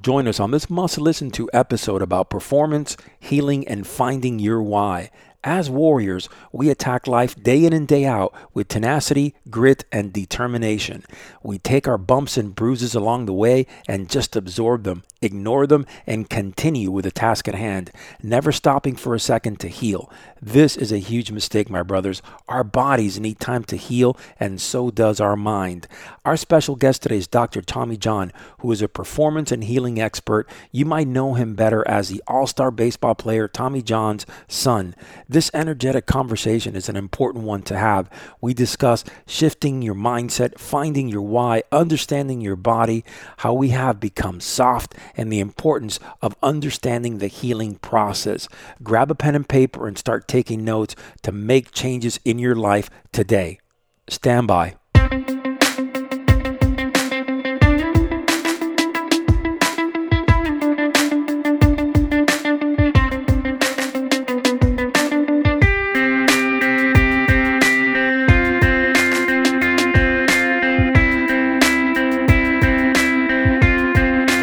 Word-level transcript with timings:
Join 0.00 0.28
us 0.28 0.38
on 0.38 0.52
this 0.52 0.70
must 0.70 0.98
listen 0.98 1.32
to 1.32 1.50
episode 1.52 2.02
about 2.02 2.30
performance, 2.30 2.96
healing, 3.18 3.66
and 3.66 3.84
finding 3.84 4.38
your 4.38 4.62
why. 4.62 5.10
As 5.48 5.70
warriors, 5.70 6.28
we 6.52 6.68
attack 6.68 7.06
life 7.06 7.34
day 7.42 7.64
in 7.64 7.72
and 7.72 7.88
day 7.88 8.04
out 8.04 8.34
with 8.52 8.68
tenacity, 8.68 9.34
grit, 9.48 9.86
and 9.90 10.12
determination. 10.12 11.04
We 11.42 11.58
take 11.58 11.88
our 11.88 11.96
bumps 11.96 12.36
and 12.36 12.54
bruises 12.54 12.94
along 12.94 13.24
the 13.24 13.32
way 13.32 13.66
and 13.88 14.10
just 14.10 14.36
absorb 14.36 14.84
them, 14.84 15.04
ignore 15.22 15.66
them, 15.66 15.86
and 16.06 16.28
continue 16.28 16.90
with 16.90 17.06
the 17.06 17.10
task 17.10 17.48
at 17.48 17.54
hand, 17.54 17.90
never 18.22 18.52
stopping 18.52 18.94
for 18.94 19.14
a 19.14 19.18
second 19.20 19.58
to 19.60 19.68
heal. 19.68 20.12
This 20.42 20.76
is 20.76 20.92
a 20.92 20.98
huge 20.98 21.32
mistake, 21.32 21.70
my 21.70 21.82
brothers. 21.82 22.20
Our 22.46 22.62
bodies 22.62 23.18
need 23.18 23.40
time 23.40 23.64
to 23.64 23.76
heal, 23.76 24.18
and 24.38 24.60
so 24.60 24.90
does 24.90 25.18
our 25.18 25.34
mind. 25.34 25.88
Our 26.26 26.36
special 26.36 26.76
guest 26.76 27.04
today 27.04 27.16
is 27.16 27.26
Dr. 27.26 27.62
Tommy 27.62 27.96
John, 27.96 28.32
who 28.58 28.70
is 28.70 28.82
a 28.82 28.88
performance 28.88 29.50
and 29.50 29.64
healing 29.64 29.98
expert. 29.98 30.46
You 30.70 30.84
might 30.84 31.08
know 31.08 31.32
him 31.32 31.54
better 31.54 31.88
as 31.88 32.10
the 32.10 32.22
all 32.28 32.46
star 32.46 32.70
baseball 32.70 33.14
player 33.14 33.48
Tommy 33.48 33.80
John's 33.80 34.26
son. 34.46 34.94
This 35.26 35.37
energetic 35.54 36.06
conversation 36.06 36.74
is 36.74 36.88
an 36.88 36.96
important 36.96 37.44
one 37.44 37.62
to 37.62 37.76
have. 37.76 38.10
We 38.40 38.54
discuss 38.54 39.04
shifting 39.26 39.82
your 39.82 39.94
mindset, 39.94 40.58
finding 40.58 41.08
your 41.08 41.22
why, 41.22 41.62
understanding 41.70 42.40
your 42.40 42.56
body, 42.56 43.04
how 43.38 43.54
we 43.54 43.68
have 43.68 44.00
become 44.00 44.40
soft, 44.40 44.94
and 45.16 45.32
the 45.32 45.40
importance 45.40 46.00
of 46.20 46.36
understanding 46.42 47.18
the 47.18 47.28
healing 47.28 47.76
process. 47.76 48.48
Grab 48.82 49.10
a 49.10 49.14
pen 49.14 49.34
and 49.34 49.48
paper 49.48 49.86
and 49.86 49.96
start 49.96 50.26
taking 50.26 50.64
notes 50.64 50.96
to 51.22 51.30
make 51.30 51.70
changes 51.70 52.18
in 52.24 52.38
your 52.38 52.56
life 52.56 52.90
today. 53.12 53.60
Stand 54.08 54.48
by. 54.48 54.74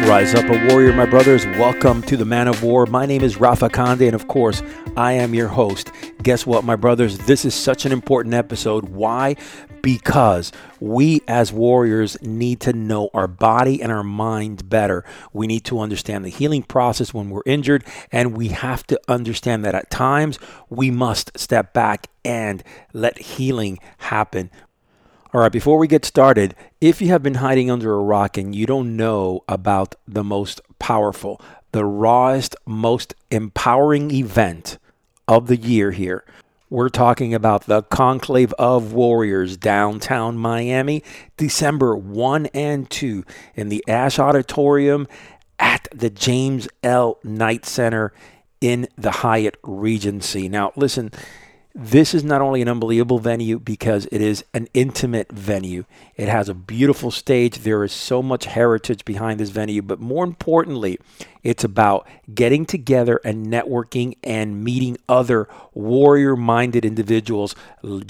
Rise 0.06 0.36
up 0.36 0.44
a 0.44 0.68
warrior, 0.68 0.92
my 0.92 1.04
brothers. 1.04 1.44
Welcome 1.44 2.00
to 2.02 2.16
the 2.16 2.24
Man 2.24 2.46
of 2.46 2.62
War. 2.62 2.86
My 2.86 3.06
name 3.06 3.22
is 3.22 3.38
Rafa 3.38 3.68
Conde, 3.68 4.02
and 4.02 4.14
of 4.14 4.28
course, 4.28 4.62
I 4.96 5.14
am 5.14 5.34
your 5.34 5.48
host. 5.48 5.90
Guess 6.22 6.46
what, 6.46 6.62
my 6.62 6.76
brothers? 6.76 7.18
This 7.18 7.44
is 7.44 7.56
such 7.56 7.84
an 7.84 7.90
important 7.90 8.32
episode. 8.32 8.88
Why? 8.90 9.34
Because 9.82 10.52
we 10.78 11.22
as 11.26 11.52
warriors 11.52 12.16
need 12.22 12.60
to 12.60 12.72
know 12.72 13.10
our 13.14 13.26
body 13.26 13.82
and 13.82 13.90
our 13.90 14.04
mind 14.04 14.68
better. 14.68 15.04
We 15.32 15.48
need 15.48 15.64
to 15.64 15.80
understand 15.80 16.24
the 16.24 16.28
healing 16.28 16.62
process 16.62 17.12
when 17.12 17.28
we're 17.28 17.42
injured, 17.44 17.84
and 18.12 18.36
we 18.36 18.48
have 18.48 18.86
to 18.86 19.00
understand 19.08 19.64
that 19.64 19.74
at 19.74 19.90
times 19.90 20.38
we 20.70 20.88
must 20.92 21.36
step 21.36 21.72
back 21.72 22.06
and 22.24 22.62
let 22.92 23.18
healing 23.18 23.80
happen 23.98 24.52
all 25.36 25.42
right, 25.42 25.52
before 25.52 25.76
we 25.76 25.86
get 25.86 26.06
started, 26.06 26.54
if 26.80 27.02
you 27.02 27.08
have 27.08 27.22
been 27.22 27.34
hiding 27.34 27.70
under 27.70 27.92
a 27.92 28.02
rock 28.02 28.38
and 28.38 28.54
you 28.54 28.64
don't 28.64 28.96
know 28.96 29.44
about 29.46 29.94
the 30.08 30.24
most 30.24 30.62
powerful, 30.78 31.38
the 31.72 31.84
rawest, 31.84 32.56
most 32.64 33.14
empowering 33.30 34.10
event 34.10 34.78
of 35.28 35.46
the 35.46 35.58
year 35.58 35.90
here, 35.90 36.24
we're 36.70 36.88
talking 36.88 37.34
about 37.34 37.66
the 37.66 37.82
Conclave 37.82 38.54
of 38.54 38.94
Warriors 38.94 39.58
downtown 39.58 40.38
Miami, 40.38 41.02
December 41.36 41.94
1 41.94 42.46
and 42.54 42.88
2 42.88 43.22
in 43.54 43.68
the 43.68 43.84
Ash 43.86 44.18
Auditorium 44.18 45.06
at 45.58 45.86
the 45.94 46.08
James 46.08 46.66
L. 46.82 47.18
Knight 47.22 47.66
Center 47.66 48.14
in 48.62 48.88
the 48.96 49.10
Hyatt 49.10 49.58
Regency. 49.62 50.48
Now, 50.48 50.72
listen, 50.76 51.12
this 51.78 52.14
is 52.14 52.24
not 52.24 52.40
only 52.40 52.62
an 52.62 52.68
unbelievable 52.68 53.18
venue 53.18 53.58
because 53.58 54.08
it 54.10 54.22
is 54.22 54.42
an 54.54 54.66
intimate 54.72 55.30
venue. 55.30 55.84
It 56.16 56.26
has 56.26 56.48
a 56.48 56.54
beautiful 56.54 57.10
stage. 57.10 57.58
There 57.58 57.84
is 57.84 57.92
so 57.92 58.22
much 58.22 58.46
heritage 58.46 59.04
behind 59.04 59.38
this 59.38 59.50
venue, 59.50 59.82
but 59.82 60.00
more 60.00 60.24
importantly, 60.24 60.98
it's 61.42 61.64
about 61.64 62.08
getting 62.34 62.64
together 62.64 63.20
and 63.24 63.48
networking 63.48 64.16
and 64.24 64.64
meeting 64.64 64.96
other 65.06 65.48
warrior 65.74 66.34
minded 66.34 66.86
individuals 66.86 67.54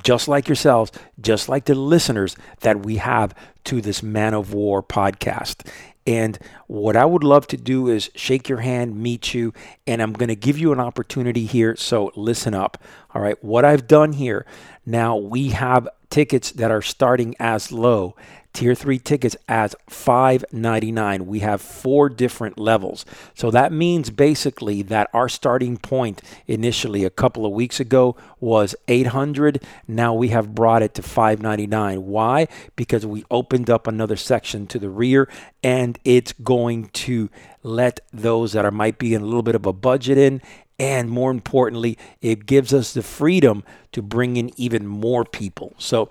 just 0.01 0.29
like 0.29 0.47
yourselves, 0.47 0.93
just 1.21 1.49
like 1.49 1.65
the 1.65 1.75
listeners 1.75 2.37
that 2.61 2.87
we 2.87 2.99
have 2.99 3.35
to 3.65 3.81
this 3.81 4.01
Man 4.01 4.33
of 4.33 4.55
War 4.55 4.81
podcast. 4.81 5.69
And 6.07 6.39
what 6.69 6.97
I 6.97 7.05
would 7.05 7.25
love 7.25 7.47
to 7.49 7.57
do 7.57 7.89
is 7.89 8.11
shake 8.15 8.49
your 8.49 8.61
hand, 8.61 8.97
meet 8.97 9.35
you, 9.35 9.53
and 9.87 10.01
I'm 10.01 10.13
going 10.13 10.29
to 10.29 10.37
give 10.37 10.59
you 10.59 10.73
an 10.73 10.81
opportunity 10.81 11.47
here. 11.47 11.75
So 11.77 12.13
listen 12.15 12.55
up. 12.55 12.79
All 13.15 13.21
right. 13.21 13.43
What 13.43 13.65
I've 13.65 13.89
done 13.89 14.13
here 14.13 14.47
now, 14.85 15.17
we 15.17 15.49
have 15.51 15.89
tickets 16.11 16.53
that 16.53 16.71
are 16.71 16.83
starting 16.83 17.35
as 17.41 17.73
low 17.73 18.15
tier 18.57 18.75
3 18.75 18.99
tickets 18.99 19.37
as 19.49 19.77
599 19.87 21.27
we 21.27 21.41
have 21.41 21.61
four 21.61 22.09
different 22.09 22.59
levels. 22.59 23.05
So 23.35 23.51
that 23.51 23.71
means 23.71 24.09
basically 24.09 24.81
that 24.83 25.11
our 25.13 25.29
starting 25.29 25.77
point 25.77 26.23
initially 26.47 27.05
a 27.05 27.11
couple 27.11 27.45
of 27.45 27.53
weeks 27.53 27.81
ago 27.81 28.17
was 28.41 28.75
800 28.89 29.63
now 29.87 30.15
we 30.15 30.29
have 30.29 30.55
brought 30.55 30.83
it 30.83 30.95
to 30.95 31.03
599 31.03 32.07
why? 32.07 32.49
Because 32.77 33.05
we 33.05 33.25
opened 33.31 33.69
up 33.69 33.87
another 33.87 34.17
section 34.17 34.67
to 34.69 34.79
the 34.79 34.89
rear 34.89 35.29
and 35.63 35.99
it's 36.03 36.33
going 36.33 36.87
to 36.87 37.29
let 37.63 38.01
those 38.11 38.53
that 38.55 38.65
are 38.65 38.71
might 38.71 38.99
be 38.99 39.13
in 39.13 39.21
a 39.21 39.27
little 39.27 39.43
bit 39.43 39.55
of 39.55 39.67
a 39.67 39.73
budget 39.75 40.17
in 40.17 40.41
and 40.79 41.11
more 41.11 41.31
importantly, 41.31 41.99
it 42.21 42.47
gives 42.47 42.73
us 42.73 42.93
the 42.93 43.03
freedom 43.03 43.65
to 43.93 44.03
bring 44.03 44.37
in 44.37 44.51
even 44.59 44.87
more 44.87 45.25
people. 45.25 45.75
So, 45.79 46.11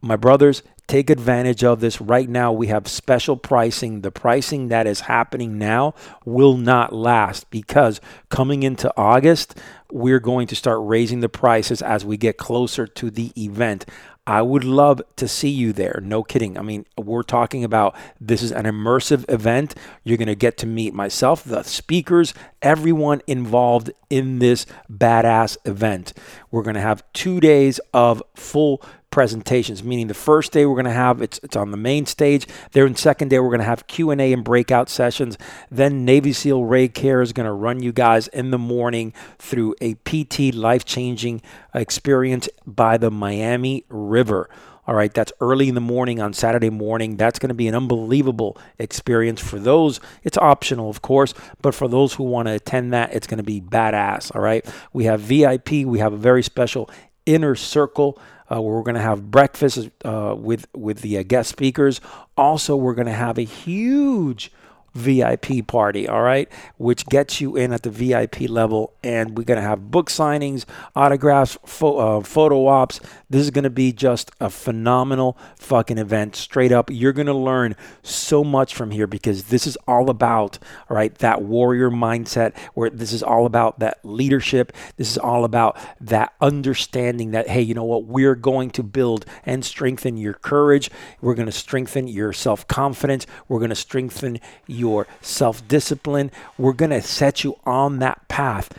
my 0.00 0.16
brothers, 0.16 0.64
take 0.92 1.08
advantage 1.08 1.64
of 1.64 1.80
this 1.80 2.02
right 2.02 2.28
now. 2.28 2.52
We 2.52 2.66
have 2.66 2.86
special 2.86 3.38
pricing. 3.38 4.02
The 4.02 4.10
pricing 4.10 4.68
that 4.68 4.86
is 4.86 5.00
happening 5.00 5.56
now 5.56 5.94
will 6.26 6.58
not 6.58 6.92
last 6.92 7.48
because 7.50 7.98
coming 8.28 8.62
into 8.62 8.92
August, 8.94 9.58
we're 9.90 10.20
going 10.20 10.46
to 10.48 10.54
start 10.54 10.80
raising 10.82 11.20
the 11.20 11.30
prices 11.30 11.80
as 11.80 12.04
we 12.04 12.18
get 12.18 12.36
closer 12.36 12.86
to 12.86 13.10
the 13.10 13.32
event. 13.42 13.86
I 14.26 14.42
would 14.42 14.64
love 14.64 15.00
to 15.16 15.26
see 15.26 15.48
you 15.48 15.72
there. 15.72 15.98
No 16.02 16.22
kidding. 16.22 16.58
I 16.58 16.62
mean, 16.62 16.84
we're 16.98 17.22
talking 17.22 17.64
about 17.64 17.96
this 18.20 18.42
is 18.42 18.52
an 18.52 18.66
immersive 18.66 19.24
event. 19.30 19.74
You're 20.04 20.18
going 20.18 20.28
to 20.28 20.34
get 20.34 20.58
to 20.58 20.66
meet 20.66 20.92
myself, 20.92 21.42
the 21.42 21.62
speakers, 21.62 22.34
everyone 22.60 23.22
involved 23.26 23.90
in 24.10 24.40
this 24.40 24.66
badass 24.92 25.56
event. 25.64 26.12
We're 26.50 26.62
going 26.62 26.74
to 26.74 26.82
have 26.82 27.02
two 27.14 27.40
days 27.40 27.80
of 27.94 28.22
full 28.34 28.84
presentations 29.12 29.84
meaning 29.84 30.08
the 30.08 30.14
first 30.14 30.50
day 30.50 30.66
we're 30.66 30.74
going 30.74 30.84
to 30.84 30.90
have 30.90 31.22
it's, 31.22 31.38
it's 31.44 31.54
on 31.54 31.70
the 31.70 31.76
main 31.76 32.04
stage 32.04 32.46
then 32.72 32.96
second 32.96 33.28
day 33.28 33.38
we're 33.38 33.48
going 33.48 33.60
to 33.60 33.64
have 33.64 33.86
q&a 33.86 34.32
and 34.32 34.42
breakout 34.42 34.88
sessions 34.88 35.38
then 35.70 36.04
navy 36.04 36.32
seal 36.32 36.64
ray 36.64 36.88
care 36.88 37.22
is 37.22 37.32
going 37.32 37.46
to 37.46 37.52
run 37.52 37.80
you 37.80 37.92
guys 37.92 38.26
in 38.28 38.50
the 38.50 38.58
morning 38.58 39.12
through 39.38 39.74
a 39.80 39.94
pt 39.94 40.54
life-changing 40.54 41.40
experience 41.74 42.48
by 42.66 42.96
the 42.96 43.10
miami 43.10 43.84
river 43.88 44.48
all 44.84 44.96
right, 44.96 45.14
that's 45.14 45.32
early 45.40 45.68
in 45.68 45.76
the 45.76 45.80
morning 45.80 46.20
on 46.20 46.32
Saturday 46.32 46.68
morning. 46.68 47.16
That's 47.16 47.38
going 47.38 47.50
to 47.50 47.54
be 47.54 47.68
an 47.68 47.74
unbelievable 47.74 48.58
experience 48.80 49.40
for 49.40 49.60
those. 49.60 50.00
It's 50.24 50.36
optional, 50.36 50.90
of 50.90 51.02
course, 51.02 51.34
but 51.60 51.72
for 51.72 51.86
those 51.86 52.14
who 52.14 52.24
want 52.24 52.48
to 52.48 52.54
attend 52.54 52.92
that, 52.92 53.14
it's 53.14 53.28
going 53.28 53.38
to 53.38 53.44
be 53.44 53.60
badass. 53.60 54.34
All 54.34 54.42
right, 54.42 54.66
we 54.92 55.04
have 55.04 55.20
VIP, 55.20 55.86
we 55.86 56.00
have 56.00 56.12
a 56.12 56.16
very 56.16 56.42
special 56.42 56.90
inner 57.26 57.54
circle 57.54 58.18
where 58.60 58.76
we're 58.76 58.82
going 58.82 58.94
to 58.96 59.00
have 59.00 59.30
breakfast 59.30 59.90
uh, 60.04 60.34
with 60.36 60.66
with 60.74 61.00
the 61.00 61.18
uh, 61.18 61.22
guest 61.22 61.50
speakers. 61.50 62.00
Also, 62.36 62.76
we're 62.76 62.94
going 62.94 63.06
to 63.06 63.12
have 63.12 63.38
a 63.38 63.42
huge 63.44 64.52
VIP 64.94 65.66
party, 65.66 66.08
all 66.08 66.22
right, 66.22 66.48
which 66.76 67.06
gets 67.06 67.40
you 67.40 67.56
in 67.56 67.72
at 67.72 67.82
the 67.82 67.90
VIP 67.90 68.42
level. 68.48 68.92
And 69.02 69.36
we're 69.36 69.44
going 69.44 69.60
to 69.60 69.66
have 69.66 69.90
book 69.90 70.10
signings, 70.10 70.64
autographs, 70.94 71.58
fo- 71.66 71.98
uh, 72.18 72.22
photo 72.22 72.66
ops. 72.66 73.00
This 73.32 73.44
is 73.44 73.50
going 73.50 73.64
to 73.64 73.70
be 73.70 73.92
just 73.92 74.30
a 74.40 74.50
phenomenal 74.50 75.38
fucking 75.56 75.96
event. 75.96 76.36
Straight 76.36 76.70
up, 76.70 76.90
you're 76.90 77.14
going 77.14 77.28
to 77.28 77.32
learn 77.32 77.76
so 78.02 78.44
much 78.44 78.74
from 78.74 78.90
here 78.90 79.06
because 79.06 79.44
this 79.44 79.66
is 79.66 79.78
all 79.88 80.10
about, 80.10 80.58
all 80.90 80.98
right, 80.98 81.14
that 81.16 81.40
warrior 81.40 81.90
mindset 81.90 82.54
where 82.74 82.90
this 82.90 83.10
is 83.10 83.22
all 83.22 83.46
about 83.46 83.78
that 83.78 84.00
leadership. 84.04 84.70
This 84.98 85.10
is 85.10 85.16
all 85.16 85.46
about 85.46 85.78
that 85.98 86.34
understanding 86.42 87.30
that, 87.30 87.48
hey, 87.48 87.62
you 87.62 87.72
know 87.72 87.84
what, 87.84 88.04
we're 88.04 88.34
going 88.34 88.68
to 88.72 88.82
build 88.82 89.24
and 89.46 89.64
strengthen 89.64 90.18
your 90.18 90.34
courage. 90.34 90.90
We're 91.22 91.34
going 91.34 91.46
to 91.46 91.52
strengthen 91.52 92.08
your 92.08 92.34
self 92.34 92.68
confidence. 92.68 93.26
We're 93.48 93.60
going 93.60 93.70
to 93.70 93.74
strengthen 93.74 94.40
your 94.66 95.06
self 95.22 95.66
discipline. 95.66 96.30
We're 96.58 96.74
going 96.74 96.90
to 96.90 97.00
set 97.00 97.44
you 97.44 97.56
on 97.64 97.98
that 98.00 98.28
path 98.28 98.78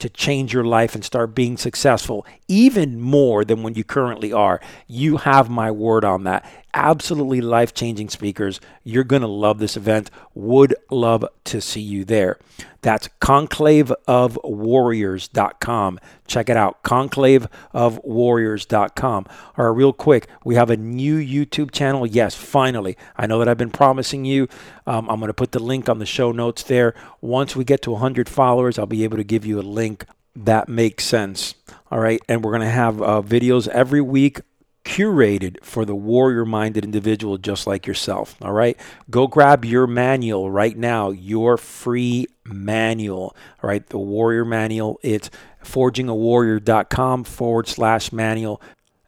to 0.00 0.08
change 0.08 0.52
your 0.52 0.64
life 0.64 0.94
and 0.94 1.04
start 1.04 1.34
being 1.34 1.56
successful, 1.56 2.26
even 2.50 3.00
more 3.00 3.44
than 3.44 3.62
when 3.62 3.74
you 3.74 3.84
currently 3.84 4.32
are. 4.32 4.60
You 4.88 5.18
have 5.18 5.48
my 5.48 5.70
word 5.70 6.04
on 6.04 6.24
that. 6.24 6.44
Absolutely 6.74 7.40
life 7.40 7.72
changing 7.72 8.08
speakers. 8.08 8.60
You're 8.82 9.04
going 9.04 9.22
to 9.22 9.28
love 9.28 9.60
this 9.60 9.76
event. 9.76 10.10
Would 10.34 10.74
love 10.90 11.24
to 11.44 11.60
see 11.60 11.80
you 11.80 12.04
there. 12.04 12.40
That's 12.82 13.06
conclaveofwarriors.com. 13.20 16.00
Check 16.26 16.48
it 16.48 16.56
out, 16.56 16.82
conclaveofwarriors.com. 16.82 19.26
All 19.56 19.64
right, 19.64 19.76
real 19.76 19.92
quick, 19.92 20.26
we 20.44 20.56
have 20.56 20.70
a 20.70 20.76
new 20.76 21.18
YouTube 21.18 21.70
channel. 21.70 22.04
Yes, 22.04 22.34
finally. 22.34 22.96
I 23.16 23.26
know 23.26 23.38
that 23.38 23.46
I've 23.48 23.58
been 23.58 23.70
promising 23.70 24.24
you. 24.24 24.48
Um, 24.86 25.08
I'm 25.08 25.20
going 25.20 25.28
to 25.28 25.34
put 25.34 25.52
the 25.52 25.62
link 25.62 25.88
on 25.88 26.00
the 26.00 26.06
show 26.06 26.32
notes 26.32 26.64
there. 26.64 26.96
Once 27.20 27.54
we 27.54 27.62
get 27.62 27.80
to 27.82 27.92
100 27.92 28.28
followers, 28.28 28.76
I'll 28.76 28.86
be 28.86 29.04
able 29.04 29.18
to 29.18 29.24
give 29.24 29.46
you 29.46 29.60
a 29.60 29.62
link 29.62 30.04
that 30.36 30.68
makes 30.68 31.04
sense. 31.04 31.54
All 31.90 31.98
right. 31.98 32.20
And 32.28 32.44
we're 32.44 32.52
going 32.52 32.62
to 32.62 32.68
have 32.68 33.02
uh, 33.02 33.22
videos 33.22 33.68
every 33.68 34.00
week 34.00 34.40
curated 34.84 35.62
for 35.62 35.84
the 35.84 35.94
warrior 35.94 36.44
minded 36.44 36.84
individual 36.84 37.36
just 37.36 37.66
like 37.66 37.86
yourself. 37.86 38.36
All 38.40 38.52
right. 38.52 38.78
Go 39.10 39.26
grab 39.26 39.64
your 39.64 39.86
manual 39.86 40.50
right 40.50 40.76
now, 40.76 41.10
your 41.10 41.56
free 41.56 42.26
manual. 42.44 43.36
All 43.62 43.68
right. 43.68 43.86
The 43.86 43.98
warrior 43.98 44.44
manual. 44.44 44.98
It's 45.02 45.30
forgingawarrior.com 45.64 47.24
forward 47.24 47.68
slash 47.68 48.12
manual. 48.12 48.62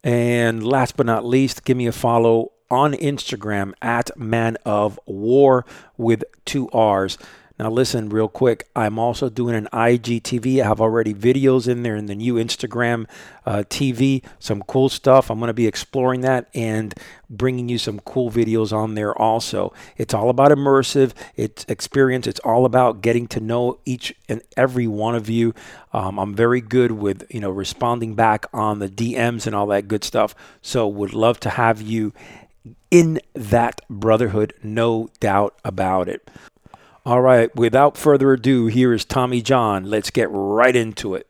And 0.05 0.67
last 0.67 0.97
but 0.97 1.07
not 1.07 1.25
least, 1.25 1.65
give 1.65 1.77
me 1.77 1.87
a 1.87 1.93
follow 1.93 2.53
on 2.71 2.95
Instagram 2.95 3.75
at 3.83 4.17
man 4.19 4.57
of 4.65 4.99
war 5.07 5.65
with 5.97 6.25
two 6.45 6.69
R's. 6.71 7.19
Now, 7.63 7.71
listen 7.71 8.09
real 8.09 8.27
quick. 8.27 8.67
I'm 8.75 8.99
also 8.99 9.29
doing 9.29 9.55
an 9.55 9.69
IGTV. 9.73 10.61
I 10.61 10.67
have 10.67 10.81
already 10.81 11.15
videos 11.15 11.69
in 11.69 11.85
there 11.85 11.95
in 11.95 12.07
the 12.07 12.17
new 12.17 12.35
Instagram 12.35 13.07
uh, 13.47 13.63
TV. 13.71 14.25
Some 14.41 14.65
cool 14.65 14.89
stuff. 14.89 15.31
I'm 15.31 15.39
going 15.39 15.47
to 15.47 15.55
be 15.55 15.69
exploring 15.69 16.23
that 16.23 16.49
and 16.57 16.93
bringing 17.31 17.69
you 17.69 17.79
some 17.79 18.01
cool 18.01 18.33
videos 18.33 18.73
on 18.73 18.97
there 18.97 19.17
also. 19.17 19.73
It's 19.97 20.13
all 20.13 20.29
about 20.29 20.51
immersive. 20.51 21.13
It's 21.37 21.65
experience. 21.69 22.27
It's 22.27 22.41
all 22.41 22.67
about 22.67 23.01
getting 23.01 23.29
to 23.29 23.39
know 23.39 23.79
each 23.85 24.13
and 24.29 24.43
every 24.57 24.89
one 24.89 25.15
of 25.15 25.31
you. 25.31 25.55
Um, 25.93 26.19
I'm 26.19 26.35
very 26.35 26.61
good 26.61 26.91
with 26.91 27.25
you 27.31 27.39
know 27.39 27.51
responding 27.51 28.17
back 28.17 28.45
on 28.53 28.81
the 28.81 28.89
DMs 28.89 29.47
and 29.47 29.55
all 29.55 29.69
that 29.69 29.87
good 29.87 30.03
stuff. 30.03 30.35
So 30.63 30.89
would 30.89 31.15
love 31.15 31.39
to 31.39 31.51
have 31.51 31.81
you 31.81 32.13
in 32.91 33.21
that 33.35 33.83
brotherhood, 33.89 34.53
no 34.65 35.11
doubt 35.21 35.55
about 35.65 36.09
it. 36.09 36.29
All 37.05 37.21
right, 37.21 37.53
without 37.57 37.97
further 37.97 38.33
ado, 38.33 38.67
here 38.67 38.93
is 38.93 39.05
Tommy 39.05 39.43
John. 39.43 39.83
Let's 39.83 40.11
get 40.11 40.29
right 40.31 40.77
into 40.77 41.17
it. 41.17 41.29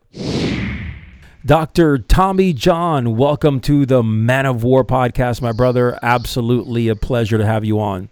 Dr. 1.43 1.97
Tommy 1.97 2.53
John, 2.53 3.17
welcome 3.17 3.59
to 3.61 3.83
the 3.87 4.03
Man 4.03 4.45
of 4.45 4.63
War 4.63 4.85
podcast, 4.85 5.41
my 5.41 5.51
brother. 5.51 5.97
Absolutely 6.03 6.89
a 6.89 6.95
pleasure 6.95 7.39
to 7.39 7.45
have 7.47 7.65
you 7.65 7.79
on. 7.79 8.09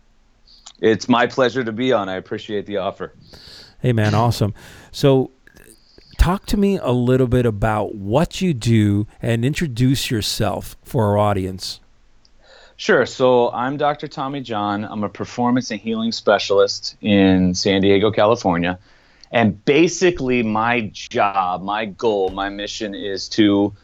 It's 0.79 1.07
my 1.07 1.27
pleasure 1.27 1.63
to 1.63 1.71
be 1.71 1.93
on. 1.93 2.09
I 2.09 2.15
appreciate 2.15 2.65
the 2.65 2.77
offer. 2.77 3.13
Hey, 3.79 3.93
man, 3.93 4.15
awesome. 4.15 4.55
So, 4.91 5.29
talk 6.17 6.47
to 6.47 6.57
me 6.57 6.79
a 6.79 6.91
little 6.91 7.27
bit 7.27 7.45
about 7.45 7.93
what 7.93 8.41
you 8.41 8.55
do 8.55 9.05
and 9.21 9.45
introduce 9.45 10.09
yourself 10.09 10.77
for 10.83 11.05
our 11.09 11.17
audience. 11.19 11.79
Sure. 12.81 13.05
So 13.05 13.51
I'm 13.51 13.77
Dr. 13.77 14.07
Tommy 14.07 14.41
John. 14.41 14.85
I'm 14.85 15.03
a 15.03 15.09
performance 15.09 15.69
and 15.69 15.79
healing 15.79 16.11
specialist 16.11 16.97
in 16.99 17.53
San 17.53 17.79
Diego, 17.83 18.09
California. 18.09 18.79
And 19.31 19.63
basically, 19.65 20.41
my 20.41 20.89
job, 20.91 21.61
my 21.61 21.85
goal, 21.85 22.29
my 22.29 22.49
mission 22.49 22.95
is 22.95 23.29
to 23.29 23.75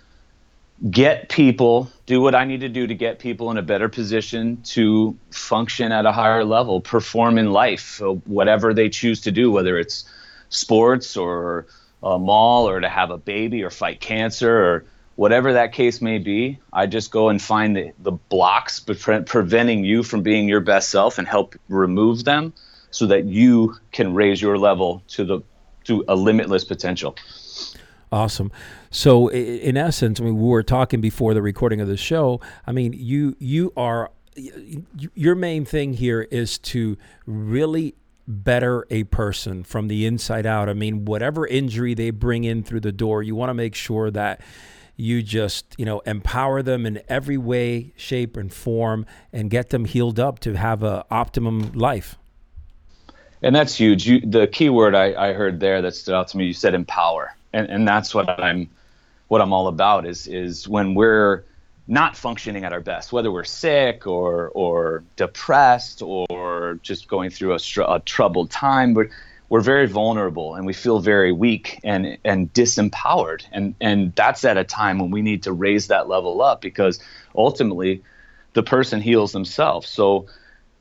get 0.89 1.29
people, 1.29 1.91
do 2.07 2.21
what 2.21 2.33
I 2.33 2.45
need 2.45 2.61
to 2.61 2.69
do 2.69 2.87
to 2.87 2.95
get 2.95 3.19
people 3.19 3.51
in 3.51 3.57
a 3.57 3.61
better 3.61 3.87
position 3.87 4.63
to 4.63 5.15
function 5.29 5.91
at 5.91 6.07
a 6.07 6.11
higher 6.11 6.43
level, 6.43 6.81
perform 6.81 7.37
in 7.37 7.51
life, 7.51 8.01
uh, 8.01 8.13
whatever 8.25 8.73
they 8.73 8.89
choose 8.89 9.21
to 9.21 9.31
do, 9.31 9.51
whether 9.51 9.77
it's 9.77 10.05
sports 10.49 11.15
or 11.15 11.67
a 12.01 12.17
mall 12.17 12.67
or 12.67 12.79
to 12.79 12.89
have 12.89 13.11
a 13.11 13.17
baby 13.19 13.61
or 13.61 13.69
fight 13.69 14.01
cancer 14.01 14.57
or 14.57 14.85
whatever 15.17 15.53
that 15.53 15.73
case 15.73 15.99
may 15.99 16.19
be, 16.19 16.59
I 16.71 16.85
just 16.85 17.11
go 17.11 17.27
and 17.27 17.41
find 17.41 17.75
the, 17.75 17.91
the 17.99 18.11
blocks 18.11 18.79
pre- 18.79 19.23
preventing 19.23 19.83
you 19.83 20.03
from 20.03 20.21
being 20.21 20.47
your 20.47 20.61
best 20.61 20.89
self 20.89 21.17
and 21.17 21.27
help 21.27 21.55
remove 21.67 22.23
them 22.23 22.53
so 22.91 23.07
that 23.07 23.25
you 23.25 23.75
can 23.91 24.13
raise 24.13 24.41
your 24.41 24.57
level 24.57 25.03
to 25.09 25.25
the 25.25 25.41
to 25.83 26.05
a 26.07 26.15
limitless 26.15 26.65
potential. 26.65 27.15
Awesome. 28.11 28.51
So 28.89 29.29
in 29.29 29.75
essence, 29.75 30.19
I 30.21 30.23
mean, 30.23 30.37
we 30.37 30.47
were 30.47 30.63
talking 30.63 31.01
before 31.01 31.33
the 31.33 31.41
recording 31.41 31.81
of 31.81 31.87
the 31.87 31.97
show. 31.97 32.39
I 32.65 32.71
mean, 32.71 32.93
you 32.93 33.35
you 33.39 33.73
are 33.75 34.11
your 35.15 35.33
main 35.33 35.65
thing 35.65 35.93
here 35.93 36.21
is 36.29 36.59
to 36.59 36.95
really 37.25 37.95
better 38.27 38.85
a 38.91 39.03
person 39.05 39.63
from 39.63 39.87
the 39.87 40.05
inside 40.05 40.45
out. 40.45 40.69
I 40.69 40.73
mean, 40.73 41.05
whatever 41.05 41.47
injury 41.47 41.95
they 41.95 42.11
bring 42.11 42.43
in 42.43 42.61
through 42.63 42.81
the 42.81 42.91
door, 42.91 43.23
you 43.23 43.35
want 43.35 43.49
to 43.49 43.55
make 43.55 43.73
sure 43.73 44.11
that 44.11 44.41
you 44.97 45.21
just 45.21 45.75
you 45.77 45.85
know 45.85 45.99
empower 46.01 46.61
them 46.61 46.85
in 46.85 46.99
every 47.07 47.37
way 47.37 47.93
shape 47.95 48.35
and 48.35 48.51
form 48.51 49.05
and 49.31 49.49
get 49.49 49.69
them 49.69 49.85
healed 49.85 50.19
up 50.19 50.39
to 50.39 50.55
have 50.55 50.83
a 50.83 51.05
optimum 51.09 51.71
life. 51.73 52.17
And 53.43 53.55
that's 53.55 53.75
huge. 53.75 54.07
You, 54.07 54.19
the 54.19 54.47
key 54.47 54.69
word 54.69 54.95
I, 54.95 55.29
I 55.29 55.33
heard 55.33 55.59
there 55.59 55.81
that 55.83 55.95
stood 55.95 56.15
out 56.15 56.27
to 56.29 56.37
me 56.37 56.45
you 56.45 56.53
said 56.53 56.73
empower. 56.73 57.35
And, 57.53 57.69
and 57.69 57.87
that's 57.87 58.13
what 58.13 58.29
i'm 58.29 58.69
what 59.29 59.41
i'm 59.41 59.53
all 59.53 59.67
about 59.67 60.05
is 60.05 60.27
is 60.27 60.67
when 60.67 60.95
we're 60.95 61.45
not 61.87 62.17
functioning 62.17 62.65
at 62.65 62.73
our 62.73 62.81
best 62.81 63.13
whether 63.13 63.31
we're 63.31 63.45
sick 63.45 64.05
or 64.05 64.49
or 64.49 65.03
depressed 65.15 66.01
or 66.01 66.79
just 66.83 67.07
going 67.07 67.29
through 67.29 67.53
a, 67.53 67.59
a 67.87 67.99
troubled 68.01 68.51
time 68.51 68.93
but 68.93 69.07
we're 69.49 69.61
very 69.61 69.87
vulnerable 69.87 70.55
and 70.55 70.65
we 70.65 70.73
feel 70.73 70.99
very 70.99 71.31
weak 71.31 71.79
and 71.83 72.17
and 72.25 72.51
disempowered. 72.53 73.43
And 73.51 73.75
and 73.79 74.13
that's 74.15 74.43
at 74.45 74.57
a 74.57 74.63
time 74.63 74.99
when 74.99 75.11
we 75.11 75.21
need 75.21 75.43
to 75.43 75.51
raise 75.51 75.87
that 75.87 76.07
level 76.07 76.41
up 76.41 76.61
because 76.61 76.99
ultimately 77.35 78.03
the 78.53 78.63
person 78.63 79.01
heals 79.01 79.31
themselves. 79.31 79.87
So 79.87 80.27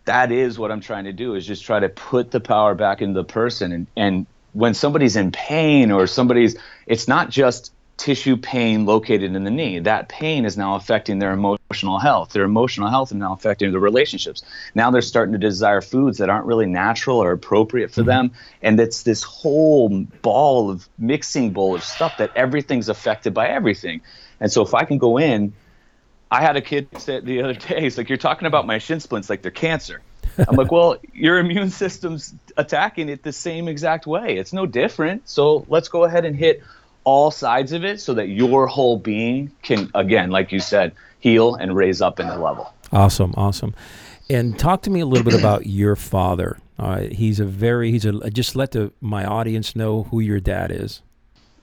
that 0.06 0.30
is 0.30 0.56
what 0.56 0.70
i'm 0.70 0.80
trying 0.80 1.02
to 1.04 1.12
do 1.12 1.34
is 1.34 1.44
just 1.44 1.64
try 1.64 1.80
to 1.80 1.88
put 1.88 2.30
the 2.30 2.40
power 2.40 2.74
back 2.74 3.02
in 3.02 3.12
the 3.12 3.24
person. 3.24 3.72
And 3.72 3.86
and 3.96 4.26
when 4.52 4.74
somebody's 4.74 5.16
in 5.16 5.32
pain 5.32 5.90
or 5.90 6.06
somebody's 6.06 6.56
it's 6.86 7.06
not 7.06 7.30
just 7.30 7.72
tissue 7.96 8.37
pain 8.37 8.84
located 8.84 9.34
in 9.34 9.44
the 9.44 9.50
knee. 9.50 9.78
That 9.78 10.08
pain 10.08 10.44
is 10.44 10.56
now 10.56 10.76
affecting 10.76 11.19
their 11.19 11.32
emotional 11.32 11.98
health. 11.98 12.32
Their 12.32 12.44
emotional 12.44 12.90
health 12.90 13.10
is 13.10 13.16
now 13.16 13.32
affecting 13.32 13.70
their 13.70 13.81
relationships. 13.81 14.43
Now 14.75 14.90
they're 14.90 15.02
starting 15.02 15.32
to 15.32 15.38
desire 15.38 15.81
foods 15.81 16.19
that 16.19 16.28
aren't 16.28 16.46
really 16.46 16.66
natural 16.66 17.19
or 17.19 17.32
appropriate 17.32 17.90
for 17.90 18.02
mm-hmm. 18.02 18.08
them. 18.08 18.32
And 18.62 18.78
it's 18.78 19.02
this 19.02 19.22
whole 19.22 19.88
ball 20.23 20.71
of 20.71 20.88
mixing 20.99 21.52
bowl 21.52 21.75
of 21.75 21.85
stuff 21.85 22.18
that 22.18 22.32
everything's 22.37 22.88
affected 22.88 23.32
by 23.32 23.49
everything. 23.49 24.02
And 24.40 24.52
so 24.52 24.62
if 24.62 24.75
I 24.75 24.85
can 24.85 24.99
go 24.99 25.18
in, 25.18 25.54
I 26.30 26.42
had 26.42 26.56
a 26.56 26.61
kid 26.61 26.88
say 26.99 27.21
the 27.21 27.42
other 27.42 27.54
day, 27.54 27.80
he's 27.80 27.97
like, 27.97 28.09
You're 28.09 28.18
talking 28.18 28.47
about 28.47 28.66
my 28.66 28.78
shin 28.78 29.00
splints 29.00 29.30
like 29.30 29.42
they're 29.42 29.50
cancer. 29.50 30.02
I'm 30.38 30.56
like, 30.56 30.71
well, 30.71 30.97
your 31.14 31.38
immune 31.38 31.71
system's 31.71 32.35
attacking 32.56 33.09
it 33.09 33.23
the 33.23 33.32
same 33.32 33.68
exact 33.68 34.06
way. 34.06 34.37
It's 34.37 34.52
no 34.52 34.66
different. 34.66 35.28
So 35.28 35.64
let's 35.68 35.88
go 35.88 36.04
ahead 36.04 36.25
and 36.25 36.37
hit 36.37 36.62
all 37.06 37.30
sides 37.30 37.72
of 37.72 37.84
it 37.84 38.00
so 38.00 38.12
that 38.12 38.26
your 38.26 38.66
whole 38.66 38.98
being 38.98 39.50
can 39.62 39.88
again 39.94 40.28
like 40.28 40.50
you 40.50 40.58
said 40.58 40.92
heal 41.20 41.54
and 41.54 41.75
raise 41.75 42.02
up 42.02 42.20
in 42.20 42.26
the 42.26 42.36
level. 42.36 42.75
Awesome 42.92 43.32
awesome. 43.36 43.75
And 44.28 44.58
talk 44.58 44.82
to 44.82 44.90
me 44.90 45.00
a 45.00 45.06
little 45.06 45.25
bit 45.25 45.38
about 45.38 45.66
your 45.66 45.96
father. 45.96 46.58
Uh, 46.78 47.02
he's 47.02 47.40
a 47.40 47.44
very 47.44 47.92
he's 47.92 48.04
a 48.04 48.28
just 48.30 48.56
let 48.56 48.72
the 48.72 48.92
my 49.00 49.25
audience 49.25 49.75
know 49.75 50.02
who 50.04 50.20
your 50.20 50.40
dad 50.40 50.70
is. 50.70 51.00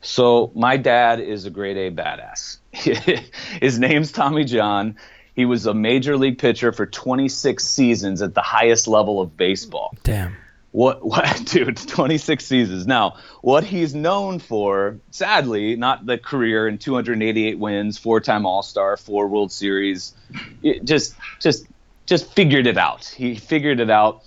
So 0.01 0.51
my 0.55 0.77
dad 0.77 1.19
is 1.19 1.45
a 1.45 1.49
grade 1.49 1.77
a 1.77 1.91
badass. 1.91 2.57
His 3.61 3.77
name's 3.77 4.11
tommy 4.11 4.45
john. 4.45 4.95
He 5.35 5.45
was 5.45 5.65
a 5.65 5.73
major 5.73 6.15
league 6.15 6.37
pitcher 6.37 6.71
for 6.71 6.85
26 6.85 7.65
seasons 7.65 8.21
at 8.21 8.33
the 8.33 8.41
highest 8.41 8.87
level 8.87 9.19
of 9.19 9.35
baseball. 9.35 9.93
Damn 10.03 10.37
what 10.73 11.05
what 11.05 11.45
dude 11.45 11.77
26 11.77 12.45
seasons. 12.45 12.85
Now 12.85 13.15
what 13.41 13.63
he's 13.63 13.95
known 13.95 14.39
for 14.39 14.99
sadly 15.11 15.77
not 15.77 16.05
the 16.05 16.17
career 16.17 16.67
and 16.67 16.81
288 16.81 17.57
wins 17.57 17.97
four-time 17.97 18.45
all-star 18.45 18.97
four 18.97 19.27
world 19.27 19.51
series 19.51 20.13
it 20.61 20.83
just 20.83 21.15
just 21.39 21.65
just 22.05 22.33
figured 22.33 22.67
it 22.67 22.77
out. 22.77 23.05
He 23.05 23.35
figured 23.35 23.79
it 23.79 23.89
out. 23.89 24.23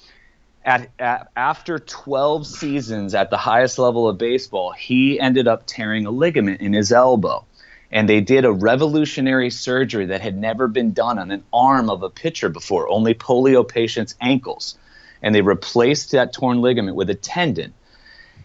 At, 0.65 0.91
at 0.99 1.29
after 1.37 1.79
12 1.79 2.45
seasons 2.45 3.15
at 3.15 3.31
the 3.31 3.37
highest 3.37 3.79
level 3.79 4.09
of 4.09 4.19
baseball 4.19 4.73
he 4.73 5.21
ended 5.21 5.47
up 5.47 5.65
tearing 5.67 6.07
a 6.07 6.11
ligament 6.11 6.61
in 6.61 6.73
his 6.73 6.91
elbow. 6.91 7.45
And 7.93 8.09
they 8.09 8.21
did 8.21 8.45
a 8.45 8.51
revolutionary 8.51 9.51
surgery 9.51 10.07
that 10.07 10.21
had 10.21 10.37
never 10.37 10.67
been 10.67 10.93
done 10.93 11.21
on 11.21 11.31
an 11.31 11.45
arm 11.53 11.89
of 11.89 12.03
a 12.03 12.11
pitcher 12.11 12.49
before 12.49 12.89
only 12.89 13.15
polio 13.15 13.67
patients 13.67 14.17
ankles 14.21 14.77
and 15.23 15.35
they 15.35 15.43
replaced 15.43 16.13
that 16.13 16.33
torn 16.33 16.61
ligament 16.61 16.97
with 16.97 17.11
a 17.11 17.15
tendon. 17.15 17.75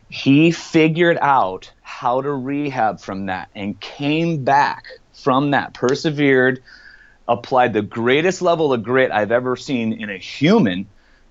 he 0.09 0.51
figured 0.51 1.17
out 1.21 1.71
how 1.81 2.21
to 2.21 2.31
rehab 2.31 2.99
from 2.99 3.27
that 3.27 3.49
and 3.55 3.79
came 3.79 4.43
back 4.43 4.85
from 5.13 5.51
that, 5.51 5.73
persevered, 5.73 6.61
applied 7.27 7.73
the 7.73 7.81
greatest 7.81 8.41
level 8.41 8.73
of 8.73 8.83
grit 8.83 9.11
I've 9.11 9.31
ever 9.31 9.55
seen 9.55 9.93
in 9.93 10.09
a 10.09 10.17
human 10.17 10.87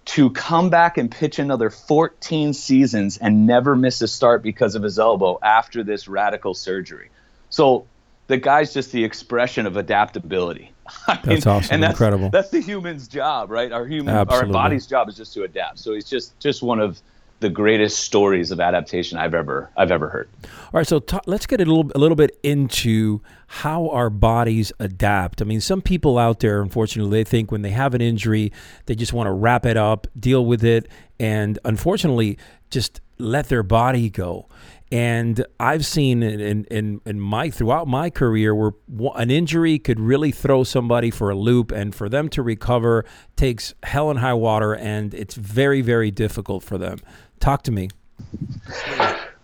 to 0.07 0.31
come 0.31 0.71
back 0.71 0.97
and 0.97 1.11
pitch 1.11 1.39
another 1.39 1.71
14 1.71 2.53
seasons 2.53 3.17
and 3.19 3.47
never 3.47 3.77
miss 3.77 4.01
a 4.01 4.09
start 4.09 4.43
because 4.43 4.75
of 4.75 4.83
his 4.83 4.99
elbow 4.99 5.39
after 5.43 5.83
this 5.85 6.09
radical 6.09 6.55
surgery. 6.55 7.11
So 7.51 7.87
the 8.29 8.37
guy's 8.37 8.73
just 8.73 8.93
the 8.93 9.05
expression 9.05 9.67
of 9.67 9.77
adaptability. 9.77 10.70
I 11.07 11.15
mean, 11.15 11.23
that's 11.25 11.47
awesome, 11.47 11.75
and 11.75 11.83
that's, 11.83 11.93
incredible. 11.93 12.31
That's 12.31 12.51
the 12.51 12.61
human's 12.61 13.09
job, 13.09 13.51
right? 13.51 13.73
Our 13.73 13.87
human, 13.87 14.15
Absolutely. 14.15 14.49
our 14.49 14.53
body's 14.53 14.87
job 14.87 15.09
is 15.09 15.17
just 15.17 15.33
to 15.35 15.45
adapt. 15.45 15.79
So 15.79 15.93
it's 15.93 16.09
just 16.09 16.39
just 16.41 16.63
one 16.63 16.81
of 16.81 17.01
the 17.41 17.49
greatest 17.49 18.01
stories 18.01 18.51
of 18.51 18.61
adaptation 18.61 19.19
I've 19.19 19.35
ever 19.35 19.71
I've 19.77 19.91
ever 19.91 20.09
heard. 20.09 20.29
All 20.45 20.51
right, 20.75 20.87
so 20.87 20.99
t- 21.01 21.19
let's 21.27 21.47
get 21.47 21.61
a 21.61 21.65
little 21.65 21.91
a 21.95 21.99
little 21.99 22.17
bit 22.17 22.39
into 22.43 23.21
how 23.47 23.89
our 23.89 24.11
bodies 24.11 24.73
adapt. 24.79 25.43
I 25.43 25.45
mean, 25.45 25.61
some 25.61 25.83
people 25.83 26.19
out 26.19 26.41
there, 26.41 26.63
unfortunately, 26.63 27.11
they 27.11 27.25
think 27.25 27.51
when 27.51 27.63
they 27.63 27.71
have 27.71 27.95
an 27.95 28.01
injury, 28.01 28.53
they 28.87 28.95
just 28.95 29.13
want 29.13 29.27
to 29.27 29.33
wrap 29.33 29.67
it 29.67 29.77
up, 29.77 30.07
deal 30.19 30.45
with 30.45 30.63
it, 30.63 30.87
and 31.19 31.59
unfortunately, 31.65 32.39
just 32.71 33.01
let 33.19 33.49
their 33.49 33.63
body 33.63 34.11
go. 34.11 34.47
And 34.93 35.45
I've 35.61 35.87
seen 35.87 36.23
in, 36.23 36.65
in, 36.65 37.01
in 37.05 37.21
my 37.21 37.51
throughout 37.51 37.87
my 37.87 38.11
career 38.11 38.55
where 38.55 38.73
an 39.15 39.31
injury 39.31 39.79
could 39.79 40.01
really 40.01 40.33
throw 40.33 40.65
somebody 40.65 41.11
for 41.11 41.31
a 41.31 41.37
loop, 41.37 41.71
and 41.71 41.95
for 41.95 42.09
them 42.09 42.29
to 42.31 42.43
recover 42.43 43.05
takes 43.37 43.73
hell 43.85 44.11
and 44.11 44.19
high 44.19 44.35
water, 44.35 44.75
and 44.75 45.15
it's 45.15 45.37
very 45.37 45.81
very 45.81 46.11
difficult 46.11 46.65
for 46.65 46.77
them. 46.77 46.99
Talk 47.39 47.63
to 47.65 47.73
me. 47.73 47.89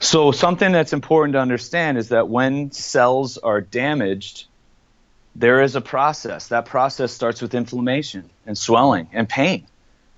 So, 0.01 0.31
something 0.31 0.73
that's 0.73 0.93
important 0.93 1.35
to 1.35 1.41
understand 1.41 1.97
is 1.97 2.11
that 2.11 2.29
when 2.29 2.71
cells 2.71 3.39
are 3.39 3.61
damaged, 3.61 4.47
there 5.35 5.63
is 5.63 5.77
a 5.77 5.81
process. 5.81 6.49
That 6.49 6.67
process 6.67 7.13
starts 7.13 7.41
with 7.41 7.55
inflammation 7.55 8.29
and 8.47 8.59
swelling 8.59 9.09
and 9.13 9.29
pain. 9.29 9.67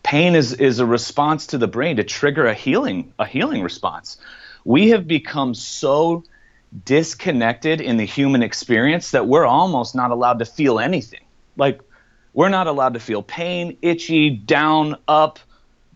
Pain 0.03 0.35
is, 0.35 0.55
is 0.55 0.79
a 0.79 0.87
response 0.87 1.49
to 1.49 1.59
the 1.59 1.69
brain 1.69 1.97
to 1.97 2.05
trigger 2.05 2.47
a 2.47 2.55
healing 2.55 3.13
a 3.19 3.27
healing 3.27 3.63
response. 3.63 4.17
We 4.65 4.91
have 4.91 5.07
become 5.07 5.55
so 5.55 6.25
disconnected 6.85 7.81
in 7.81 7.97
the 7.97 8.05
human 8.05 8.43
experience 8.43 9.13
that 9.13 9.27
we're 9.27 9.47
almost 9.47 9.95
not 9.95 10.11
allowed 10.11 10.41
to 10.41 10.45
feel 10.45 10.79
anything. 10.79 11.25
Like 11.57 11.81
we're 12.33 12.51
not 12.51 12.67
allowed 12.67 12.95
to 12.95 13.01
feel 13.01 13.23
pain, 13.23 13.79
itchy, 13.83 14.31
down, 14.31 14.97
up, 15.07 15.39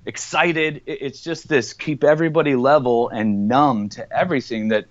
excited. 0.07 0.83
It's 0.87 1.21
just 1.21 1.49
this 1.49 1.73
keep 1.73 2.05
everybody 2.05 2.57
level 2.57 3.09
and 3.09 3.49
numb 3.49 3.91
to 3.91 4.13
everything 4.13 4.69
that 4.69 4.87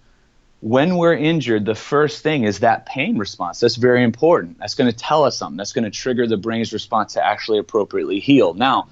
when 0.61 0.97
we're 0.97 1.15
injured, 1.15 1.65
the 1.65 1.75
first 1.75 2.21
thing 2.21 2.43
is 2.43 2.59
that 2.59 2.85
pain 2.85 3.17
response. 3.17 3.59
That's 3.59 3.77
very 3.77 4.03
important. 4.03 4.59
That's 4.59 4.75
going 4.75 4.91
to 4.91 4.95
tell 4.95 5.23
us 5.23 5.35
something. 5.35 5.57
That's 5.57 5.73
going 5.73 5.85
to 5.85 5.89
trigger 5.91 6.27
the 6.27 6.37
brain's 6.37 6.71
response 6.71 7.13
to 7.13 7.25
actually 7.25 7.57
appropriately 7.57 8.19
heal. 8.19 8.53
Now, 8.53 8.89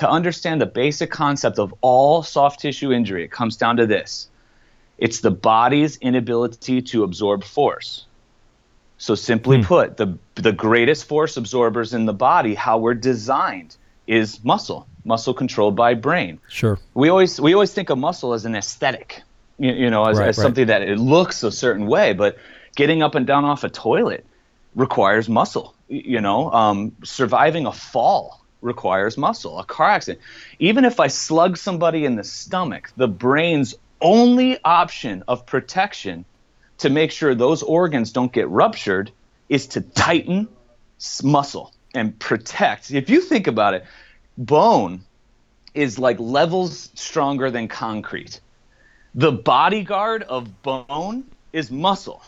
to 0.00 0.08
understand 0.08 0.62
the 0.62 0.66
basic 0.66 1.10
concept 1.10 1.58
of 1.58 1.74
all 1.82 2.22
soft 2.22 2.60
tissue 2.60 2.90
injury, 2.90 3.22
it 3.22 3.30
comes 3.30 3.56
down 3.56 3.76
to 3.76 3.86
this 3.86 4.28
it's 4.96 5.20
the 5.20 5.30
body's 5.30 5.96
inability 5.98 6.82
to 6.82 7.04
absorb 7.04 7.42
force. 7.42 8.04
So, 8.98 9.14
simply 9.14 9.58
hmm. 9.58 9.64
put, 9.64 9.96
the, 9.96 10.18
the 10.34 10.52
greatest 10.52 11.06
force 11.06 11.38
absorbers 11.38 11.94
in 11.94 12.04
the 12.04 12.12
body, 12.12 12.54
how 12.54 12.78
we're 12.78 12.94
designed, 12.94 13.76
is 14.06 14.42
muscle 14.42 14.86
muscle 15.04 15.34
controlled 15.34 15.76
by 15.76 15.94
brain. 15.94 16.38
Sure. 16.48 16.78
We 16.94 17.10
always 17.10 17.40
we 17.40 17.52
always 17.52 17.72
think 17.72 17.90
of 17.90 17.98
muscle 17.98 18.32
as 18.32 18.46
an 18.46 18.54
aesthetic, 18.54 19.22
you, 19.58 19.72
you 19.72 19.90
know, 19.90 20.04
as, 20.06 20.18
right, 20.18 20.28
as 20.28 20.38
right. 20.38 20.42
something 20.42 20.66
that 20.66 20.82
it 20.82 20.98
looks 20.98 21.42
a 21.42 21.52
certain 21.52 21.86
way, 21.86 22.14
but 22.14 22.38
getting 22.74 23.02
up 23.02 23.14
and 23.14 23.26
down 23.26 23.44
off 23.44 23.64
a 23.64 23.68
toilet 23.68 24.24
requires 24.74 25.28
muscle. 25.28 25.74
You 25.88 26.20
know, 26.20 26.50
um, 26.52 26.96
surviving 27.04 27.66
a 27.66 27.72
fall 27.72 28.39
requires 28.60 29.16
muscle. 29.16 29.58
A 29.58 29.64
car 29.64 29.90
accident, 29.90 30.22
even 30.58 30.84
if 30.84 31.00
I 31.00 31.08
slug 31.08 31.56
somebody 31.56 32.04
in 32.04 32.16
the 32.16 32.24
stomach, 32.24 32.92
the 32.96 33.08
brain's 33.08 33.74
only 34.00 34.58
option 34.64 35.22
of 35.28 35.46
protection 35.46 36.24
to 36.78 36.90
make 36.90 37.12
sure 37.12 37.34
those 37.34 37.62
organs 37.62 38.12
don't 38.12 38.32
get 38.32 38.48
ruptured 38.48 39.10
is 39.48 39.66
to 39.68 39.80
tighten 39.80 40.48
muscle 41.22 41.72
and 41.94 42.18
protect. 42.18 42.90
If 42.90 43.10
you 43.10 43.20
think 43.20 43.46
about 43.46 43.74
it, 43.74 43.84
bone 44.38 45.02
is 45.74 45.98
like 45.98 46.18
levels 46.18 46.90
stronger 46.94 47.50
than 47.50 47.68
concrete. 47.68 48.40
The 49.14 49.32
bodyguard 49.32 50.22
of 50.22 50.62
bone 50.62 51.24
is 51.52 51.70
muscle. 51.70 52.22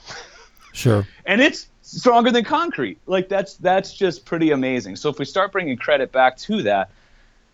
Sure. 0.72 1.06
and 1.26 1.40
it's 1.40 1.68
stronger 1.82 2.30
than 2.30 2.44
concrete. 2.44 2.98
Like 3.06 3.28
that's 3.28 3.54
that's 3.54 3.92
just 3.92 4.24
pretty 4.24 4.50
amazing. 4.50 4.96
So 4.96 5.10
if 5.10 5.18
we 5.18 5.24
start 5.24 5.52
bringing 5.52 5.76
credit 5.76 6.12
back 6.12 6.38
to 6.38 6.62
that, 6.62 6.90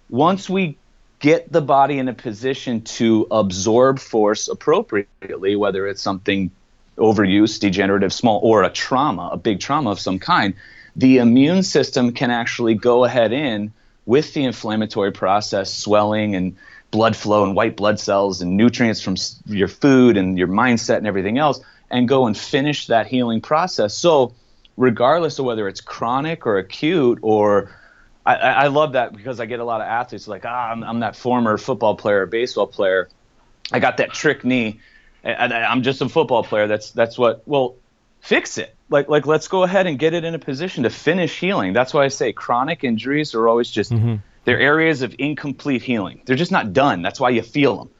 once 0.09 0.49
we 0.49 0.77
get 1.19 1.51
the 1.51 1.61
body 1.61 1.99
in 1.99 2.09
a 2.09 2.15
position 2.15 2.83
to 2.83 3.27
absorb 3.31 3.99
force 3.99 4.49
appropriately, 4.49 5.57
whether 5.57 5.87
it's 5.87 6.01
something 6.01 6.51
overuse, 6.97 7.59
degenerative, 7.59 8.13
small, 8.13 8.41
or 8.43 8.63
a 8.63 8.71
trauma, 8.71 9.31
a 9.33 9.37
big 9.37 9.61
trauma 9.61 9.91
of 9.91 10.01
some 10.01 10.19
kind, 10.19 10.55
the 10.95 11.19
immune 11.19 11.63
system 11.63 12.13
can 12.13 12.31
actually 12.31 12.75
go 12.75 13.05
ahead 13.05 13.33
in 13.33 13.73
with 14.07 14.33
the 14.35 14.45
inflammatory 14.45 15.13
process, 15.13 15.73
swelling 15.73 16.35
and 16.35 16.57
blood 16.91 17.15
flow 17.15 17.45
and 17.45 17.55
white 17.55 17.77
blood 17.77 18.01
cells 18.01 18.41
and 18.41 18.57
nutrients 18.57 19.01
from 19.01 19.17
your 19.47 19.69
food 19.69 20.17
and 20.17 20.39
your 20.39 20.49
mindset 20.49 20.97
and 20.97 21.07
everything 21.07 21.39
else, 21.39 21.61
and 21.91 22.09
go 22.09 22.27
and 22.27 22.37
finish 22.37 22.87
that 22.89 23.07
healing 23.07 23.41
process. 23.41 23.95
So, 23.95 24.35
regardless 24.77 25.39
of 25.39 25.45
whether 25.45 25.69
it's 25.69 25.81
chronic 25.81 26.47
or 26.47 26.59
acute 26.59 27.19
or 27.23 27.71
I, 28.25 28.35
I 28.35 28.67
love 28.67 28.93
that 28.93 29.17
because 29.17 29.41
I 29.41 29.47
get 29.47 29.61
a 29.61 29.65
lot 29.65 29.81
of 29.81 29.87
athletes 29.87 30.29
like, 30.29 30.45
ah, 30.45 30.71
I'm, 30.71 30.85
I'm 30.85 31.01
that 31.01 31.17
former 31.17 31.57
football 31.57 31.97
player, 31.97 32.27
baseball 32.27 32.67
player. 32.67 33.09
I 33.73 33.81
got 33.81 33.99
that 33.99 34.13
trick 34.13 34.45
knee. 34.45 34.81
I, 35.25 35.47
I'm 35.47 35.83
just 35.83 36.01
a 36.03 36.09
football 36.09 36.45
player. 36.45 36.67
That's 36.67 36.91
that's 36.91 37.19
what. 37.19 37.43
Well, 37.47 37.77
fix 38.21 38.59
it 38.59 38.75
like 38.91 39.09
like 39.09 39.27
let's 39.27 39.49
go 39.49 39.63
ahead 39.63 39.87
and 39.87 39.99
get 39.99 40.15
it 40.15 40.25
in 40.25 40.35
a 40.35 40.39
position 40.39 40.85
to 40.85 40.91
finish 40.91 41.39
healing. 41.39 41.73
That's 41.73 41.93
why 41.93 42.05
I 42.05 42.09
say 42.09 42.33
chronic 42.33 42.85
injuries 42.85 43.35
are 43.35 43.49
always 43.49 43.71
just 43.71 43.93
mm-hmm. 43.93 44.17
they're 44.45 44.61
areas 44.61 45.03
of 45.03 45.15
incomplete 45.19 45.83
healing. 45.83 46.23
They're 46.25 46.37
just 46.37 46.53
not 46.53 46.73
done. 46.73 47.03
That's 47.03 47.21
why 47.21 47.31
you 47.31 47.43
feel 47.43 47.77
them. 47.77 47.91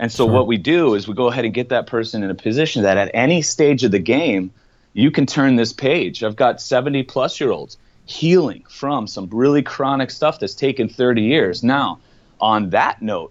And 0.00 0.10
so 0.10 0.24
sure. 0.24 0.32
what 0.32 0.46
we 0.46 0.56
do 0.56 0.94
is 0.94 1.06
we 1.06 1.12
go 1.12 1.28
ahead 1.28 1.44
and 1.44 1.52
get 1.52 1.68
that 1.68 1.86
person 1.86 2.22
in 2.22 2.30
a 2.30 2.34
position 2.34 2.82
that 2.84 2.96
at 2.96 3.10
any 3.12 3.42
stage 3.42 3.84
of 3.84 3.90
the 3.90 3.98
game, 3.98 4.50
you 4.94 5.10
can 5.10 5.26
turn 5.26 5.56
this 5.56 5.74
page. 5.74 6.24
I've 6.24 6.36
got 6.36 6.60
70 6.60 7.02
plus 7.02 7.38
year 7.38 7.50
olds 7.50 7.76
healing 8.06 8.64
from 8.68 9.06
some 9.06 9.28
really 9.30 9.62
chronic 9.62 10.10
stuff 10.10 10.40
that's 10.40 10.54
taken 10.54 10.88
30 10.88 11.20
years. 11.20 11.62
Now, 11.62 12.00
on 12.40 12.70
that 12.70 13.02
note, 13.02 13.30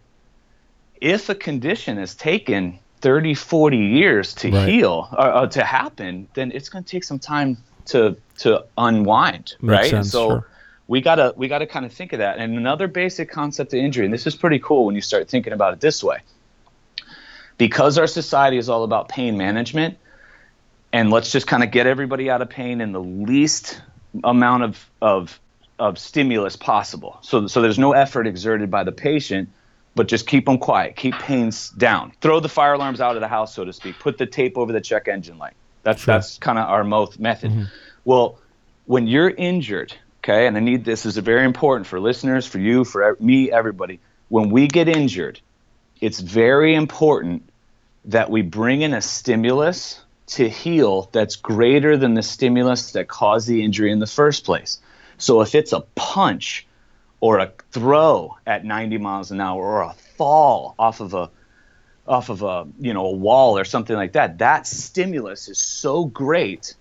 if 1.02 1.28
a 1.30 1.36
condition 1.36 1.98
is 1.98 2.14
taken 2.14 2.78
30, 3.02 3.34
40 3.34 3.78
years 3.78 4.36
to 4.36 4.52
right. 4.52 4.70
heal 4.70 5.10
or, 5.12 5.20
uh, 5.20 5.48
to 5.48 5.64
happen, 5.64 6.28
then 6.36 6.52
it's 6.54 6.70
going 6.70 6.84
to 6.84 6.90
take 6.90 7.04
some 7.04 7.20
time 7.20 7.58
to 7.86 8.16
to 8.38 8.64
unwind, 8.78 9.56
Makes 9.60 9.82
right? 9.82 9.90
Sense, 9.90 10.12
so 10.12 10.30
sure. 10.30 10.48
we 10.88 11.02
gotta 11.02 11.34
we 11.36 11.48
gotta 11.48 11.66
kind 11.66 11.86
of 11.86 11.92
think 11.92 12.14
of 12.14 12.20
that. 12.20 12.38
And 12.38 12.56
another 12.56 12.88
basic 12.88 13.32
concept 13.32 13.74
of 13.74 13.80
injury, 13.80 14.06
and 14.06 14.14
this 14.14 14.28
is 14.28 14.36
pretty 14.36 14.60
cool 14.60 14.86
when 14.86 14.94
you 14.94 15.02
start 15.02 15.28
thinking 15.28 15.52
about 15.52 15.74
it 15.74 15.80
this 15.80 16.04
way, 16.04 16.20
because 17.60 18.00
our 18.00 18.08
society 18.08 18.58
is 18.58 18.70
all 18.70 18.84
about 18.84 19.08
pain 19.08 19.38
management, 19.38 20.00
and 20.92 21.12
let's 21.12 21.32
just 21.32 21.46
kind 21.46 21.64
of 21.64 21.70
get 21.70 21.86
everybody 21.86 22.32
out 22.32 22.42
of 22.42 22.50
pain 22.50 22.82
in 22.82 22.92
the 22.92 23.02
least 23.02 23.80
amount 24.24 24.64
of 24.64 24.90
of 25.00 25.40
of 25.78 26.00
stimulus 26.00 26.56
possible. 26.56 27.20
So 27.22 27.46
so 27.46 27.62
there's 27.62 27.78
no 27.78 27.92
effort 27.92 28.26
exerted 28.26 28.72
by 28.72 28.84
the 28.84 28.92
patient 28.92 29.50
but 29.96 30.08
just 30.08 30.28
keep 30.28 30.46
them 30.46 30.58
quiet. 30.58 30.96
Keep 30.96 31.16
pains 31.16 31.72
down. 31.72 32.14
Throw 32.22 32.40
the 32.40 32.48
fire 32.48 32.74
alarms 32.74 33.02
out 33.02 33.16
of 33.16 33.22
the 33.22 33.28
house, 33.28 33.54
so 33.54 33.66
to 33.66 33.74
speak. 33.74 34.00
Put 34.00 34.18
the 34.18 34.26
tape 34.26 34.58
over 34.58 34.72
the 34.72 34.80
check 34.80 35.10
engine 35.10 35.38
light. 35.38 35.56
That's 35.84 36.04
sure. 36.04 36.14
that's 36.14 36.38
kind 36.38 36.58
of 36.58 36.70
our 36.70 36.86
most 36.86 37.20
method. 37.20 37.52
Mm-hmm. 37.52 37.64
Well, 38.06 38.40
when 38.86 39.08
you're 39.08 39.30
injured, 39.30 39.94
okay, 40.24 40.48
and 40.48 40.56
I 40.56 40.62
need 40.62 40.86
this 40.86 41.06
is 41.06 41.18
very 41.18 41.44
important 41.44 41.88
for 41.88 42.00
listeners, 42.00 42.46
for 42.46 42.60
you, 42.60 42.86
for 42.86 43.18
me, 43.20 43.52
everybody. 43.52 44.00
When 44.30 44.50
we 44.52 44.68
get 44.68 44.88
injured, 44.88 45.42
it's 46.00 46.20
very 46.20 46.76
important 46.76 47.49
that 48.10 48.30
we 48.30 48.42
bring 48.42 48.82
in 48.82 48.94
a 48.94 49.02
stimulus 49.02 50.02
to 50.28 50.50
heal 50.50 51.10
that's 51.12 51.36
greater 51.36 51.98
than 51.98 52.14
the 52.14 52.24
stimulus 52.24 52.92
that 52.92 53.08
caused 53.08 53.48
the 53.48 53.64
injury 53.64 53.92
in 53.92 54.00
the 54.00 54.08
first 54.08 54.46
place. 54.46 54.80
So 55.18 55.42
if 55.42 55.56
it's 55.56 55.74
a 55.74 55.82
punch 55.96 56.68
or 57.20 57.40
a 57.40 57.52
throw 57.72 58.38
at 58.46 58.66
90 58.66 58.98
miles 58.98 59.32
an 59.32 59.42
hour 59.42 59.62
or 59.62 59.82
a 59.82 59.94
fall 60.18 60.76
off 60.78 61.00
of 61.00 61.14
a 61.14 61.30
off 62.08 62.30
of 62.30 62.42
a 62.42 62.68
you 62.80 62.94
know 62.94 63.06
a 63.06 63.16
wall 63.16 63.58
or 63.58 63.64
something 63.64 63.96
like 63.96 64.14
that 64.14 64.40
that 64.40 64.66
stimulus 64.66 65.48
is 65.48 65.60
so 65.60 66.06
great 66.06 66.74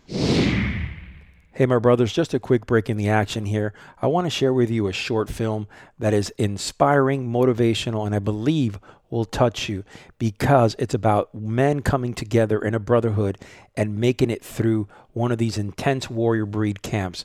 Hey, 1.59 1.67
my 1.67 1.79
brothers, 1.81 2.13
just 2.13 2.35
a 2.35 2.39
quick 2.39 2.67
break 2.67 2.89
in 2.89 2.97
the 2.97 3.09
action 3.09 3.45
here. 3.45 3.73
I 4.01 4.07
want 4.07 4.27
to 4.27 4.31
share 4.31 4.53
with 4.53 4.71
you 4.71 4.87
a 4.87 4.93
short 4.93 5.29
film 5.29 5.67
that 5.99 6.15
is 6.15 6.33
inspiring, 6.39 7.29
motivational, 7.29 8.07
and 8.07 8.15
I 8.15 8.21
believe 8.21 8.79
will 9.11 9.25
touch 9.25 9.69
you 9.69 9.83
because 10.21 10.77
it's 10.79 10.95
about 10.95 11.35
men 11.35 11.83
coming 11.83 12.15
together 12.15 12.61
in 12.61 12.77
a 12.77 12.79
brotherhood 12.79 13.39
and 13.77 13.99
making 13.99 14.31
it 14.31 14.45
through 14.45 14.87
one 15.15 15.33
of 15.33 15.39
these 15.39 15.59
intense 15.59 16.09
warrior 16.09 16.47
breed 16.47 16.83
camps. 16.83 17.25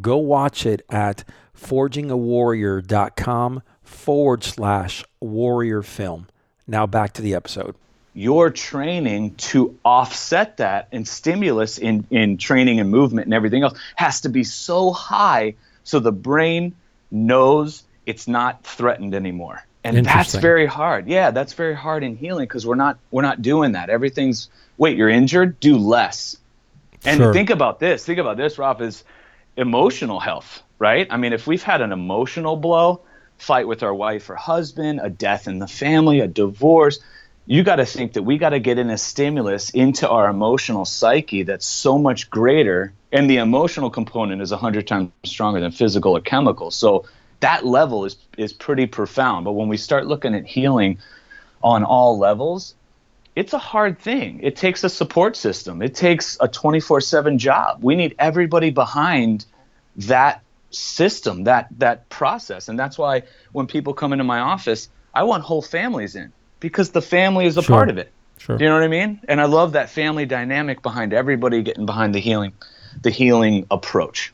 Go 0.00 0.16
watch 0.16 0.64
it 0.64 0.82
at 0.88 1.24
forgingawarrior.com 1.60 3.62
forward 3.82 4.44
slash 4.44 5.04
warrior 5.20 5.82
film. 5.82 6.28
Now 6.68 6.86
back 6.86 7.14
to 7.14 7.22
the 7.22 7.34
episode. 7.34 7.74
Your 8.14 8.50
training 8.50 9.36
to 9.36 9.78
offset 9.84 10.58
that 10.58 10.88
and 10.92 11.08
stimulus 11.08 11.78
in, 11.78 12.06
in 12.10 12.36
training 12.36 12.78
and 12.78 12.90
movement 12.90 13.26
and 13.26 13.34
everything 13.34 13.62
else 13.62 13.78
has 13.96 14.22
to 14.22 14.28
be 14.28 14.44
so 14.44 14.92
high 14.92 15.54
so 15.84 15.98
the 15.98 16.12
brain 16.12 16.74
knows 17.10 17.84
it's 18.06 18.28
not 18.28 18.64
threatened 18.64 19.14
anymore. 19.14 19.64
And 19.84 20.04
that's 20.06 20.34
very 20.34 20.66
hard. 20.66 21.08
Yeah, 21.08 21.32
that's 21.32 21.54
very 21.54 21.74
hard 21.74 22.04
in 22.04 22.16
healing 22.16 22.44
because 22.44 22.64
we're 22.64 22.76
not 22.76 22.98
we're 23.10 23.22
not 23.22 23.42
doing 23.42 23.72
that. 23.72 23.90
Everything's 23.90 24.48
wait, 24.78 24.96
you're 24.96 25.08
injured, 25.08 25.58
do 25.58 25.76
less. 25.76 26.36
And 27.04 27.18
sure. 27.18 27.32
think 27.32 27.50
about 27.50 27.80
this. 27.80 28.04
Think 28.04 28.20
about 28.20 28.36
this, 28.36 28.58
Rob, 28.58 28.80
is 28.80 29.02
emotional 29.56 30.20
health, 30.20 30.62
right? 30.78 31.08
I 31.10 31.16
mean, 31.16 31.32
if 31.32 31.48
we've 31.48 31.62
had 31.62 31.80
an 31.80 31.90
emotional 31.90 32.56
blow, 32.56 33.00
fight 33.38 33.66
with 33.66 33.82
our 33.82 33.92
wife 33.92 34.30
or 34.30 34.36
husband, 34.36 35.00
a 35.02 35.10
death 35.10 35.48
in 35.48 35.58
the 35.58 35.66
family, 35.66 36.20
a 36.20 36.28
divorce, 36.28 37.00
you 37.46 37.62
got 37.62 37.76
to 37.76 37.86
think 37.86 38.12
that 38.12 38.22
we 38.22 38.38
got 38.38 38.50
to 38.50 38.60
get 38.60 38.78
in 38.78 38.90
a 38.90 38.98
stimulus 38.98 39.70
into 39.70 40.08
our 40.08 40.28
emotional 40.28 40.84
psyche 40.84 41.42
that's 41.42 41.66
so 41.66 41.98
much 41.98 42.30
greater 42.30 42.92
and 43.10 43.28
the 43.28 43.38
emotional 43.38 43.90
component 43.90 44.40
is 44.40 44.50
100 44.50 44.86
times 44.86 45.10
stronger 45.24 45.60
than 45.60 45.72
physical 45.72 46.16
or 46.16 46.20
chemical. 46.20 46.70
So 46.70 47.04
that 47.40 47.66
level 47.66 48.04
is 48.04 48.16
is 48.38 48.52
pretty 48.52 48.86
profound. 48.86 49.44
But 49.44 49.52
when 49.52 49.68
we 49.68 49.76
start 49.76 50.06
looking 50.06 50.34
at 50.34 50.46
healing 50.46 50.98
on 51.62 51.84
all 51.84 52.18
levels 52.18 52.74
it's 53.34 53.54
a 53.54 53.58
hard 53.58 53.98
thing. 53.98 54.40
It 54.42 54.56
takes 54.56 54.84
a 54.84 54.90
support 54.90 55.36
system. 55.36 55.80
It 55.80 55.94
takes 55.94 56.36
a 56.38 56.48
24/7 56.48 57.38
job. 57.38 57.78
We 57.82 57.96
need 57.96 58.14
everybody 58.18 58.70
behind 58.70 59.46
that 59.96 60.42
system 60.70 61.44
that 61.44 61.68
that 61.78 62.08
process. 62.08 62.68
And 62.68 62.78
that's 62.78 62.98
why 62.98 63.22
when 63.52 63.66
people 63.66 63.94
come 63.94 64.12
into 64.12 64.24
my 64.24 64.40
office 64.40 64.88
I 65.14 65.24
want 65.24 65.42
whole 65.44 65.62
families 65.62 66.16
in 66.16 66.32
because 66.62 66.90
the 66.92 67.02
family 67.02 67.44
is 67.44 67.58
a 67.58 67.62
sure. 67.62 67.76
part 67.76 67.90
of 67.90 67.98
it. 67.98 68.10
Sure. 68.38 68.56
Do 68.56 68.64
you 68.64 68.70
know 68.70 68.76
what 68.76 68.84
I 68.84 68.88
mean? 68.88 69.20
And 69.28 69.40
I 69.40 69.44
love 69.44 69.72
that 69.72 69.90
family 69.90 70.24
dynamic 70.24 70.80
behind 70.82 71.12
everybody 71.12 71.60
getting 71.62 71.84
behind 71.84 72.14
the 72.14 72.20
healing, 72.20 72.52
the 73.02 73.10
healing 73.10 73.66
approach. 73.70 74.32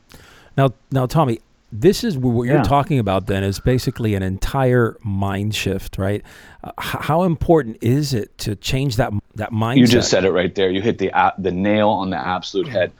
Now, 0.55 0.73
now, 0.91 1.05
Tommy, 1.05 1.41
this 1.71 2.03
is 2.03 2.17
what 2.17 2.47
you're 2.47 2.63
talking 2.63 2.97
about. 2.99 3.27
Then 3.27 3.43
is 3.43 3.59
basically 3.59 4.15
an 4.15 4.23
entire 4.23 4.97
mind 5.03 5.53
shift, 5.53 5.97
right? 5.97 6.23
Uh, 6.63 6.71
how 6.77 7.23
important 7.23 7.77
is 7.81 8.13
it 8.13 8.35
to 8.39 8.55
change 8.55 8.95
that 8.95 9.13
that 9.35 9.51
mindset? 9.51 9.77
You 9.77 9.87
just 9.87 10.09
said 10.09 10.25
it 10.25 10.31
right 10.31 10.53
there. 10.55 10.69
You 10.69 10.81
hit 10.81 10.97
the 10.97 11.11
uh, 11.11 11.31
the 11.37 11.51
nail 11.51 11.89
on 11.89 12.09
the 12.09 12.17
absolute 12.17 12.67
head. 12.67 12.91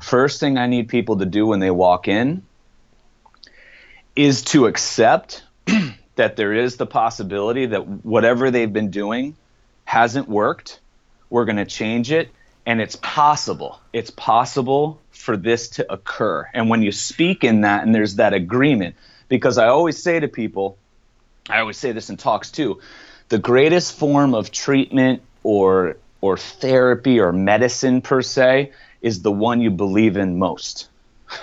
First 0.00 0.40
thing 0.40 0.58
I 0.58 0.66
need 0.66 0.88
people 0.88 1.16
to 1.18 1.24
do 1.24 1.46
when 1.46 1.60
they 1.60 1.70
walk 1.70 2.08
in 2.08 2.42
is 4.16 4.42
to 4.42 4.66
accept 4.66 5.44
that 6.22 6.36
there 6.36 6.52
is 6.52 6.76
the 6.76 6.86
possibility 6.86 7.66
that 7.66 7.84
whatever 7.84 8.52
they've 8.52 8.72
been 8.72 8.92
doing 8.92 9.34
hasn't 9.84 10.28
worked. 10.28 10.78
We're 11.30 11.46
going 11.46 11.56
to 11.56 11.64
change 11.64 12.12
it. 12.12 12.30
And 12.64 12.80
it's 12.80 12.94
possible. 12.94 13.80
It's 13.92 14.10
possible 14.10 15.00
for 15.10 15.36
this 15.36 15.68
to 15.70 15.92
occur. 15.92 16.48
And 16.54 16.68
when 16.68 16.80
you 16.80 16.92
speak 16.92 17.42
in 17.42 17.62
that 17.62 17.82
and 17.82 17.92
there's 17.92 18.14
that 18.16 18.34
agreement, 18.34 18.94
because 19.28 19.58
I 19.58 19.66
always 19.66 20.00
say 20.00 20.20
to 20.20 20.28
people, 20.28 20.78
I 21.50 21.58
always 21.58 21.76
say 21.76 21.90
this 21.90 22.08
in 22.08 22.18
talks 22.18 22.52
too, 22.52 22.80
the 23.28 23.40
greatest 23.40 23.98
form 23.98 24.32
of 24.36 24.52
treatment 24.52 25.22
or 25.42 25.96
or 26.20 26.36
therapy 26.36 27.18
or 27.18 27.32
medicine 27.32 28.00
per 28.00 28.22
se 28.22 28.70
is 29.00 29.22
the 29.22 29.32
one 29.32 29.60
you 29.60 29.72
believe 29.72 30.16
in 30.16 30.38
most. 30.38 30.88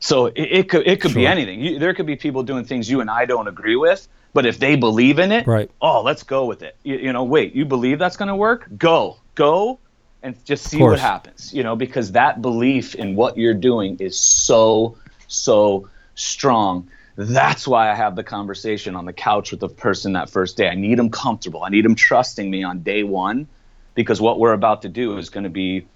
So 0.00 0.26
it, 0.26 0.34
it 0.38 0.68
could 0.68 0.86
it 0.86 1.00
could 1.00 1.10
sure. 1.10 1.20
be 1.20 1.26
anything. 1.26 1.60
You, 1.60 1.78
there 1.78 1.94
could 1.94 2.06
be 2.06 2.16
people 2.16 2.42
doing 2.42 2.64
things 2.64 2.88
you 2.88 3.00
and 3.00 3.10
I 3.10 3.24
don't 3.26 3.48
agree 3.48 3.76
with, 3.76 4.06
but 4.32 4.46
if 4.46 4.58
they 4.58 4.76
believe 4.76 5.18
in 5.18 5.32
it, 5.32 5.46
right? 5.46 5.70
Oh, 5.80 6.02
let's 6.02 6.22
go 6.22 6.44
with 6.46 6.62
it. 6.62 6.76
You, 6.82 6.96
you 6.96 7.12
know, 7.12 7.24
wait, 7.24 7.54
you 7.54 7.64
believe 7.64 7.98
that's 7.98 8.16
going 8.16 8.28
to 8.28 8.36
work? 8.36 8.68
Go, 8.76 9.16
go, 9.34 9.80
and 10.22 10.36
just 10.44 10.68
see 10.68 10.80
what 10.80 10.98
happens. 11.00 11.52
You 11.52 11.64
know, 11.64 11.74
because 11.74 12.12
that 12.12 12.40
belief 12.40 12.94
in 12.94 13.16
what 13.16 13.36
you're 13.36 13.54
doing 13.54 13.96
is 13.98 14.18
so 14.18 14.96
so 15.26 15.88
strong. 16.14 16.88
That's 17.16 17.66
why 17.66 17.90
I 17.90 17.96
have 17.96 18.14
the 18.14 18.22
conversation 18.22 18.94
on 18.94 19.04
the 19.04 19.12
couch 19.12 19.50
with 19.50 19.58
the 19.58 19.68
person 19.68 20.12
that 20.12 20.30
first 20.30 20.56
day. 20.56 20.68
I 20.68 20.76
need 20.76 20.98
them 20.98 21.10
comfortable. 21.10 21.64
I 21.64 21.68
need 21.68 21.84
them 21.84 21.96
trusting 21.96 22.48
me 22.48 22.62
on 22.62 22.84
day 22.84 23.02
one, 23.02 23.48
because 23.96 24.20
what 24.20 24.38
we're 24.38 24.52
about 24.52 24.82
to 24.82 24.88
do 24.88 25.18
is 25.18 25.28
going 25.28 25.42
to 25.42 25.50
be 25.50 25.86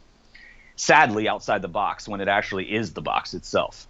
sadly 0.74 1.28
outside 1.28 1.62
the 1.62 1.68
box 1.68 2.08
when 2.08 2.20
it 2.20 2.26
actually 2.26 2.74
is 2.74 2.92
the 2.92 3.02
box 3.02 3.34
itself. 3.34 3.86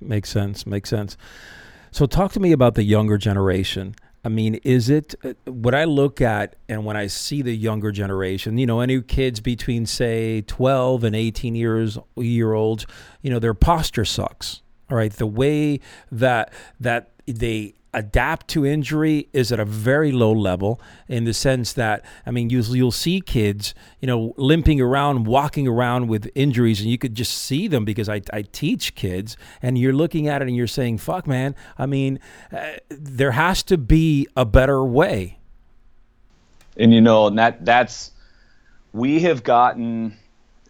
Makes 0.00 0.30
sense. 0.30 0.66
Makes 0.66 0.90
sense. 0.90 1.16
So, 1.90 2.06
talk 2.06 2.32
to 2.32 2.40
me 2.40 2.52
about 2.52 2.74
the 2.74 2.82
younger 2.82 3.18
generation. 3.18 3.94
I 4.24 4.30
mean, 4.30 4.54
is 4.64 4.88
it 4.88 5.14
uh, 5.22 5.34
what 5.44 5.74
I 5.74 5.84
look 5.84 6.20
at 6.20 6.56
and 6.68 6.84
when 6.84 6.96
I 6.96 7.06
see 7.08 7.42
the 7.42 7.54
younger 7.54 7.92
generation, 7.92 8.56
you 8.56 8.66
know, 8.66 8.80
any 8.80 9.00
kids 9.02 9.40
between 9.40 9.84
say 9.84 10.40
12 10.42 11.04
and 11.04 11.14
18 11.14 11.54
years 11.54 11.98
year 12.16 12.54
olds, 12.54 12.86
you 13.20 13.30
know, 13.30 13.38
their 13.38 13.54
posture 13.54 14.04
sucks. 14.04 14.62
All 14.90 14.96
right, 14.96 15.12
the 15.12 15.26
way 15.26 15.80
that 16.10 16.52
that 16.80 17.10
they 17.26 17.74
adapt 17.94 18.48
to 18.48 18.66
injury 18.66 19.28
is 19.32 19.52
at 19.52 19.60
a 19.60 19.64
very 19.64 20.12
low 20.12 20.32
level 20.32 20.80
in 21.08 21.24
the 21.24 21.32
sense 21.32 21.72
that 21.72 22.04
I 22.26 22.30
mean 22.30 22.50
you'll 22.50 22.76
you'll 22.76 22.90
see 22.90 23.20
kids 23.20 23.74
you 24.00 24.06
know 24.06 24.34
limping 24.36 24.80
around 24.80 25.26
walking 25.26 25.68
around 25.68 26.08
with 26.08 26.30
injuries 26.34 26.80
and 26.80 26.90
you 26.90 26.98
could 26.98 27.14
just 27.14 27.32
see 27.32 27.68
them 27.68 27.84
because 27.84 28.08
I, 28.08 28.20
I 28.32 28.42
teach 28.42 28.94
kids 28.94 29.36
and 29.62 29.78
you're 29.78 29.92
looking 29.92 30.28
at 30.28 30.42
it 30.42 30.48
and 30.48 30.56
you're 30.56 30.66
saying 30.66 30.98
fuck 30.98 31.26
man 31.26 31.54
I 31.78 31.86
mean 31.86 32.18
uh, 32.52 32.72
there 32.90 33.32
has 33.32 33.62
to 33.64 33.78
be 33.78 34.26
a 34.36 34.44
better 34.44 34.84
way. 34.84 35.38
And 36.76 36.92
you 36.92 37.00
know 37.00 37.28
and 37.28 37.38
that 37.38 37.64
that's 37.64 38.10
we 38.92 39.20
have 39.20 39.44
gotten 39.44 40.16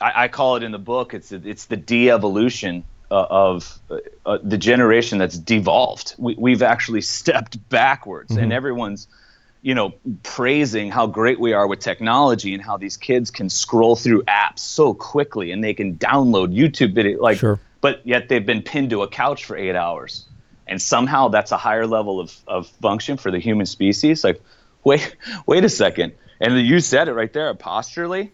I, 0.01 0.25
I 0.25 0.29
call 0.29 0.57
it 0.57 0.63
in 0.63 0.73
the 0.73 0.79
book 0.79 1.15
it's 1.15 1.33
it's 1.33 1.65
the 1.65 1.77
de-evolution 1.77 2.85
uh, 3.11 3.27
of 3.31 3.79
uh, 3.91 3.99
uh, 4.25 4.39
the 4.43 4.59
generation 4.59 5.19
that's 5.19 5.39
devolved. 5.39 6.15
We, 6.19 6.53
have 6.53 6.63
actually 6.63 7.01
stepped 7.19 7.69
backwards, 7.69 8.33
mm-hmm. 8.33 8.43
and 8.43 8.53
everyone's, 8.53 9.09
you 9.63 9.75
know, 9.75 9.95
praising 10.23 10.91
how 10.91 11.07
great 11.07 11.39
we 11.39 11.53
are 11.53 11.67
with 11.67 11.81
technology 11.81 12.55
and 12.55 12.63
how 12.63 12.77
these 12.77 12.97
kids 12.97 13.31
can 13.31 13.49
scroll 13.49 13.97
through 13.97 14.23
apps 14.25 14.61
so 14.61 14.95
quickly 14.95 15.53
and 15.53 15.63
they 15.63 15.75
can 15.75 15.97
download 15.97 16.55
YouTube 16.55 16.95
video, 16.95 17.21
like, 17.21 17.39
sure. 17.39 17.61
but 17.81 18.07
yet 18.07 18.29
they've 18.29 18.47
been 18.47 18.63
pinned 18.63 18.91
to 18.91 19.03
a 19.03 19.09
couch 19.09 19.45
for 19.45 19.57
eight 19.57 19.77
hours, 19.77 20.27
and 20.67 20.81
somehow 20.81 21.29
that's 21.29 21.53
a 21.53 21.59
higher 21.59 21.87
level 21.87 22.21
of, 22.21 22.35
of 22.47 22.67
function 22.83 23.17
for 23.17 23.31
the 23.31 23.39
human 23.39 23.67
species. 23.67 24.25
Like, 24.25 24.43
wait, 24.85 25.17
wait 25.47 25.65
a 25.65 25.69
second, 25.69 26.15
and 26.41 26.59
you 26.59 26.81
said 26.81 27.09
it 27.09 27.15
right 27.15 27.33
there, 27.33 27.55
posturally 27.55 28.33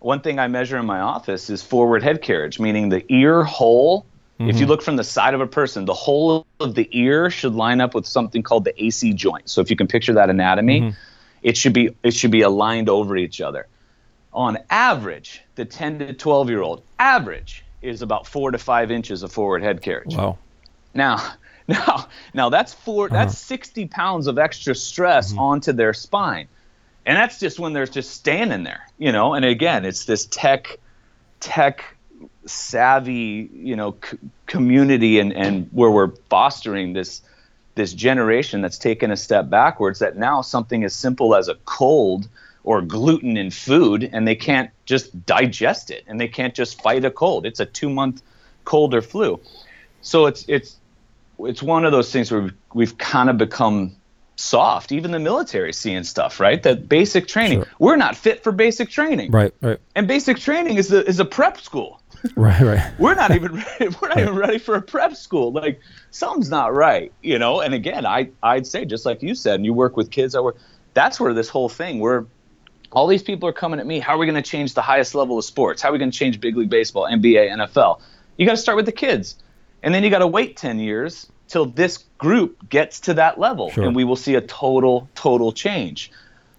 one 0.00 0.20
thing 0.20 0.38
I 0.38 0.48
measure 0.48 0.78
in 0.78 0.86
my 0.86 1.00
office 1.00 1.50
is 1.50 1.62
forward 1.62 2.02
head 2.02 2.22
carriage, 2.22 2.60
meaning 2.60 2.88
the 2.88 3.04
ear 3.12 3.42
hole. 3.42 4.06
Mm-hmm. 4.38 4.50
If 4.50 4.56
you 4.56 4.62
mm-hmm. 4.62 4.70
look 4.70 4.82
from 4.82 4.96
the 4.96 5.04
side 5.04 5.34
of 5.34 5.40
a 5.40 5.46
person, 5.46 5.84
the 5.84 5.94
whole 5.94 6.46
of 6.60 6.74
the 6.74 6.88
ear 6.92 7.30
should 7.30 7.54
line 7.54 7.80
up 7.80 7.94
with 7.94 8.06
something 8.06 8.42
called 8.42 8.64
the 8.64 8.84
AC 8.84 9.12
joint. 9.14 9.48
So 9.48 9.60
if 9.60 9.70
you 9.70 9.76
can 9.76 9.88
picture 9.88 10.14
that 10.14 10.30
anatomy, 10.30 10.80
mm-hmm. 10.80 10.98
it 11.42 11.56
should 11.56 11.72
be 11.72 11.96
it 12.02 12.14
should 12.14 12.30
be 12.30 12.42
aligned 12.42 12.88
over 12.88 13.16
each 13.16 13.40
other. 13.40 13.66
On 14.32 14.58
average, 14.70 15.42
the 15.56 15.64
10 15.64 15.98
to 16.00 16.12
12 16.12 16.50
year 16.50 16.62
old 16.62 16.82
average 16.98 17.64
is 17.82 18.02
about 18.02 18.26
four 18.26 18.50
to 18.52 18.58
five 18.58 18.90
inches 18.90 19.22
of 19.22 19.32
forward 19.32 19.62
head 19.62 19.82
carriage. 19.82 20.14
Wow. 20.14 20.38
Now, 20.94 21.32
now, 21.68 22.08
now 22.32 22.48
that's 22.48 22.72
4 22.72 23.06
uh-huh. 23.06 23.14
That's 23.14 23.36
60 23.38 23.86
pounds 23.86 24.26
of 24.26 24.38
extra 24.38 24.74
stress 24.74 25.30
mm-hmm. 25.30 25.40
onto 25.40 25.72
their 25.72 25.92
spine 25.92 26.48
and 27.08 27.16
that's 27.16 27.40
just 27.40 27.58
when 27.58 27.72
they're 27.72 27.86
just 27.86 28.10
standing 28.10 28.64
there, 28.64 28.86
you 28.98 29.12
know. 29.12 29.32
And 29.32 29.42
again, 29.42 29.86
it's 29.86 30.04
this 30.04 30.26
tech, 30.26 30.78
tech 31.40 31.96
savvy, 32.44 33.48
you 33.50 33.76
know, 33.76 33.96
c- 34.04 34.18
community, 34.46 35.18
and 35.18 35.32
and 35.32 35.70
where 35.72 35.90
we're 35.90 36.10
fostering 36.28 36.92
this 36.92 37.22
this 37.76 37.94
generation 37.94 38.60
that's 38.60 38.76
taken 38.76 39.10
a 39.10 39.16
step 39.16 39.48
backwards. 39.48 40.00
That 40.00 40.18
now 40.18 40.42
something 40.42 40.84
as 40.84 40.94
simple 40.94 41.34
as 41.34 41.48
a 41.48 41.54
cold 41.64 42.28
or 42.62 42.82
gluten 42.82 43.38
in 43.38 43.52
food, 43.52 44.10
and 44.12 44.28
they 44.28 44.36
can't 44.36 44.70
just 44.84 45.24
digest 45.24 45.90
it, 45.90 46.04
and 46.08 46.20
they 46.20 46.28
can't 46.28 46.54
just 46.54 46.82
fight 46.82 47.06
a 47.06 47.10
cold. 47.10 47.46
It's 47.46 47.60
a 47.60 47.66
two 47.66 47.88
month 47.88 48.20
cold 48.66 48.92
or 48.92 49.00
flu. 49.00 49.40
So 50.02 50.26
it's 50.26 50.44
it's 50.46 50.76
it's 51.38 51.62
one 51.62 51.86
of 51.86 51.92
those 51.92 52.12
things 52.12 52.30
where 52.30 52.42
we've, 52.42 52.54
we've 52.74 52.98
kind 52.98 53.30
of 53.30 53.38
become 53.38 53.96
soft. 54.38 54.92
Even 54.92 55.10
the 55.10 55.18
military 55.18 55.72
seeing 55.72 56.04
stuff, 56.04 56.40
right? 56.40 56.62
That 56.62 56.88
basic 56.88 57.26
training. 57.26 57.62
Sure. 57.62 57.72
We're 57.78 57.96
not 57.96 58.16
fit 58.16 58.42
for 58.42 58.52
basic 58.52 58.88
training. 58.88 59.30
Right, 59.30 59.52
right. 59.60 59.78
And 59.94 60.06
basic 60.08 60.38
training 60.38 60.76
is 60.76 60.92
a 60.92 61.04
is 61.06 61.20
a 61.20 61.24
prep 61.24 61.60
school. 61.60 62.00
Right, 62.34 62.60
right. 62.60 62.92
we're 62.98 63.14
not 63.14 63.30
even 63.30 63.54
ready, 63.54 63.94
we're 64.02 64.08
not 64.08 64.18
even 64.18 64.34
ready 64.34 64.58
for 64.58 64.74
a 64.74 64.82
prep 64.82 65.14
school. 65.14 65.52
Like 65.52 65.80
something's 66.10 66.50
not 66.50 66.74
right, 66.74 67.12
you 67.22 67.38
know. 67.38 67.60
And 67.60 67.74
again, 67.74 68.04
I 68.04 68.30
I'd 68.42 68.66
say 68.66 68.84
just 68.84 69.06
like 69.06 69.22
you 69.22 69.36
said, 69.36 69.54
and 69.54 69.64
you 69.64 69.72
work 69.72 69.96
with 69.96 70.10
kids. 70.10 70.34
I 70.34 70.40
work. 70.40 70.56
That's 70.94 71.20
where 71.20 71.32
this 71.32 71.48
whole 71.48 71.68
thing 71.68 72.00
where 72.00 72.26
all 72.90 73.06
these 73.06 73.22
people 73.22 73.48
are 73.48 73.52
coming 73.52 73.78
at 73.78 73.86
me. 73.86 74.00
How 74.00 74.16
are 74.16 74.18
we 74.18 74.26
going 74.26 74.42
to 74.42 74.50
change 74.50 74.74
the 74.74 74.82
highest 74.82 75.14
level 75.14 75.38
of 75.38 75.44
sports? 75.44 75.80
How 75.80 75.90
are 75.90 75.92
we 75.92 75.98
going 75.98 76.10
to 76.10 76.18
change 76.18 76.40
big 76.40 76.56
league 76.56 76.70
baseball, 76.70 77.04
NBA, 77.04 77.50
NFL? 77.50 78.00
You 78.36 78.46
got 78.46 78.52
to 78.52 78.56
start 78.56 78.74
with 78.74 78.86
the 78.86 78.92
kids, 78.92 79.36
and 79.84 79.94
then 79.94 80.02
you 80.02 80.10
got 80.10 80.18
to 80.18 80.26
wait 80.26 80.56
ten 80.56 80.80
years 80.80 81.30
till 81.48 81.66
this 81.66 82.04
group 82.18 82.68
gets 82.68 83.00
to 83.00 83.14
that 83.14 83.38
level, 83.40 83.70
Sure. 83.70 83.84
and 83.84 83.96
we 83.96 84.04
will 84.04 84.16
see 84.16 84.34
a 84.34 84.40
total 84.40 85.08
total 85.14 85.52
change. 85.52 86.10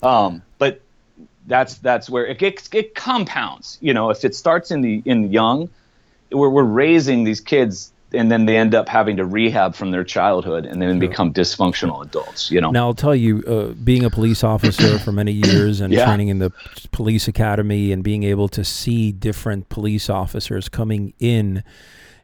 Um, 0.03 0.41
but 0.57 0.81
that's 1.47 1.75
that's 1.75 2.09
where 2.09 2.25
it 2.25 2.39
gets 2.39 2.69
it 2.73 2.95
compounds. 2.95 3.77
You 3.81 3.93
know, 3.93 4.09
if 4.09 4.23
it 4.25 4.35
starts 4.35 4.71
in 4.71 4.81
the 4.81 5.01
in 5.05 5.31
young, 5.31 5.69
we're 6.31 6.49
we're 6.49 6.63
raising 6.63 7.23
these 7.23 7.41
kids, 7.41 7.91
and 8.13 8.31
then 8.31 8.45
they 8.45 8.57
end 8.57 8.73
up 8.75 8.87
having 8.87 9.17
to 9.17 9.25
rehab 9.25 9.75
from 9.75 9.91
their 9.91 10.03
childhood, 10.03 10.65
and 10.65 10.81
then 10.81 10.99
become 10.99 11.33
dysfunctional 11.33 12.03
adults. 12.03 12.49
You 12.51 12.61
know. 12.61 12.71
Now 12.71 12.87
I'll 12.87 12.93
tell 12.93 13.15
you, 13.15 13.43
uh, 13.47 13.73
being 13.83 14.03
a 14.05 14.09
police 14.09 14.43
officer 14.43 14.99
for 14.99 15.11
many 15.11 15.31
years 15.31 15.81
and 15.81 15.93
Yeah. 15.93 16.05
training 16.05 16.29
in 16.29 16.39
the 16.39 16.51
police 16.91 17.27
academy 17.27 17.91
and 17.91 18.03
being 18.03 18.23
able 18.23 18.47
to 18.49 18.63
see 18.63 19.11
different 19.11 19.69
police 19.69 20.09
officers 20.09 20.69
coming 20.69 21.13
in 21.19 21.63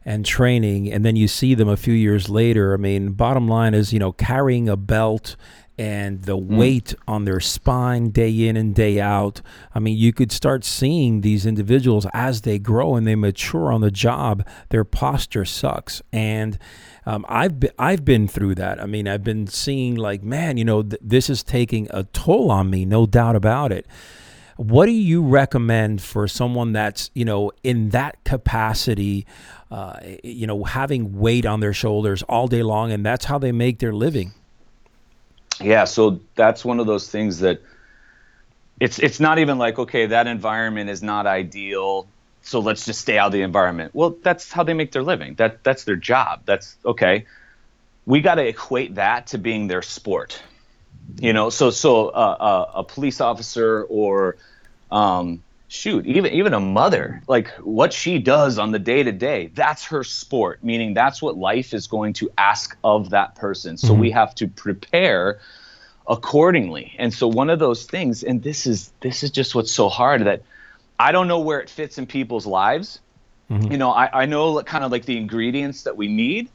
and 0.06 0.26
training, 0.26 0.92
and 0.92 1.04
then 1.04 1.16
you 1.16 1.28
see 1.28 1.56
them 1.56 1.68
a 1.68 1.78
few 1.78 1.94
years 1.94 2.30
later. 2.30 2.74
I 2.74 2.78
mean, 2.78 3.14
bottom 3.14 3.48
line 3.48 3.74
is, 3.74 3.92
you 3.92 4.00
know, 4.00 4.12
carrying 4.12 4.70
a 4.70 4.78
belt 4.78 5.36
and 5.78 6.24
the 6.24 6.38
weight 6.38 6.96
on 7.08 7.26
their 7.26 7.40
spine 7.40 8.10
day 8.10 8.48
in 8.48 8.56
and 8.56 8.74
day 8.74 9.00
out. 9.00 9.42
I 9.74 9.80
mean, 9.80 9.98
you 9.98 10.14
could 10.14 10.32
start 10.32 10.64
seeing 10.64 11.22
these 11.22 11.46
individuals 11.46 12.08
as 12.14 12.42
they 12.42 12.60
grow 12.60 12.96
and 12.96 13.06
they 13.06 13.16
mature 13.16 13.72
on 13.72 13.82
the 13.82 13.92
job. 13.92 14.48
Their 14.70 14.86
posture 14.86 15.46
sucks, 15.46 16.02
and 16.14 16.58
um, 17.06 17.26
I've 17.28 17.60
been, 17.60 17.72
I've 17.78 18.06
been 18.06 18.28
through 18.28 18.56
that. 18.56 18.82
I 18.82 18.86
mean, 18.86 19.08
I've 19.08 19.24
been 19.24 19.48
seeing 19.48 19.96
like, 19.96 20.24
man, 20.24 20.58
you 20.58 20.66
know, 20.66 20.82
th- 20.82 21.02
this 21.04 21.30
is 21.30 21.44
taking 21.44 21.88
a 21.92 22.04
toll 22.04 22.52
on 22.52 22.70
me, 22.70 22.86
no 22.86 23.06
doubt 23.06 23.36
about 23.36 23.72
it. 23.72 23.86
What 24.58 24.86
do 24.86 24.94
you 24.94 25.22
recommend 25.22 26.02
for 26.02 26.30
someone 26.30 26.72
that's 26.72 27.12
you 27.14 27.26
know 27.26 27.52
in 27.64 27.90
that 27.90 28.24
capacity, 28.24 29.26
uh, 29.76 30.00
you 30.24 30.48
know, 30.48 30.64
having 30.64 31.20
weight 31.20 31.46
on 31.46 31.60
their 31.60 31.74
shoulders 31.74 32.24
all 32.24 32.48
day 32.48 32.64
long, 32.64 32.92
and 32.92 33.06
that's 33.06 33.26
how 33.26 33.38
they 33.38 33.52
make 33.52 33.80
their 33.80 33.94
living? 33.94 34.32
yeah 35.62 35.86
so 35.86 36.20
that's 36.36 36.66
one 36.66 36.82
of 36.82 36.86
those 36.86 37.10
things 37.10 37.40
that 37.40 37.62
it's 38.82 39.00
it's 39.00 39.22
not 39.22 39.40
even 39.40 39.58
like 39.58 39.80
okay 39.80 40.06
that 40.08 40.28
environment 40.28 40.90
is 40.90 41.02
not 41.02 41.26
ideal 41.26 42.06
so 42.42 42.60
let's 42.60 42.86
just 42.86 43.00
stay 43.00 43.18
out 43.18 43.28
of 43.28 43.32
the 43.32 43.42
environment. 43.42 43.96
Well 43.96 44.18
that's 44.22 44.52
how 44.52 44.64
they 44.64 44.74
make 44.74 44.92
their 44.92 45.02
living. 45.02 45.36
That 45.36 45.64
that's 45.64 45.86
their 45.86 45.96
job. 45.96 46.42
That's 46.46 46.76
okay 46.86 47.26
we 48.06 48.22
got 48.22 48.36
to 48.36 48.46
equate 48.46 48.96
that 48.96 49.28
to 49.28 49.38
being 49.38 49.68
their 49.68 49.82
sport 49.82 50.42
you 51.20 51.34
know? 51.34 51.50
So 51.50 51.70
so 51.70 52.08
uh, 52.10 52.12
uh, 52.40 52.72
a 52.76 52.84
police 52.84 53.22
officer 53.22 53.84
or 53.84 54.38
um, 54.92 55.42
shoot 55.68 56.06
even 56.06 56.32
even 56.32 56.54
a 56.54 56.60
mother 56.60 57.24
like 57.28 57.50
what 57.64 57.92
she 57.92 58.20
does 58.20 58.60
on 58.60 58.72
the 58.72 58.78
day 58.78 59.02
to 59.02 59.12
day 59.12 59.48
that's 59.56 59.86
her 59.86 60.04
sport 60.04 60.64
meaning 60.64 60.94
that's 60.94 61.22
what 61.22 61.38
life 61.38 61.74
is 61.74 61.88
going 61.88 62.14
to 62.14 62.30
ask 62.38 62.78
of 62.84 63.10
that 63.10 63.36
person. 63.36 63.78
So 63.78 63.94
we 63.94 64.10
mm-hmm. 64.10 64.18
have 64.18 64.36
to 64.36 64.48
prepare 64.48 65.40
accordingly. 66.08 66.96
And 67.00 67.12
so 67.12 67.28
one 67.28 67.50
of 67.50 67.58
those 67.58 67.86
things 67.86 68.24
and 68.24 68.44
this 68.44 68.68
is 68.68 68.94
this 69.00 69.24
is 69.24 69.32
just 69.32 69.56
what's 69.56 69.72
so 69.72 69.90
hard 69.90 70.26
that 70.26 70.44
i 71.00 71.12
don't 71.12 71.28
know 71.28 71.40
where 71.40 71.60
it 71.60 71.70
fits 71.70 71.98
in 71.98 72.06
people's 72.06 72.46
lives. 72.46 73.00
Mm-hmm. 73.50 73.72
You 73.72 73.78
know 73.78 73.92
i, 73.92 74.22
I 74.22 74.26
know 74.26 74.52
like, 74.52 74.68
kind 74.68 74.84
of 74.84 74.92
like 74.92 75.06
the 75.06 75.18
ingredients 75.18 75.84
that 75.84 75.98
we 75.98 76.08
need 76.08 76.50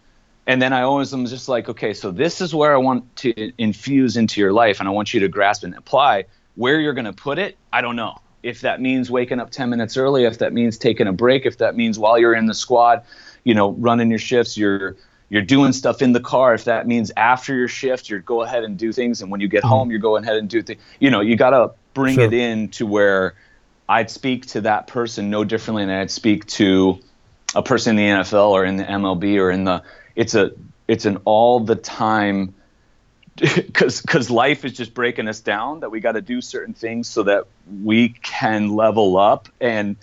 and 0.46 0.62
then 0.62 0.72
i 0.72 0.82
always 0.82 1.12
am 1.14 1.26
just 1.26 1.48
like 1.48 1.68
okay 1.68 1.94
so 1.94 2.10
this 2.10 2.40
is 2.40 2.54
where 2.54 2.74
i 2.74 2.76
want 2.76 3.16
to 3.16 3.52
infuse 3.58 4.16
into 4.16 4.40
your 4.40 4.52
life 4.52 4.80
and 4.80 4.88
i 4.88 4.92
want 4.92 5.14
you 5.14 5.20
to 5.20 5.28
grasp 5.28 5.62
and 5.62 5.76
apply 5.76 6.24
where 6.56 6.80
you're 6.80 6.94
going 6.94 7.04
to 7.04 7.12
put 7.12 7.38
it 7.38 7.56
i 7.72 7.80
don't 7.80 7.94
know 7.94 8.18
if 8.42 8.62
that 8.62 8.80
means 8.80 9.10
waking 9.10 9.40
up 9.40 9.50
10 9.50 9.70
minutes 9.70 9.96
early 9.96 10.24
if 10.24 10.38
that 10.38 10.52
means 10.52 10.78
taking 10.78 11.06
a 11.06 11.12
break 11.12 11.46
if 11.46 11.58
that 11.58 11.76
means 11.76 11.98
while 11.98 12.18
you're 12.18 12.34
in 12.34 12.46
the 12.46 12.54
squad 12.54 13.02
you 13.44 13.54
know 13.54 13.72
running 13.72 14.10
your 14.10 14.18
shifts 14.18 14.56
you're 14.56 14.96
you're 15.28 15.42
doing 15.42 15.72
stuff 15.72 16.02
in 16.02 16.12
the 16.12 16.20
car 16.20 16.54
if 16.54 16.64
that 16.64 16.86
means 16.86 17.10
after 17.16 17.54
your 17.54 17.68
shift 17.68 18.08
you 18.08 18.18
go 18.20 18.42
ahead 18.42 18.64
and 18.64 18.78
do 18.78 18.92
things 18.92 19.22
and 19.22 19.30
when 19.30 19.40
you 19.40 19.48
get 19.48 19.64
uh-huh. 19.64 19.74
home 19.76 19.90
you're 19.90 20.00
going 20.00 20.24
ahead 20.24 20.36
and 20.36 20.48
do 20.48 20.62
things 20.62 20.80
you 20.98 21.10
know 21.10 21.20
you 21.20 21.36
got 21.36 21.50
to 21.50 21.72
bring 21.94 22.14
Sure. 22.14 22.24
it 22.24 22.32
in 22.32 22.68
to 22.68 22.86
where 22.86 23.34
i'd 23.88 24.10
speak 24.10 24.46
to 24.46 24.60
that 24.62 24.86
person 24.86 25.30
no 25.30 25.44
differently 25.44 25.84
than 25.84 25.94
i'd 25.94 26.10
speak 26.10 26.46
to 26.46 26.98
a 27.54 27.62
person 27.62 27.98
in 27.98 28.18
the 28.18 28.22
nfl 28.22 28.50
or 28.50 28.64
in 28.64 28.76
the 28.76 28.84
mlb 28.84 29.38
or 29.38 29.50
in 29.50 29.64
the 29.64 29.82
it's 30.14 30.34
a 30.34 30.52
it's 30.88 31.04
an 31.04 31.18
all 31.24 31.60
the 31.60 31.76
time 31.76 32.54
because 33.36 34.02
because 34.02 34.30
life 34.30 34.64
is 34.64 34.72
just 34.72 34.92
breaking 34.92 35.28
us 35.28 35.40
down 35.40 35.80
that 35.80 35.90
we 35.90 36.00
got 36.00 36.12
to 36.12 36.20
do 36.20 36.40
certain 36.40 36.74
things 36.74 37.08
so 37.08 37.22
that 37.22 37.44
we 37.82 38.10
can 38.10 38.74
level 38.74 39.16
up. 39.16 39.48
And 39.60 39.96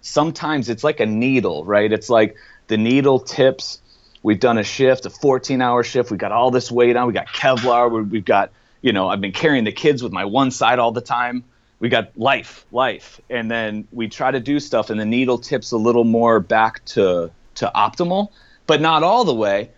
sometimes 0.00 0.68
it's 0.68 0.82
like 0.82 1.00
a 1.00 1.06
needle 1.06 1.64
right? 1.64 1.92
It's 1.92 2.10
like 2.10 2.36
the 2.68 2.76
needle 2.76 3.20
tips. 3.20 3.80
We've 4.22 4.40
done 4.40 4.58
a 4.58 4.64
shift 4.64 5.06
a 5.06 5.10
14 5.10 5.62
hour 5.62 5.82
shift. 5.82 6.10
We 6.10 6.16
got 6.16 6.32
all 6.32 6.50
this 6.50 6.70
weight 6.70 6.96
on. 6.96 7.06
We 7.06 7.12
got 7.12 7.28
kevlar. 7.28 7.90
We- 7.90 8.02
we've 8.02 8.24
got 8.24 8.50
you 8.82 8.92
know 8.92 9.08
i've 9.10 9.20
been 9.20 9.32
carrying 9.32 9.64
the 9.64 9.72
kids 9.72 10.02
with 10.02 10.12
my 10.12 10.24
one 10.24 10.50
side 10.50 10.78
all 10.78 10.92
the 10.92 11.00
time. 11.02 11.44
We 11.78 11.88
got 11.88 12.16
life 12.18 12.66
life. 12.72 13.20
And 13.30 13.50
then 13.50 13.86
we 13.92 14.08
try 14.08 14.30
to 14.30 14.40
do 14.40 14.58
stuff 14.58 14.90
and 14.90 14.98
the 14.98 15.06
needle 15.06 15.38
tips 15.38 15.72
a 15.72 15.76
little 15.76 16.04
more 16.04 16.40
back 16.40 16.84
to 16.86 17.30
to 17.56 17.70
optimal 17.74 18.30
but 18.66 18.80
not 18.80 19.02
all 19.02 19.24
the 19.24 19.34
way 19.34 19.68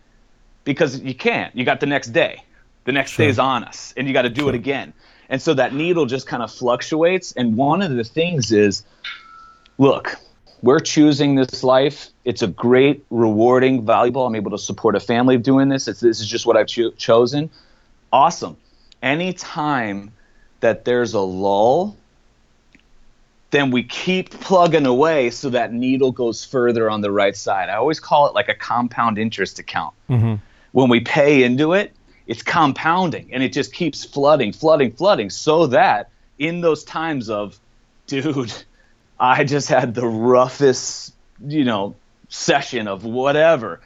because 0.65 1.01
you 1.01 1.15
can't. 1.15 1.57
You 1.57 1.65
got 1.65 1.81
the 1.81 1.87
next 1.87 2.09
day. 2.09 2.43
The 2.85 2.93
next 2.93 3.13
Sure. 3.13 3.27
day's 3.27 3.39
on 3.39 3.65
us, 3.65 3.95
and 3.97 4.09
you 4.09 4.13
got 4.13 4.23
to 4.23 4.31
do 4.31 4.49
it 4.49 4.55
again. 4.55 4.93
And 5.29 5.41
so 5.41 5.55
that 5.55 5.73
needle 5.73 6.05
just 6.07 6.27
kind 6.27 6.43
of 6.43 6.53
fluctuates. 6.53 7.33
And 7.33 7.57
one 7.57 7.81
of 7.81 7.93
the 7.93 8.05
things 8.05 8.53
is, 8.53 8.85
look, 9.79 10.17
we're 10.63 10.81
choosing 10.81 11.37
this 11.37 11.65
life. 11.65 12.09
It's 12.25 12.43
a 12.43 12.49
great, 12.49 13.05
rewarding, 13.11 13.87
valuable. 13.87 14.27
I'm 14.27 14.35
able 14.35 14.51
to 14.51 14.59
support 14.59 14.95
a 14.95 15.01
family 15.01 15.39
doing 15.39 15.69
this. 15.69 15.89
It's, 15.89 16.01
this 16.01 16.21
is 16.21 16.27
just 16.27 16.45
what 16.45 16.57
I've 16.57 16.67
cho- 16.67 16.91
chosen. 16.93 17.51
Awesome. 18.13 18.57
Anytime 19.03 20.13
that 20.61 20.85
there's 20.85 21.15
a 21.15 21.21
lull, 21.21 21.97
then 23.51 23.71
we 23.71 23.83
keep 23.83 24.31
plugging 24.31 24.87
away 24.87 25.31
so 25.31 25.51
that 25.51 25.73
needle 25.73 26.13
goes 26.13 26.45
further 26.45 26.91
on 26.91 27.01
the 27.01 27.11
right 27.11 27.37
side. 27.37 27.69
I 27.69 27.75
always 27.75 28.01
call 28.01 28.29
it 28.29 28.35
like 28.35 28.49
a 28.49 28.55
compound 28.55 29.19
interest 29.19 29.59
account. 29.59 29.95
Mm-hmm. 30.09 30.35
When 30.73 30.89
we 30.89 31.01
pay 31.01 31.43
into 31.43 31.73
it, 31.73 31.93
it's 32.33 32.43
compounding 32.43 33.29
and 33.35 33.43
it 33.43 33.53
just 33.53 33.75
keeps 33.75 34.05
flooding, 34.05 34.55
flooding, 34.55 34.91
flooding 34.91 35.29
so 35.29 35.67
that 35.67 36.09
in 36.39 36.63
those 36.63 36.83
times 36.83 37.29
of, 37.29 37.61
dude, 38.07 38.51
I 39.21 39.45
just 39.45 39.69
had 39.69 39.95
the 39.95 40.07
roughest, 40.07 41.15
you 41.47 41.65
know, 41.65 41.95
session 42.31 42.89
of 42.89 43.05
whatever, 43.05 43.83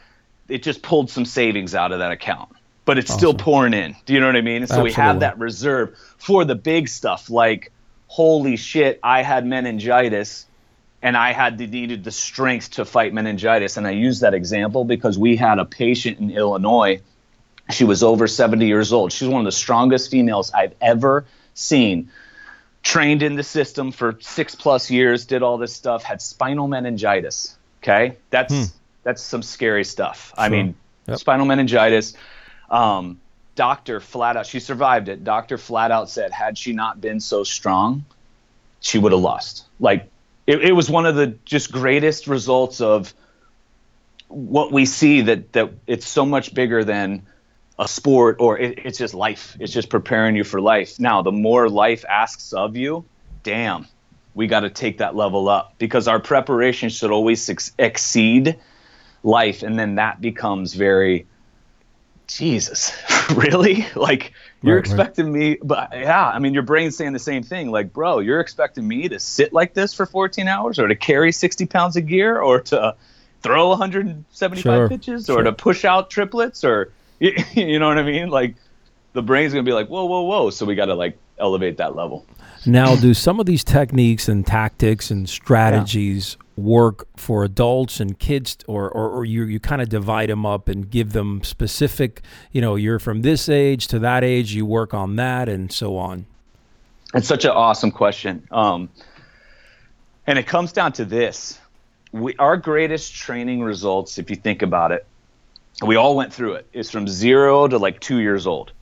it 0.48 0.62
just 0.62 0.80
pulled 0.80 1.10
some 1.10 1.24
savings 1.24 1.74
out 1.74 1.90
of 1.90 1.98
that 1.98 2.12
account. 2.12 2.50
But 2.84 2.98
it's 2.98 3.12
still 3.12 3.34
pouring 3.34 3.74
in. 3.74 3.96
Do 4.04 4.14
you 4.14 4.20
know 4.20 4.26
what 4.26 4.36
I 4.36 4.42
mean? 4.42 4.62
And 4.62 4.68
so 4.68 4.84
we 4.84 4.92
have 4.92 5.18
that 5.20 5.40
reserve 5.40 5.98
for 6.18 6.44
the 6.44 6.54
big 6.54 6.88
stuff 6.88 7.28
like 7.28 7.72
holy 8.06 8.54
shit, 8.56 9.00
I 9.02 9.24
had 9.24 9.44
meningitis 9.44 10.46
and 11.02 11.16
I 11.16 11.32
had 11.32 11.58
the, 11.58 11.66
needed 11.66 12.04
the 12.04 12.12
strength 12.12 12.70
to 12.72 12.84
fight 12.84 13.12
meningitis. 13.12 13.76
And 13.76 13.88
I 13.88 13.90
use 13.90 14.20
that 14.20 14.34
example 14.34 14.84
because 14.84 15.18
we 15.18 15.34
had 15.34 15.58
a 15.58 15.64
patient 15.64 16.20
in 16.20 16.30
Illinois. 16.30 17.00
She 17.70 17.84
was 17.84 18.02
over 18.02 18.26
70 18.28 18.66
years 18.66 18.92
old. 18.92 19.12
She's 19.12 19.28
one 19.28 19.40
of 19.40 19.44
the 19.44 19.52
strongest 19.52 20.10
females 20.10 20.52
I've 20.52 20.74
ever 20.80 21.24
seen. 21.54 22.10
Trained 22.82 23.22
in 23.24 23.34
the 23.34 23.42
system 23.42 23.90
for 23.90 24.16
six 24.20 24.54
plus 24.54 24.90
years, 24.90 25.26
did 25.26 25.42
all 25.42 25.58
this 25.58 25.72
stuff, 25.74 26.04
had 26.04 26.22
spinal 26.22 26.68
meningitis. 26.68 27.56
Okay, 27.82 28.16
that's 28.30 28.72
that's 29.02 29.22
some 29.22 29.42
scary 29.42 29.84
stuff. 29.84 30.32
I 30.36 30.46
Hmm. 30.48 30.52
Mean, 30.52 30.74
Yep. 31.08 31.18
spinal 31.18 31.46
meningitis. 31.46 32.14
Um, 32.70 33.20
doctor 33.54 34.00
flat 34.00 34.36
out, 34.36 34.46
she 34.46 34.58
survived 34.60 35.08
it. 35.08 35.22
Doctor 35.24 35.56
flat 35.58 35.90
out 35.92 36.08
said, 36.10 36.32
had 36.32 36.58
she 36.58 36.72
not 36.72 37.00
been 37.00 37.20
so 37.20 37.44
strong, 37.44 38.04
she 38.80 38.98
would 38.98 39.12
have 39.12 39.20
lost. 39.20 39.66
Like 39.80 40.08
it, 40.46 40.62
it 40.62 40.72
was 40.72 40.88
one 40.90 41.06
of 41.06 41.14
the 41.16 41.28
just 41.44 41.72
greatest 41.72 42.26
results 42.28 42.80
of 42.80 43.12
what 44.28 44.72
we 44.72 44.84
see 44.86 45.22
that 45.22 45.52
that 45.52 45.70
it's 45.86 46.06
so 46.08 46.24
much 46.26 46.54
bigger 46.54 46.84
than 46.84 47.22
a 47.78 47.86
sport 47.86 48.36
or 48.40 48.58
it, 48.58 48.80
it's 48.84 48.98
just 48.98 49.14
life. 49.14 49.56
It's 49.60 49.72
just 49.72 49.88
preparing 49.88 50.36
you 50.36 50.44
for 50.44 50.60
life. 50.60 50.98
Now, 50.98 51.22
the 51.22 51.32
more 51.32 51.68
life 51.68 52.04
asks 52.08 52.52
of 52.52 52.76
you, 52.76 53.04
damn, 53.42 53.86
we 54.34 54.46
got 54.46 54.60
to 54.60 54.70
take 54.70 54.98
that 54.98 55.14
level 55.14 55.48
up 55.48 55.74
because 55.78 56.08
our 56.08 56.20
preparation 56.20 56.88
should 56.88 57.10
always 57.10 57.48
ex- 57.48 57.72
exceed 57.78 58.58
life, 59.22 59.62
and 59.62 59.78
then 59.78 59.96
that 59.96 60.20
becomes 60.20 60.74
very 60.74 61.26
Jesus, 62.26 62.92
really? 63.34 63.86
Like 63.94 64.32
you're 64.62 64.76
right, 64.76 64.84
expecting 64.84 65.26
right. 65.26 65.40
me? 65.40 65.58
But 65.62 65.90
yeah, 65.92 66.26
I 66.26 66.38
mean, 66.38 66.54
your 66.54 66.64
brain's 66.64 66.96
saying 66.96 67.12
the 67.12 67.18
same 67.18 67.42
thing. 67.42 67.70
Like, 67.70 67.92
bro, 67.92 68.18
you're 68.18 68.40
expecting 68.40 68.86
me 68.86 69.08
to 69.08 69.18
sit 69.18 69.52
like 69.52 69.74
this 69.74 69.94
for 69.94 70.06
14 70.06 70.48
hours, 70.48 70.78
or 70.78 70.88
to 70.88 70.96
carry 70.96 71.32
60 71.32 71.66
pounds 71.66 71.96
of 71.96 72.06
gear, 72.06 72.40
or 72.40 72.60
to 72.62 72.96
throw 73.42 73.68
175 73.68 74.62
sure, 74.62 74.88
pitches, 74.88 75.30
or 75.30 75.34
sure. 75.34 75.42
to 75.44 75.52
push 75.52 75.84
out 75.84 76.10
triplets, 76.10 76.64
or 76.64 76.92
you 77.54 77.78
know 77.78 77.88
what 77.88 77.98
I 77.98 78.02
mean? 78.02 78.30
Like, 78.30 78.56
the 79.12 79.22
brain's 79.22 79.52
gonna 79.52 79.62
be 79.62 79.72
like, 79.72 79.88
whoa, 79.88 80.04
whoa, 80.04 80.22
whoa. 80.22 80.50
So 80.50 80.66
we 80.66 80.74
got 80.74 80.86
to 80.86 80.94
like 80.94 81.18
elevate 81.38 81.78
that 81.78 81.96
level. 81.96 82.26
Now, 82.66 82.96
do 82.96 83.14
some 83.14 83.38
of 83.38 83.46
these 83.46 83.62
techniques 83.62 84.28
and 84.28 84.44
tactics 84.44 85.10
and 85.10 85.28
strategies 85.28 86.36
yeah. 86.38 86.64
work 86.64 87.06
for 87.16 87.44
adults 87.44 88.00
and 88.00 88.18
kids, 88.18 88.58
or, 88.66 88.90
or, 88.90 89.08
or 89.08 89.24
you, 89.24 89.44
you 89.44 89.60
kind 89.60 89.80
of 89.80 89.88
divide 89.88 90.30
them 90.30 90.44
up 90.44 90.68
and 90.68 90.90
give 90.90 91.12
them 91.12 91.44
specific, 91.44 92.22
you 92.50 92.60
know, 92.60 92.74
you're 92.74 92.98
from 92.98 93.22
this 93.22 93.48
age 93.48 93.86
to 93.88 94.00
that 94.00 94.24
age, 94.24 94.52
you 94.52 94.66
work 94.66 94.92
on 94.92 95.14
that, 95.14 95.48
and 95.48 95.70
so 95.70 95.96
on? 95.96 96.26
It's 97.14 97.28
such 97.28 97.44
an 97.44 97.52
awesome 97.52 97.92
question. 97.92 98.48
Um, 98.50 98.88
and 100.26 100.36
it 100.36 100.48
comes 100.48 100.72
down 100.72 100.92
to 100.94 101.04
this 101.04 101.60
we, 102.12 102.34
our 102.36 102.56
greatest 102.56 103.14
training 103.14 103.62
results, 103.62 104.18
if 104.18 104.30
you 104.30 104.36
think 104.36 104.62
about 104.62 104.92
it, 104.92 105.06
we 105.82 105.96
all 105.96 106.16
went 106.16 106.32
through 106.32 106.54
it. 106.54 106.66
it, 106.72 106.80
is 106.80 106.90
from 106.90 107.06
zero 107.06 107.68
to 107.68 107.78
like 107.78 108.00
two 108.00 108.18
years 108.18 108.46
old 108.46 108.72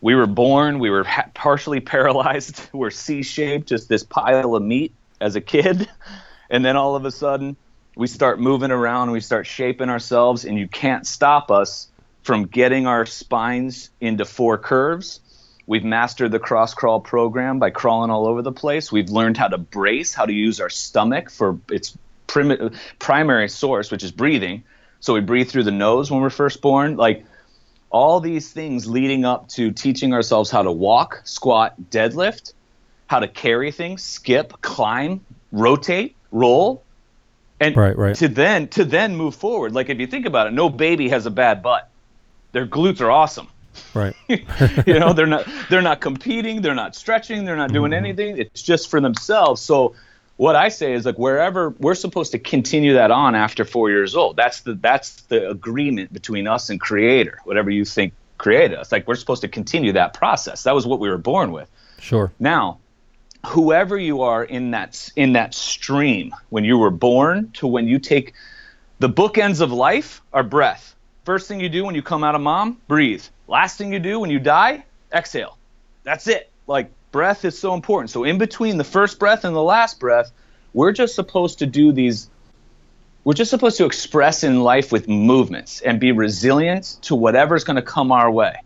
we 0.00 0.14
were 0.14 0.26
born, 0.26 0.78
we 0.78 0.90
were 0.90 1.04
ha- 1.04 1.30
partially 1.34 1.80
paralyzed, 1.94 2.68
we're 2.72 2.90
C 2.90 3.22
shaped, 3.22 3.68
just 3.68 3.88
this 3.88 4.02
pile 4.02 4.54
of 4.54 4.62
meat 4.62 4.92
as 5.20 5.36
a 5.36 5.40
kid. 5.40 5.88
And 6.52 6.64
then 6.64 6.76
all 6.76 6.96
of 6.96 7.04
a 7.04 7.12
sudden, 7.12 7.54
we 7.94 8.08
start 8.08 8.40
moving 8.40 8.72
around, 8.72 9.12
we 9.12 9.20
start 9.20 9.46
shaping 9.46 9.88
ourselves, 9.88 10.44
and 10.44 10.58
you 10.58 10.66
can't 10.66 11.06
stop 11.06 11.52
us 11.52 11.86
from 12.24 12.46
getting 12.46 12.88
our 12.88 13.06
spines 13.06 13.90
into 14.00 14.24
four 14.24 14.58
curves. 14.58 15.20
We've 15.68 15.84
mastered 15.84 16.32
the 16.32 16.40
cross 16.40 16.74
crawl 16.74 16.98
program 16.98 17.60
by 17.60 17.70
crawling 17.70 18.10
all 18.10 18.26
over 18.26 18.42
the 18.42 18.50
place. 18.50 18.90
We've 18.90 19.10
learned 19.10 19.36
how 19.36 19.46
to 19.46 19.58
brace, 19.58 20.12
how 20.12 20.26
to 20.26 20.32
use 20.32 20.58
our 20.58 20.70
stomach 20.70 21.30
for 21.30 21.60
its 21.70 21.96
prim- 22.26 22.72
primary 22.98 23.48
source, 23.48 23.92
which 23.92 24.02
is 24.02 24.10
breathing. 24.10 24.64
So 25.00 25.14
we 25.14 25.20
breathe 25.20 25.50
through 25.50 25.64
the 25.64 25.70
nose 25.70 26.10
when 26.10 26.20
we're 26.20 26.30
first 26.30 26.60
born. 26.60 26.96
Like 26.96 27.24
all 27.90 28.20
these 28.20 28.52
things 28.52 28.86
leading 28.86 29.24
up 29.24 29.48
to 29.48 29.72
teaching 29.72 30.12
ourselves 30.12 30.50
how 30.50 30.62
to 30.62 30.72
walk, 30.72 31.22
squat, 31.24 31.74
deadlift, 31.90 32.52
how 33.06 33.18
to 33.18 33.28
carry 33.28 33.72
things, 33.72 34.02
skip, 34.02 34.60
climb, 34.60 35.24
rotate, 35.50 36.14
roll, 36.30 36.84
and 37.58 37.76
right, 37.76 37.96
right. 37.96 38.14
to 38.16 38.28
then 38.28 38.68
to 38.68 38.84
then 38.84 39.16
move 39.16 39.34
forward. 39.34 39.72
Like 39.72 39.90
if 39.90 39.98
you 39.98 40.06
think 40.06 40.26
about 40.26 40.46
it, 40.46 40.52
no 40.52 40.70
baby 40.70 41.08
has 41.08 41.26
a 41.26 41.30
bad 41.30 41.62
butt. 41.62 41.90
Their 42.52 42.66
glutes 42.66 43.00
are 43.00 43.10
awesome. 43.10 43.48
Right. 43.94 44.14
you 44.28 44.98
know, 44.98 45.12
they're 45.12 45.26
not 45.26 45.46
they're 45.68 45.82
not 45.82 46.00
competing, 46.00 46.62
they're 46.62 46.74
not 46.74 46.94
stretching, 46.94 47.44
they're 47.44 47.56
not 47.56 47.72
doing 47.72 47.92
mm-hmm. 47.92 48.04
anything. 48.04 48.38
It's 48.38 48.62
just 48.62 48.90
for 48.90 49.00
themselves. 49.00 49.60
So 49.60 49.94
what 50.40 50.56
I 50.56 50.70
say 50.70 50.94
is 50.94 51.04
like 51.04 51.18
wherever 51.18 51.68
we're 51.68 51.94
supposed 51.94 52.32
to 52.32 52.38
continue 52.38 52.94
that 52.94 53.10
on 53.10 53.34
after 53.34 53.62
four 53.62 53.90
years 53.90 54.16
old. 54.16 54.36
That's 54.36 54.62
the 54.62 54.72
that's 54.72 55.20
the 55.24 55.50
agreement 55.50 56.14
between 56.14 56.48
us 56.48 56.70
and 56.70 56.80
Creator. 56.80 57.40
Whatever 57.44 57.68
you 57.68 57.84
think 57.84 58.14
created 58.38 58.78
us, 58.78 58.90
like 58.90 59.06
we're 59.06 59.16
supposed 59.16 59.42
to 59.42 59.48
continue 59.48 59.92
that 59.92 60.14
process. 60.14 60.62
That 60.62 60.74
was 60.74 60.86
what 60.86 60.98
we 60.98 61.10
were 61.10 61.18
born 61.18 61.52
with. 61.52 61.70
Sure. 61.98 62.32
Now, 62.40 62.78
whoever 63.48 63.98
you 63.98 64.22
are 64.22 64.42
in 64.42 64.70
that 64.70 65.10
in 65.14 65.34
that 65.34 65.52
stream 65.52 66.34
when 66.48 66.64
you 66.64 66.78
were 66.78 66.90
born 66.90 67.50
to 67.52 67.66
when 67.66 67.86
you 67.86 67.98
take 67.98 68.32
the 68.98 69.10
bookends 69.10 69.60
of 69.60 69.72
life 69.72 70.22
are 70.32 70.42
breath. 70.42 70.94
First 71.26 71.48
thing 71.48 71.60
you 71.60 71.68
do 71.68 71.84
when 71.84 71.94
you 71.94 72.02
come 72.02 72.24
out 72.24 72.34
of 72.34 72.40
mom, 72.40 72.80
breathe. 72.88 73.24
Last 73.46 73.76
thing 73.76 73.92
you 73.92 73.98
do 73.98 74.18
when 74.18 74.30
you 74.30 74.38
die, 74.38 74.86
exhale. 75.12 75.58
That's 76.02 76.28
it. 76.28 76.48
Like 76.66 76.90
breath 77.12 77.44
is 77.44 77.58
so 77.58 77.74
important. 77.74 78.10
So 78.10 78.24
in 78.24 78.38
between 78.38 78.78
the 78.78 78.84
first 78.84 79.18
breath 79.18 79.44
and 79.44 79.54
the 79.54 79.62
last 79.62 80.00
breath, 80.00 80.32
we're 80.72 80.92
just 80.92 81.14
supposed 81.14 81.58
to 81.60 81.66
do 81.66 81.92
these 81.92 82.30
we're 83.22 83.34
just 83.34 83.50
supposed 83.50 83.76
to 83.76 83.84
express 83.84 84.44
in 84.44 84.62
life 84.62 84.90
with 84.90 85.06
movements 85.06 85.82
and 85.82 86.00
be 86.00 86.10
resilient 86.10 86.96
to 87.02 87.14
whatever's 87.14 87.64
going 87.64 87.76
to 87.76 87.82
come 87.82 88.12
our 88.12 88.30
way. 88.30 88.56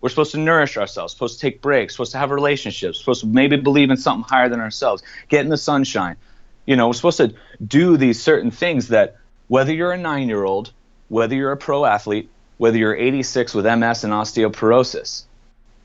We're 0.00 0.08
supposed 0.10 0.32
to 0.32 0.38
nourish 0.38 0.76
ourselves, 0.76 1.12
supposed 1.12 1.40
to 1.40 1.40
take 1.40 1.60
breaks, 1.60 1.94
supposed 1.94 2.12
to 2.12 2.18
have 2.18 2.30
relationships, 2.30 2.98
supposed 2.98 3.22
to 3.22 3.26
maybe 3.26 3.56
believe 3.56 3.90
in 3.90 3.96
something 3.96 4.28
higher 4.28 4.48
than 4.48 4.60
ourselves, 4.60 5.02
get 5.28 5.40
in 5.40 5.48
the 5.48 5.56
sunshine. 5.56 6.16
You 6.64 6.76
know, 6.76 6.86
we're 6.86 6.92
supposed 6.92 7.16
to 7.16 7.34
do 7.66 7.96
these 7.96 8.22
certain 8.22 8.50
things 8.50 8.88
that 8.88 9.16
whether 9.48 9.72
you're 9.72 9.92
a 9.92 9.98
9-year-old, 9.98 10.72
whether 11.08 11.34
you're 11.34 11.52
a 11.52 11.56
pro 11.56 11.84
athlete, 11.84 12.30
whether 12.58 12.78
you're 12.78 12.94
86 12.94 13.52
with 13.54 13.64
MS 13.64 14.04
and 14.04 14.12
osteoporosis, 14.12 15.24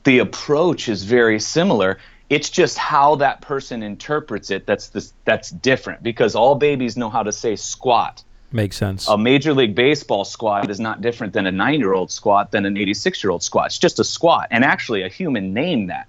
the 0.04 0.18
approach 0.18 0.88
is 0.88 1.04
very 1.04 1.40
similar. 1.40 1.98
It's 2.28 2.48
just 2.48 2.78
how 2.78 3.16
that 3.16 3.40
person 3.40 3.82
interprets 3.82 4.50
it 4.50 4.66
that's 4.66 4.88
this, 4.88 5.12
that's 5.24 5.50
different 5.50 6.02
because 6.02 6.34
all 6.34 6.54
babies 6.54 6.96
know 6.96 7.10
how 7.10 7.22
to 7.22 7.32
say 7.32 7.56
squat. 7.56 8.22
Makes 8.52 8.76
sense. 8.76 9.08
A 9.08 9.16
major 9.16 9.54
league 9.54 9.74
baseball 9.74 10.24
squat 10.24 10.70
is 10.70 10.80
not 10.80 11.00
different 11.00 11.32
than 11.32 11.46
a 11.46 11.52
9-year-old 11.52 12.10
squat 12.10 12.50
than 12.50 12.66
an 12.66 12.74
86-year-old 12.74 13.44
squat. 13.44 13.66
It's 13.66 13.78
just 13.78 14.00
a 14.00 14.04
squat. 14.04 14.48
And 14.50 14.64
actually 14.64 15.02
a 15.02 15.08
human 15.08 15.54
named 15.54 15.90
that. 15.90 16.08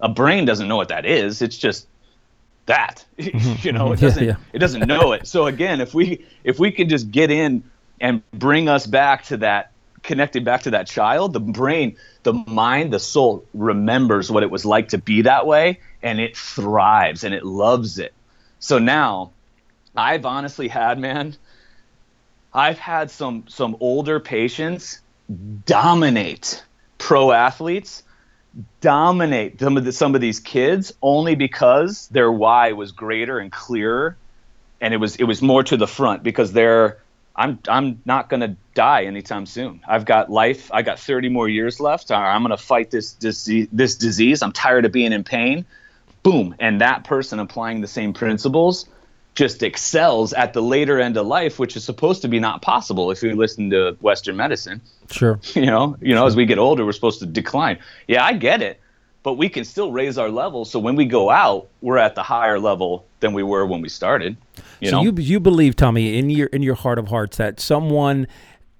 A 0.00 0.08
brain 0.08 0.44
doesn't 0.44 0.66
know 0.66 0.76
what 0.76 0.88
that 0.88 1.06
is. 1.06 1.42
It's 1.42 1.56
just 1.56 1.86
that. 2.66 3.04
Mm-hmm. 3.16 3.66
you 3.66 3.72
know, 3.72 3.92
it 3.92 3.96
mm-hmm. 3.96 4.06
doesn't 4.06 4.24
yeah, 4.24 4.30
yeah. 4.30 4.36
it 4.52 4.58
doesn't 4.58 4.86
know 4.86 5.12
it. 5.12 5.26
So 5.26 5.46
again, 5.46 5.80
if 5.80 5.94
we 5.94 6.26
if 6.44 6.58
we 6.58 6.70
can 6.70 6.88
just 6.88 7.10
get 7.10 7.30
in 7.30 7.64
and 8.00 8.22
bring 8.30 8.68
us 8.68 8.86
back 8.86 9.24
to 9.26 9.38
that 9.38 9.72
connected 10.06 10.44
back 10.44 10.62
to 10.62 10.70
that 10.70 10.86
child, 10.86 11.32
the 11.32 11.40
brain, 11.40 11.96
the 12.22 12.32
mind, 12.32 12.92
the 12.92 13.00
soul 13.00 13.44
remembers 13.52 14.30
what 14.30 14.42
it 14.42 14.50
was 14.50 14.64
like 14.64 14.88
to 14.88 14.98
be 14.98 15.22
that 15.22 15.46
way 15.46 15.80
and 16.02 16.20
it 16.20 16.36
thrives 16.36 17.24
and 17.24 17.34
it 17.34 17.44
loves 17.44 17.98
it. 17.98 18.14
So 18.58 18.78
now 18.78 19.32
I've 19.94 20.24
honestly 20.24 20.68
had, 20.68 20.98
man, 20.98 21.36
I've 22.54 22.78
had 22.78 23.10
some 23.10 23.44
some 23.48 23.76
older 23.80 24.18
patients 24.20 25.00
dominate 25.66 26.64
pro 26.96 27.32
athletes, 27.32 28.02
dominate 28.80 29.60
some 29.60 29.76
of 29.76 29.84
the, 29.84 29.92
some 29.92 30.14
of 30.14 30.20
these 30.20 30.40
kids 30.40 30.92
only 31.02 31.34
because 31.34 32.08
their 32.08 32.32
why 32.32 32.72
was 32.72 32.92
greater 32.92 33.38
and 33.38 33.52
clearer 33.52 34.16
and 34.80 34.94
it 34.94 34.98
was 34.98 35.16
it 35.16 35.24
was 35.24 35.42
more 35.42 35.62
to 35.64 35.76
the 35.76 35.86
front 35.86 36.22
because 36.22 36.52
they're 36.52 36.98
I'm 37.34 37.58
I'm 37.68 38.00
not 38.04 38.28
going 38.30 38.40
to 38.40 38.56
die 38.76 39.04
anytime 39.04 39.46
soon. 39.46 39.80
I've 39.88 40.04
got 40.04 40.30
life. 40.30 40.70
I 40.72 40.82
got 40.82 41.00
30 41.00 41.30
more 41.30 41.48
years 41.48 41.80
left. 41.80 42.12
I'm 42.12 42.42
going 42.42 42.56
to 42.56 42.62
fight 42.62 42.92
this 42.92 43.12
disease. 43.12 43.66
This 43.72 43.96
disease. 43.96 44.42
I'm 44.42 44.52
tired 44.52 44.84
of 44.84 44.92
being 44.92 45.12
in 45.12 45.24
pain. 45.24 45.64
Boom, 46.22 46.54
and 46.60 46.80
that 46.80 47.04
person 47.04 47.40
applying 47.40 47.80
the 47.80 47.88
same 47.88 48.12
principles 48.12 48.86
just 49.36 49.62
excels 49.62 50.32
at 50.32 50.54
the 50.54 50.62
later 50.62 50.98
end 50.98 51.16
of 51.16 51.26
life, 51.26 51.58
which 51.58 51.76
is 51.76 51.84
supposed 51.84 52.22
to 52.22 52.28
be 52.28 52.40
not 52.40 52.62
possible 52.62 53.10
if 53.10 53.22
you 53.22 53.34
listen 53.36 53.70
to 53.70 53.96
Western 54.00 54.36
medicine. 54.36 54.80
Sure. 55.10 55.38
You 55.54 55.66
know, 55.66 55.96
you 56.00 56.14
know, 56.14 56.22
sure. 56.22 56.28
as 56.28 56.36
we 56.36 56.46
get 56.46 56.58
older, 56.58 56.84
we're 56.84 56.92
supposed 56.92 57.20
to 57.20 57.26
decline. 57.26 57.78
Yeah, 58.08 58.24
I 58.24 58.32
get 58.32 58.62
it, 58.62 58.80
but 59.22 59.34
we 59.34 59.48
can 59.48 59.64
still 59.64 59.92
raise 59.92 60.18
our 60.18 60.30
level. 60.30 60.64
So 60.64 60.78
when 60.78 60.96
we 60.96 61.04
go 61.04 61.30
out, 61.30 61.68
we're 61.80 61.98
at 61.98 62.14
the 62.14 62.22
higher 62.22 62.58
level 62.58 63.06
than 63.20 63.32
we 63.32 63.42
were 63.42 63.66
when 63.66 63.80
we 63.80 63.88
started. 63.88 64.36
You 64.80 64.90
so 64.90 64.96
know? 64.96 65.02
you 65.02 65.12
you 65.18 65.40
believe, 65.40 65.76
Tommy, 65.76 66.18
in 66.18 66.30
your 66.30 66.46
in 66.48 66.62
your 66.62 66.74
heart 66.74 66.98
of 66.98 67.08
hearts, 67.08 67.36
that 67.36 67.60
someone 67.60 68.26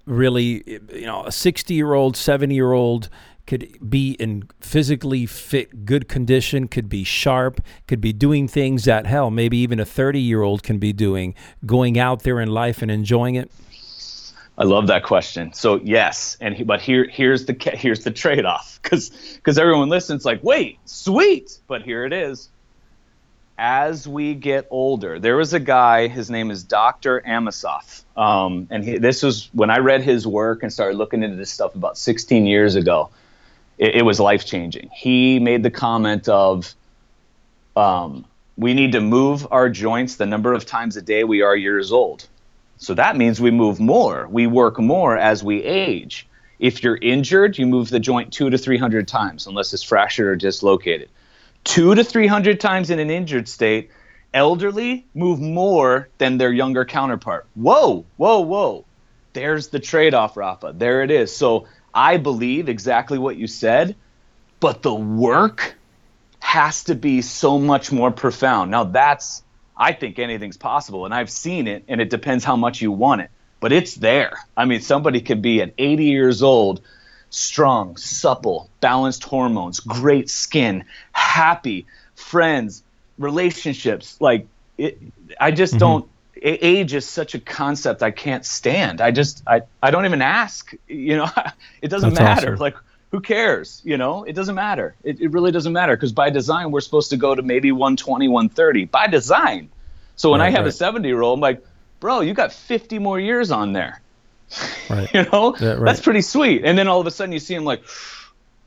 really, 0.07 0.79
you 0.91 1.05
know, 1.05 1.23
a 1.25 1.31
sixty 1.31 1.75
year 1.75 1.93
old, 1.93 2.17
seventy 2.17 2.55
year 2.55 2.71
old 2.71 3.09
could 3.47 3.89
be 3.89 4.11
in 4.19 4.43
physically 4.59 5.25
fit, 5.25 5.85
good 5.85 6.07
condition, 6.07 6.67
could 6.67 6.89
be 6.89 7.03
sharp, 7.03 7.61
could 7.87 8.01
be 8.01 8.11
doing 8.11 8.47
things 8.47 8.83
that 8.83 9.07
hell, 9.07 9.31
maybe 9.31 9.57
even 9.57 9.79
a 9.79 9.85
30 9.85 10.19
year 10.19 10.41
old 10.41 10.61
can 10.61 10.77
be 10.77 10.91
doing, 10.91 11.33
going 11.65 11.97
out 11.97 12.23
there 12.23 12.41
in 12.41 12.49
life 12.49 12.81
and 12.81 12.91
enjoying 12.91 13.35
it? 13.35 13.49
I 14.59 14.63
love 14.65 14.87
that 14.87 15.03
question. 15.03 15.53
So 15.53 15.79
yes, 15.83 16.35
and 16.41 16.55
he, 16.55 16.63
but 16.63 16.81
here 16.81 17.07
here's 17.09 17.45
the 17.45 17.55
here's 17.73 18.03
the 18.03 18.11
trade 18.11 18.43
off 18.43 18.79
because 18.81 19.09
because 19.35 19.57
everyone 19.57 19.87
listens 19.87 20.25
like 20.25 20.43
wait 20.43 20.79
sweet, 20.85 21.59
but 21.67 21.83
here 21.83 22.05
it 22.05 22.13
is 22.13 22.49
as 23.57 24.07
we 24.07 24.35
get 24.35 24.67
older, 24.69 25.19
there 25.19 25.35
was 25.35 25.53
a 25.53 25.59
guy, 25.59 26.07
his 26.07 26.29
name 26.29 26.51
is 26.51 26.63
Dr. 26.63 27.21
Amosov. 27.21 28.03
Um, 28.15 28.67
and 28.69 28.83
he, 28.83 28.97
this 28.97 29.23
was 29.23 29.49
when 29.53 29.69
I 29.69 29.79
read 29.79 30.03
his 30.03 30.27
work 30.27 30.61
and 30.61 30.71
started 30.71 30.97
looking 30.97 31.23
into 31.23 31.35
this 31.35 31.49
stuff 31.49 31.73
about 31.73 31.97
16 31.97 32.45
years 32.45 32.75
ago. 32.75 33.09
It, 33.77 33.95
it 33.95 34.01
was 34.03 34.19
life 34.19 34.45
changing. 34.45 34.89
He 34.93 35.39
made 35.39 35.63
the 35.63 35.71
comment 35.71 36.29
of, 36.29 36.75
um, 37.75 38.25
we 38.57 38.73
need 38.73 38.91
to 38.91 39.01
move 39.01 39.47
our 39.49 39.69
joints 39.69 40.15
the 40.15 40.25
number 40.25 40.53
of 40.53 40.65
times 40.65 40.95
a 40.95 41.01
day 41.01 41.23
we 41.23 41.41
are 41.41 41.55
years 41.55 41.91
old. 41.91 42.27
So 42.77 42.93
that 42.93 43.17
means 43.17 43.41
we 43.41 43.49
move 43.49 43.79
more. 43.79 44.27
We 44.27 44.45
work 44.45 44.79
more 44.79 45.17
as 45.17 45.43
we 45.43 45.63
age. 45.63 46.27
If 46.59 46.83
you're 46.83 46.97
injured, 46.97 47.57
you 47.57 47.65
move 47.65 47.89
the 47.89 47.99
joint 47.99 48.33
two 48.33 48.51
to 48.51 48.57
300 48.57 49.07
times, 49.07 49.47
unless 49.47 49.73
it's 49.73 49.83
fractured 49.83 50.27
or 50.27 50.35
dislocated 50.35 51.09
two 51.67 51.93
to 51.93 52.03
300 52.03 52.59
times 52.59 52.89
in 52.89 52.97
an 52.97 53.11
injured 53.11 53.47
state, 53.47 53.91
elderly 54.33 55.05
move 55.13 55.39
more 55.39 56.07
than 56.17 56.37
their 56.37 56.51
younger 56.51 56.85
counterpart. 56.85 57.45
Whoa, 57.55 58.05
whoa, 58.15 58.39
whoa. 58.39 58.85
There's 59.33 59.67
the 59.67 59.79
trade 59.79 60.13
off, 60.13 60.37
Rafa. 60.37 60.73
There 60.75 61.03
it 61.03 61.11
is. 61.11 61.35
So 61.35 61.67
I 61.93 62.17
believe 62.17 62.69
exactly 62.69 63.17
what 63.17 63.35
you 63.35 63.47
said, 63.47 63.95
but 64.59 64.81
the 64.81 64.93
work 64.93 65.75
has 66.39 66.85
to 66.85 66.95
be 66.95 67.21
so 67.21 67.59
much 67.59 67.91
more 67.91 68.11
profound. 68.11 68.71
Now 68.71 68.85
that's 68.85 69.43
I 69.75 69.91
think 69.91 70.17
anything's 70.17 70.57
possible 70.57 71.05
and 71.05 71.13
I've 71.13 71.29
seen 71.29 71.67
it 71.67 71.83
and 71.87 71.99
it 71.99 72.09
depends 72.09 72.43
how 72.45 72.55
much 72.55 72.81
you 72.81 72.91
want 72.91 73.21
it. 73.21 73.29
But 73.59 73.73
it's 73.73 73.95
there. 73.95 74.37
I 74.55 74.65
mean, 74.65 74.81
somebody 74.81 75.19
could 75.19 75.41
be 75.41 75.61
at 75.61 75.73
80 75.77 76.05
years 76.05 76.41
old, 76.43 76.81
strong, 77.29 77.97
supple, 77.97 78.69
balanced 78.79 79.23
hormones, 79.23 79.79
great 79.79 80.29
skin, 80.29 80.85
happy, 81.11 81.85
friends, 82.15 82.83
relationships. 83.17 84.19
Like 84.19 84.47
it, 84.77 84.99
I 85.39 85.51
just 85.51 85.73
mm-hmm. 85.73 85.79
don't 85.79 86.09
age 86.41 86.93
is 86.93 87.07
such 87.07 87.33
a 87.33 87.39
concept 87.39 88.03
I 88.03 88.11
can't 88.11 88.45
stand. 88.45 89.01
I 89.01 89.11
just 89.11 89.43
I, 89.47 89.63
I 89.81 89.91
don't 89.91 90.05
even 90.05 90.21
ask. 90.21 90.73
You 90.87 91.17
know, 91.17 91.29
it 91.81 91.89
doesn't 91.89 92.13
That's 92.13 92.19
matter. 92.19 92.53
Awesome. 92.53 92.61
Like 92.61 92.75
who 93.11 93.21
cares? 93.21 93.81
You 93.83 93.97
know, 93.97 94.23
it 94.23 94.33
doesn't 94.33 94.55
matter. 94.55 94.95
It, 95.03 95.19
it 95.19 95.29
really 95.29 95.51
doesn't 95.51 95.73
matter 95.73 95.95
because 95.95 96.11
by 96.11 96.29
design 96.29 96.71
we're 96.71 96.81
supposed 96.81 97.09
to 97.11 97.17
go 97.17 97.33
to 97.33 97.41
maybe 97.41 97.71
120, 97.71 98.27
130 98.27 98.85
by 98.85 99.07
design. 99.07 99.69
So 100.15 100.31
when 100.31 100.39
right, 100.39 100.47
I 100.47 100.49
have 100.51 100.61
right. 100.61 100.69
a 100.69 100.71
70 100.71 101.07
year 101.07 101.21
old, 101.21 101.37
I'm 101.37 101.41
like, 101.41 101.63
bro, 101.99 102.21
you 102.21 102.33
got 102.33 102.51
50 102.51 102.99
more 102.99 103.19
years 103.19 103.51
on 103.51 103.73
there. 103.73 104.01
Right. 104.89 105.13
you 105.13 105.23
know, 105.23 105.53
yeah, 105.59 105.73
right. 105.73 105.83
that's 105.83 105.99
pretty 105.99 106.21
sweet. 106.21 106.63
And 106.63 106.77
then 106.77 106.87
all 106.87 107.01
of 107.01 107.07
a 107.07 107.11
sudden 107.11 107.33
you 107.33 107.39
see 107.39 107.53
him 107.53 107.65
like, 107.65 107.83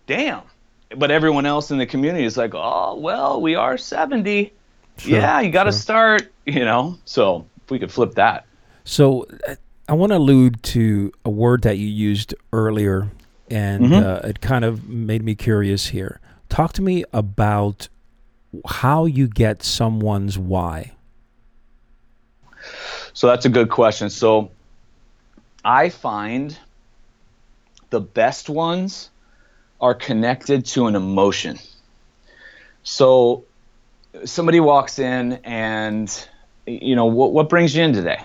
damn. 0.07 0.43
But 0.95 1.11
everyone 1.11 1.47
else 1.47 1.71
in 1.71 1.79
the 1.79 1.87
community 1.87 2.27
is 2.27 2.37
like, 2.37 2.55
oh, 2.55 2.97
well, 2.97 3.41
we 3.41 3.55
are 3.55 3.79
70. 3.79 4.53
Sure, 4.99 5.11
yeah, 5.11 5.41
you 5.41 5.51
got 5.51 5.65
to 5.65 5.73
sure. 5.73 5.81
start, 5.81 6.33
you 6.45 6.65
know. 6.65 6.99
So 7.07 7.47
if 7.63 7.71
we 7.71 7.79
could 7.79 7.91
flip 7.91 8.17
that. 8.17 8.45
So 8.85 9.27
I 9.89 9.95
want 9.95 10.13
to 10.13 10.19
allude 10.19 10.63
to 10.65 11.13
a 11.25 11.31
word 11.31 11.63
that 11.63 11.79
you 11.79 11.87
used 11.87 12.35
earlier, 12.53 13.09
and 13.51 13.87
mm-hmm. 13.87 14.07
uh, 14.07 14.29
it 14.29 14.41
kind 14.41 14.65
of 14.65 14.89
made 14.89 15.23
me 15.25 15.35
curious 15.35 15.87
here. 15.87 16.21
Talk 16.49 16.73
to 16.75 16.83
me 16.83 17.05
about 17.13 17.89
how 18.67 19.07
you 19.07 19.27
get 19.27 19.63
someone's 19.63 20.37
why. 20.37 20.93
So 23.15 23.27
that's 23.27 23.47
a 23.47 23.49
good 23.49 23.71
question. 23.71 24.11
So 24.11 24.51
I 25.65 25.89
find 25.91 26.57
the 27.91 28.01
best 28.01 28.49
ones 28.49 29.11
are 29.81 29.95
connected 29.95 30.67
to 30.67 30.87
an 30.87 30.95
emotion. 30.95 31.59
So 32.83 33.45
somebody 34.25 34.61
walks 34.61 34.99
in 34.99 35.41
and 35.45 36.29
you 36.67 36.97
know 36.97 37.07
what 37.07 37.33
what 37.33 37.49
brings 37.49 37.75
you 37.75 37.83
in 37.83 37.93
today? 37.93 38.21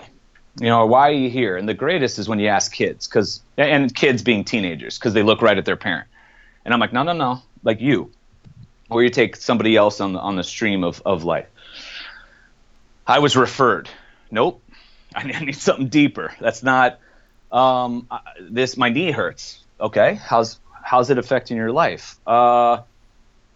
You 0.58 0.68
know, 0.68 0.86
why 0.86 1.10
are 1.10 1.14
you 1.14 1.28
here? 1.28 1.56
And 1.56 1.68
the 1.68 1.74
greatest 1.74 2.18
is 2.18 2.28
when 2.28 2.38
you 2.38 2.48
ask 2.48 2.72
kids 2.72 3.06
cuz 3.06 3.40
and 3.56 3.94
kids 3.94 4.22
being 4.22 4.44
teenagers 4.44 4.98
cuz 4.98 5.12
they 5.12 5.22
look 5.22 5.42
right 5.42 5.58
at 5.58 5.64
their 5.64 5.76
parent. 5.76 6.08
And 6.64 6.72
I'm 6.72 6.80
like, 6.80 6.92
"No, 6.92 7.02
no, 7.02 7.12
no. 7.12 7.42
Like 7.62 7.80
you." 7.80 8.10
Or 8.88 9.02
you 9.02 9.10
take 9.10 9.36
somebody 9.36 9.76
else 9.76 10.00
on 10.00 10.12
the 10.12 10.20
on 10.20 10.36
the 10.36 10.44
stream 10.44 10.84
of 10.84 11.02
of 11.04 11.24
life. 11.24 11.48
I 13.06 13.18
was 13.18 13.36
referred. 13.36 13.88
Nope. 14.30 14.62
I 15.14 15.22
need 15.24 15.56
something 15.56 15.88
deeper. 15.88 16.34
That's 16.40 16.62
not 16.62 16.98
um, 17.56 18.08
this. 18.40 18.76
My 18.76 18.90
knee 18.90 19.10
hurts. 19.10 19.60
Okay, 19.80 20.14
how's 20.14 20.60
how's 20.82 21.10
it 21.10 21.18
affecting 21.18 21.56
your 21.56 21.72
life? 21.72 22.16
Uh, 22.26 22.82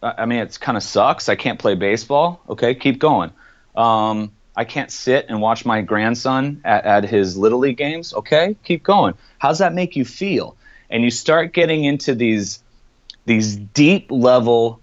I 0.02 0.26
mean, 0.26 0.40
it 0.40 0.58
kind 0.60 0.76
of 0.76 0.82
sucks. 0.82 1.28
I 1.28 1.36
can't 1.36 1.58
play 1.58 1.74
baseball. 1.74 2.40
Okay, 2.48 2.74
keep 2.74 2.98
going. 2.98 3.30
Um, 3.76 4.32
I 4.56 4.64
can't 4.64 4.90
sit 4.90 5.26
and 5.28 5.40
watch 5.40 5.64
my 5.64 5.82
grandson 5.82 6.62
at, 6.64 6.84
at 6.84 7.04
his 7.04 7.36
little 7.36 7.58
league 7.58 7.76
games. 7.76 8.14
Okay, 8.14 8.56
keep 8.64 8.82
going. 8.82 9.14
How's 9.38 9.58
that 9.58 9.74
make 9.74 9.96
you 9.96 10.04
feel? 10.04 10.56
And 10.88 11.04
you 11.04 11.10
start 11.10 11.52
getting 11.52 11.84
into 11.84 12.14
these 12.14 12.62
these 13.26 13.54
deep 13.54 14.10
level 14.10 14.80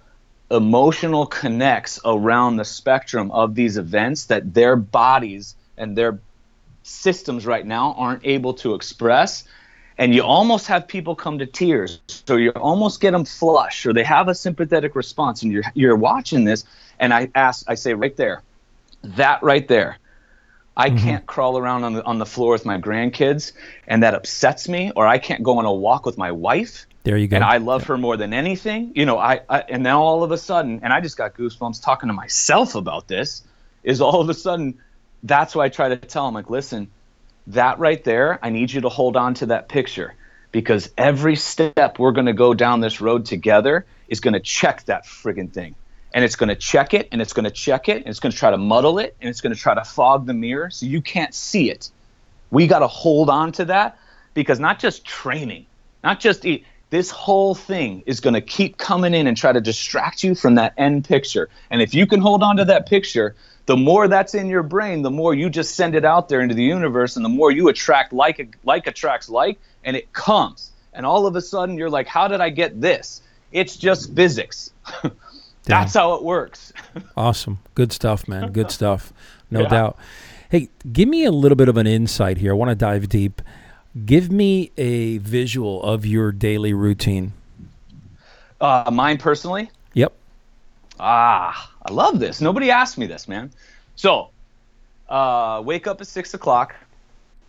emotional 0.50 1.26
connects 1.26 2.00
around 2.06 2.56
the 2.56 2.64
spectrum 2.64 3.32
of 3.32 3.56
these 3.56 3.78
events 3.78 4.26
that 4.26 4.54
their 4.54 4.76
bodies 4.76 5.56
and 5.76 5.98
their 5.98 6.20
systems 6.88 7.46
right 7.46 7.66
now 7.66 7.94
aren't 7.98 8.26
able 8.26 8.54
to 8.54 8.74
express 8.74 9.44
and 9.98 10.14
you 10.14 10.22
almost 10.24 10.68
have 10.68 10.88
people 10.88 11.16
come 11.16 11.40
to 11.40 11.46
tears 11.46 12.00
so 12.08 12.36
you 12.36 12.52
almost 12.52 13.02
get 13.02 13.12
them 13.12 13.26
flush 13.26 13.86
or 13.86 13.94
they 13.94 14.04
have 14.04 14.28
a 14.28 14.36
sympathetic 14.36 14.96
response 14.96 15.44
and 15.44 15.52
you're 15.52 15.64
you're 15.74 15.96
watching 15.96 16.46
this 16.46 16.64
and 17.00 17.14
i 17.14 17.30
ask 17.36 17.66
i 17.70 17.76
say 17.76 17.94
right 17.94 18.16
there 18.16 18.42
that 19.04 19.42
right 19.44 19.68
there 19.68 19.98
i 20.76 20.90
mm-hmm. 20.90 20.98
can't 20.98 21.26
crawl 21.26 21.58
around 21.58 21.84
on 21.84 21.94
the 21.94 22.04
on 22.06 22.20
the 22.20 22.26
floor 22.26 22.54
with 22.54 22.66
my 22.66 22.78
grandkids 22.78 23.52
and 23.88 24.02
that 24.04 24.14
upsets 24.14 24.70
me 24.70 24.92
or 24.96 25.06
i 25.06 25.18
can't 25.18 25.44
go 25.44 25.58
on 25.58 25.66
a 25.66 25.74
walk 25.74 26.06
with 26.06 26.18
my 26.18 26.32
wife 26.32 26.88
there 27.04 27.18
you 27.18 27.28
go 27.28 27.36
and 27.36 27.44
i 27.44 27.58
love 27.58 27.82
yeah. 27.82 27.88
her 27.88 27.98
more 27.98 28.16
than 28.16 28.34
anything 28.34 28.92
you 28.96 29.06
know 29.06 29.18
I, 29.18 29.42
I 29.50 29.60
and 29.70 29.84
now 29.84 30.02
all 30.02 30.24
of 30.24 30.32
a 30.32 30.38
sudden 30.38 30.80
and 30.84 30.94
i 30.94 31.02
just 31.02 31.18
got 31.18 31.34
goosebumps 31.34 31.84
talking 31.84 32.08
to 32.08 32.14
myself 32.14 32.76
about 32.76 33.08
this 33.08 33.44
is 33.84 34.02
all 34.02 34.22
of 34.22 34.30
a 34.30 34.34
sudden 34.34 34.78
that's 35.28 35.56
why 35.56 35.66
I 35.66 35.70
try 35.70 35.90
to 35.90 35.98
tell 35.98 36.26
them, 36.26 36.34
like, 36.34 36.50
listen, 36.50 36.90
that 37.48 37.80
right 37.80 38.04
there, 38.04 38.40
I 38.42 38.50
need 38.50 38.72
you 38.72 38.82
to 38.82 38.90
hold 38.90 39.16
on 39.16 39.34
to 39.36 39.48
that 39.48 39.70
picture 39.70 40.16
because 40.52 40.90
every 40.98 41.36
step 41.36 42.00
we're 42.00 42.12
going 42.12 42.26
to 42.26 42.34
go 42.34 42.54
down 42.54 42.82
this 42.82 43.02
road 43.02 43.26
together 43.26 43.86
is 44.08 44.20
going 44.20 44.34
to 44.34 44.40
check 44.40 44.84
that 44.86 45.06
friggin' 45.06 45.52
thing. 45.52 45.76
And 46.14 46.24
it's 46.24 46.36
going 46.36 46.50
to 46.50 46.56
check 46.56 46.94
it 46.94 47.10
and 47.12 47.22
it's 47.22 47.34
going 47.34 47.46
to 47.46 47.52
check 47.52 47.90
it 47.90 47.98
and 47.98 48.08
it's 48.08 48.20
going 48.20 48.32
to 48.32 48.38
try 48.38 48.52
to 48.52 48.58
muddle 48.58 48.98
it 49.00 49.16
and 49.22 49.30
it's 49.30 49.42
going 49.42 49.54
to 49.54 49.60
try 49.60 49.76
to 49.76 49.84
fog 49.84 50.26
the 50.26 50.34
mirror 50.34 50.70
so 50.70 50.86
you 50.86 51.02
can't 51.02 51.34
see 51.34 51.70
it. 51.70 51.92
We 52.50 52.66
got 52.66 52.80
to 52.80 52.88
hold 52.88 53.30
on 53.30 53.52
to 53.54 53.66
that 53.66 53.98
because 54.34 54.60
not 54.60 54.80
just 54.80 55.06
training, 55.06 55.66
not 56.04 56.20
just 56.20 56.46
eat, 56.46 56.66
this 56.90 57.12
whole 57.12 57.54
thing 57.54 58.04
is 58.06 58.22
going 58.22 58.34
to 58.34 58.42
keep 58.42 58.78
coming 58.78 59.14
in 59.14 59.28
and 59.28 59.36
try 59.36 59.52
to 59.52 59.60
distract 59.60 60.24
you 60.24 60.34
from 60.34 60.56
that 60.56 60.74
end 60.78 61.06
picture. 61.06 61.50
And 61.70 61.82
if 61.82 61.94
you 61.94 62.08
can 62.08 62.22
hold 62.22 62.42
on 62.42 62.58
to 62.58 62.66
that 62.66 62.88
picture, 62.88 63.36
the 63.68 63.78
more 63.78 64.08
that's 64.08 64.34
in 64.34 64.48
your 64.48 64.64
brain, 64.64 65.02
the 65.02 65.12
more 65.12 65.34
you 65.34 65.50
just 65.50 65.76
send 65.76 65.94
it 65.94 66.06
out 66.06 66.30
there 66.30 66.42
into 66.42 66.56
the 66.56 66.64
universe, 66.64 67.18
and 67.18 67.24
the 67.24 67.30
more 67.30 67.52
you 67.52 67.68
attract 67.68 68.14
like 68.14 68.58
like 68.64 68.88
attracts 68.88 69.30
like, 69.30 69.60
and 69.84 69.96
it 69.96 70.12
comes. 70.14 70.72
And 70.94 71.06
all 71.06 71.28
of 71.28 71.36
a 71.36 71.42
sudden, 71.42 71.78
you're 71.78 71.90
like, 71.90 72.08
"How 72.08 72.28
did 72.28 72.42
I 72.42 72.50
get 72.50 72.82
this?" 72.82 73.22
It's 73.52 73.76
just 73.76 74.16
physics. 74.16 74.72
that's 75.66 75.94
how 75.94 76.14
it 76.14 76.24
works. 76.24 76.74
awesome, 77.18 77.60
good 77.76 77.92
stuff, 77.92 78.28
man. 78.28 78.52
Good 78.54 78.72
stuff, 78.72 79.12
no 79.52 79.62
yeah. 79.62 79.70
doubt. 79.70 79.98
Hey, 80.50 80.70
give 80.92 81.10
me 81.10 81.26
a 81.26 81.32
little 81.32 81.58
bit 81.58 81.68
of 81.68 81.76
an 81.76 81.88
insight 81.88 82.38
here. 82.38 82.54
I 82.54 82.56
want 82.56 82.70
to 82.70 82.76
dive 82.76 83.10
deep. 83.10 83.42
Give 84.06 84.32
me 84.32 84.72
a 84.78 85.18
visual 85.18 85.84
of 85.84 86.06
your 86.06 86.32
daily 86.32 86.72
routine. 86.74 87.34
Uh, 88.62 88.90
mine 88.94 89.18
personally. 89.18 89.70
Ah, 91.00 91.72
I 91.86 91.92
love 91.92 92.20
this. 92.20 92.42
Nobody 92.42 92.72
asked 92.72 92.98
me 92.98 93.06
this, 93.06 93.28
man. 93.28 93.52
So, 93.96 94.30
uh, 95.10 95.62
wake 95.66 95.88
up 95.88 96.02
at 96.02 96.08
six 96.08 96.34
o'clock 96.34 96.76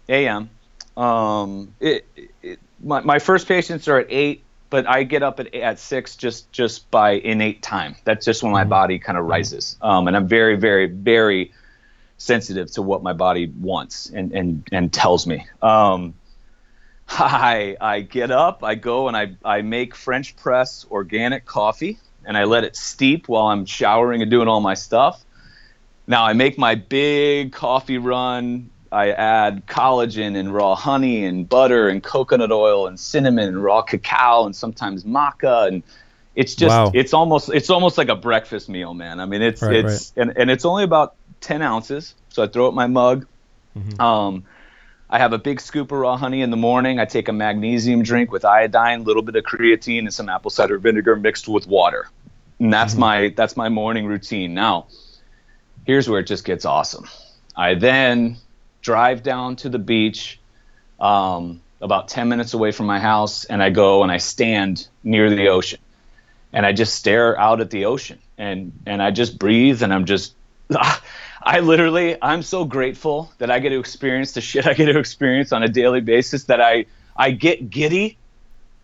a.m. 0.08 0.50
Um, 0.96 1.74
it, 1.80 2.06
it, 2.42 2.58
my, 2.82 3.00
my 3.00 3.18
first 3.18 3.46
patients 3.46 3.88
are 3.88 3.98
at 3.98 4.06
eight, 4.10 4.42
but 4.70 4.86
I 4.86 5.04
get 5.04 5.22
up 5.22 5.40
at 5.40 5.54
at 5.54 5.78
six 5.78 6.16
just 6.16 6.50
just 6.52 6.90
by 6.90 7.12
innate 7.12 7.62
time. 7.62 7.96
That's 8.04 8.24
just 8.24 8.42
when 8.42 8.52
my 8.52 8.62
mm-hmm. 8.62 8.70
body 8.70 8.98
kind 8.98 9.18
of 9.18 9.24
rises, 9.24 9.76
um, 9.80 10.08
and 10.08 10.16
I'm 10.16 10.28
very 10.28 10.56
very 10.56 10.86
very 10.86 11.52
sensitive 12.18 12.70
to 12.72 12.82
what 12.82 13.02
my 13.02 13.12
body 13.12 13.46
wants 13.46 14.10
and 14.10 14.32
and 14.32 14.68
and 14.72 14.92
tells 14.92 15.26
me. 15.26 15.46
Um, 15.62 16.14
I 17.08 17.76
I 17.80 18.00
get 18.00 18.30
up, 18.30 18.62
I 18.62 18.74
go 18.74 19.08
and 19.08 19.16
I 19.16 19.36
I 19.44 19.62
make 19.62 19.94
French 19.94 20.36
press 20.36 20.84
organic 20.90 21.46
coffee 21.46 21.98
and 22.28 22.36
I 22.36 22.44
let 22.44 22.62
it 22.62 22.76
steep 22.76 23.26
while 23.26 23.46
I'm 23.46 23.64
showering 23.64 24.20
and 24.20 24.30
doing 24.30 24.46
all 24.48 24.60
my 24.60 24.74
stuff. 24.74 25.24
Now 26.06 26.24
I 26.24 26.34
make 26.34 26.58
my 26.58 26.74
big 26.74 27.52
coffee 27.52 27.96
run. 27.96 28.70
I 28.92 29.10
add 29.10 29.66
collagen 29.66 30.36
and 30.36 30.52
raw 30.52 30.74
honey 30.74 31.24
and 31.24 31.48
butter 31.48 31.88
and 31.88 32.02
coconut 32.02 32.52
oil 32.52 32.86
and 32.86 33.00
cinnamon 33.00 33.48
and 33.48 33.62
raw 33.62 33.82
cacao 33.82 34.44
and 34.44 34.54
sometimes 34.54 35.04
maca 35.04 35.68
and 35.68 35.82
it's 36.34 36.54
just 36.54 36.70
wow. 36.70 36.92
it's 36.94 37.12
almost 37.12 37.48
it's 37.48 37.68
almost 37.68 37.98
like 37.98 38.08
a 38.08 38.14
breakfast 38.14 38.68
meal, 38.68 38.94
man. 38.94 39.20
I 39.20 39.26
mean 39.26 39.42
it's 39.42 39.60
right, 39.62 39.76
it's 39.76 40.12
right. 40.14 40.22
And, 40.22 40.38
and 40.38 40.50
it's 40.50 40.64
only 40.64 40.84
about 40.84 41.16
ten 41.40 41.62
ounces. 41.62 42.14
So 42.28 42.42
I 42.42 42.46
throw 42.46 42.66
it 42.66 42.70
in 42.70 42.74
my 42.74 42.86
mug. 42.86 43.26
Mm-hmm. 43.76 44.00
Um, 44.00 44.44
I 45.10 45.18
have 45.18 45.32
a 45.32 45.38
big 45.38 45.60
scoop 45.60 45.90
of 45.90 45.98
raw 45.98 46.16
honey 46.16 46.42
in 46.42 46.50
the 46.50 46.56
morning. 46.56 47.00
I 47.00 47.06
take 47.06 47.28
a 47.28 47.32
magnesium 47.32 48.02
drink 48.02 48.30
with 48.30 48.44
iodine, 48.44 49.00
a 49.00 49.02
little 49.02 49.22
bit 49.22 49.36
of 49.36 49.44
creatine, 49.44 50.00
and 50.00 50.12
some 50.12 50.28
apple 50.28 50.50
cider 50.50 50.78
vinegar 50.78 51.16
mixed 51.16 51.48
with 51.48 51.66
water. 51.66 52.08
And 52.58 52.72
that's 52.72 52.92
mm-hmm. 52.92 53.00
my 53.00 53.32
that's 53.36 53.56
my 53.56 53.68
morning 53.68 54.06
routine. 54.06 54.54
Now, 54.54 54.86
here's 55.86 56.08
where 56.08 56.20
it 56.20 56.26
just 56.26 56.44
gets 56.44 56.64
awesome. 56.64 57.08
I 57.56 57.74
then 57.74 58.36
drive 58.82 59.22
down 59.22 59.56
to 59.56 59.68
the 59.68 59.78
beach, 59.78 60.38
um, 61.00 61.60
about 61.80 62.08
10 62.08 62.28
minutes 62.28 62.54
away 62.54 62.72
from 62.72 62.86
my 62.86 63.00
house, 63.00 63.44
and 63.44 63.62
I 63.62 63.70
go 63.70 64.02
and 64.02 64.12
I 64.12 64.18
stand 64.18 64.86
near 65.02 65.30
the 65.30 65.48
ocean, 65.48 65.80
and 66.52 66.64
I 66.64 66.72
just 66.72 66.94
stare 66.94 67.38
out 67.38 67.60
at 67.60 67.70
the 67.70 67.84
ocean, 67.84 68.18
and 68.36 68.72
and 68.86 69.02
I 69.02 69.10
just 69.10 69.38
breathe, 69.38 69.82
and 69.82 69.92
I'm 69.92 70.04
just. 70.04 70.34
I 71.40 71.60
literally, 71.60 72.16
I'm 72.20 72.42
so 72.42 72.64
grateful 72.64 73.32
that 73.38 73.50
I 73.50 73.58
get 73.58 73.70
to 73.70 73.78
experience 73.78 74.32
the 74.32 74.42
shit 74.42 74.66
I 74.66 74.74
get 74.74 74.86
to 74.92 74.98
experience 74.98 75.50
on 75.52 75.62
a 75.62 75.68
daily 75.68 76.02
basis 76.02 76.44
that 76.44 76.60
I, 76.60 76.84
I 77.16 77.30
get 77.30 77.70
giddy 77.70 78.18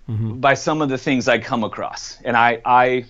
mm-hmm. 0.09 0.41
by 0.41 0.55
some 0.55 0.81
of 0.81 0.89
the 0.89 0.97
things 0.97 1.29
I 1.29 1.39
come 1.39 1.65
across. 1.65 2.19
And 2.25 2.37
I, 2.37 2.63
I, 2.65 3.05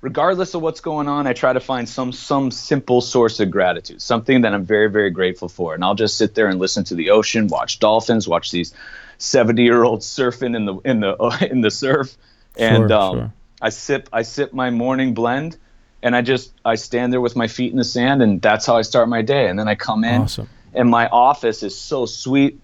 regardless 0.00 0.54
of 0.54 0.62
what's 0.62 0.80
going 0.80 1.08
on, 1.08 1.26
I 1.26 1.32
try 1.32 1.52
to 1.52 1.60
find 1.60 1.88
some 1.88 2.12
some 2.12 2.50
simple 2.50 3.00
source 3.00 3.40
of 3.40 3.50
gratitude, 3.50 4.02
something 4.02 4.42
that 4.42 4.54
I'm 4.54 4.64
very 4.64 4.90
very 4.90 5.10
grateful 5.10 5.48
for. 5.48 5.74
And 5.74 5.84
I'll 5.84 5.94
just 5.94 6.16
sit 6.16 6.34
there 6.34 6.48
and 6.48 6.58
listen 6.58 6.84
to 6.84 6.94
the 6.94 7.10
ocean, 7.10 7.48
watch 7.48 7.78
dolphins, 7.78 8.26
watch 8.26 8.50
these 8.50 8.74
70 9.18 9.62
year 9.62 9.82
olds 9.84 10.06
surfing 10.06 10.56
in 10.56 10.64
the 10.64 10.76
in 10.78 11.00
the 11.00 11.48
in 11.50 11.60
the 11.60 11.70
surf, 11.70 12.16
and 12.56 12.88
sure, 12.88 12.92
um, 12.92 13.16
sure. 13.16 13.32
I 13.60 13.68
sip 13.68 14.08
I 14.12 14.22
sip 14.22 14.52
my 14.52 14.70
morning 14.70 15.14
blend, 15.14 15.56
and 16.02 16.16
I 16.16 16.22
just 16.22 16.52
I 16.64 16.76
stand 16.76 17.12
there 17.12 17.20
with 17.20 17.36
my 17.36 17.48
feet 17.48 17.72
in 17.72 17.78
the 17.78 17.84
sand, 17.84 18.22
and 18.22 18.40
that's 18.40 18.66
how 18.66 18.76
I 18.76 18.82
start 18.82 19.08
my 19.08 19.22
day. 19.22 19.48
And 19.48 19.58
then 19.58 19.68
I 19.68 19.74
come 19.74 20.04
in, 20.04 20.22
awesome. 20.22 20.48
and 20.74 20.88
my 20.88 21.08
office 21.08 21.62
is 21.62 21.78
so 21.78 22.06
sweet 22.06 22.58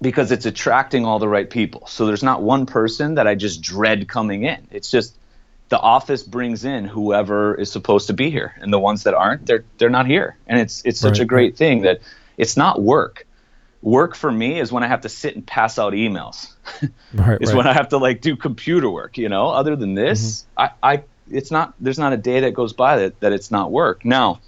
because 0.00 0.32
it's 0.32 0.44
attracting 0.44 1.04
all 1.04 1.20
the 1.20 1.28
right 1.28 1.48
people. 1.48 1.86
So 1.86 2.04
there's 2.04 2.24
not 2.24 2.42
one 2.42 2.66
person 2.66 3.14
that 3.14 3.28
I 3.28 3.36
just 3.36 3.62
dread 3.62 4.08
coming 4.08 4.42
in. 4.42 4.66
It's 4.72 4.90
just 4.90 5.16
the 5.74 5.80
office 5.80 6.22
brings 6.22 6.64
in 6.64 6.84
whoever 6.84 7.52
is 7.52 7.68
supposed 7.68 8.06
to 8.06 8.12
be 8.12 8.30
here, 8.30 8.54
and 8.60 8.72
the 8.72 8.78
ones 8.78 9.02
that 9.02 9.12
aren't, 9.12 9.44
they're 9.44 9.64
they're 9.76 9.90
not 9.90 10.06
here. 10.06 10.36
And 10.46 10.60
it's 10.60 10.82
it's 10.84 11.00
such 11.00 11.14
right. 11.14 11.22
a 11.22 11.24
great 11.24 11.56
thing 11.56 11.82
that 11.82 11.98
it's 12.36 12.56
not 12.56 12.80
work. 12.80 13.26
Work 13.82 14.14
for 14.14 14.30
me 14.30 14.60
is 14.60 14.70
when 14.70 14.84
I 14.84 14.86
have 14.86 15.00
to 15.00 15.08
sit 15.08 15.34
and 15.34 15.44
pass 15.44 15.76
out 15.76 15.92
emails. 15.92 16.52
right, 17.12 17.42
is 17.42 17.48
right. 17.48 17.56
when 17.56 17.66
I 17.66 17.72
have 17.72 17.88
to 17.88 17.98
like 17.98 18.20
do 18.20 18.36
computer 18.36 18.88
work. 18.88 19.18
You 19.18 19.28
know, 19.28 19.48
other 19.48 19.74
than 19.74 19.94
this, 19.94 20.46
mm-hmm. 20.56 20.76
I, 20.84 20.92
I 20.92 21.02
it's 21.28 21.50
not 21.50 21.74
there's 21.80 21.98
not 21.98 22.12
a 22.12 22.18
day 22.18 22.38
that 22.38 22.54
goes 22.54 22.72
by 22.72 22.98
that 22.98 23.18
that 23.18 23.32
it's 23.32 23.50
not 23.50 23.72
work. 23.72 24.04
Now, 24.04 24.38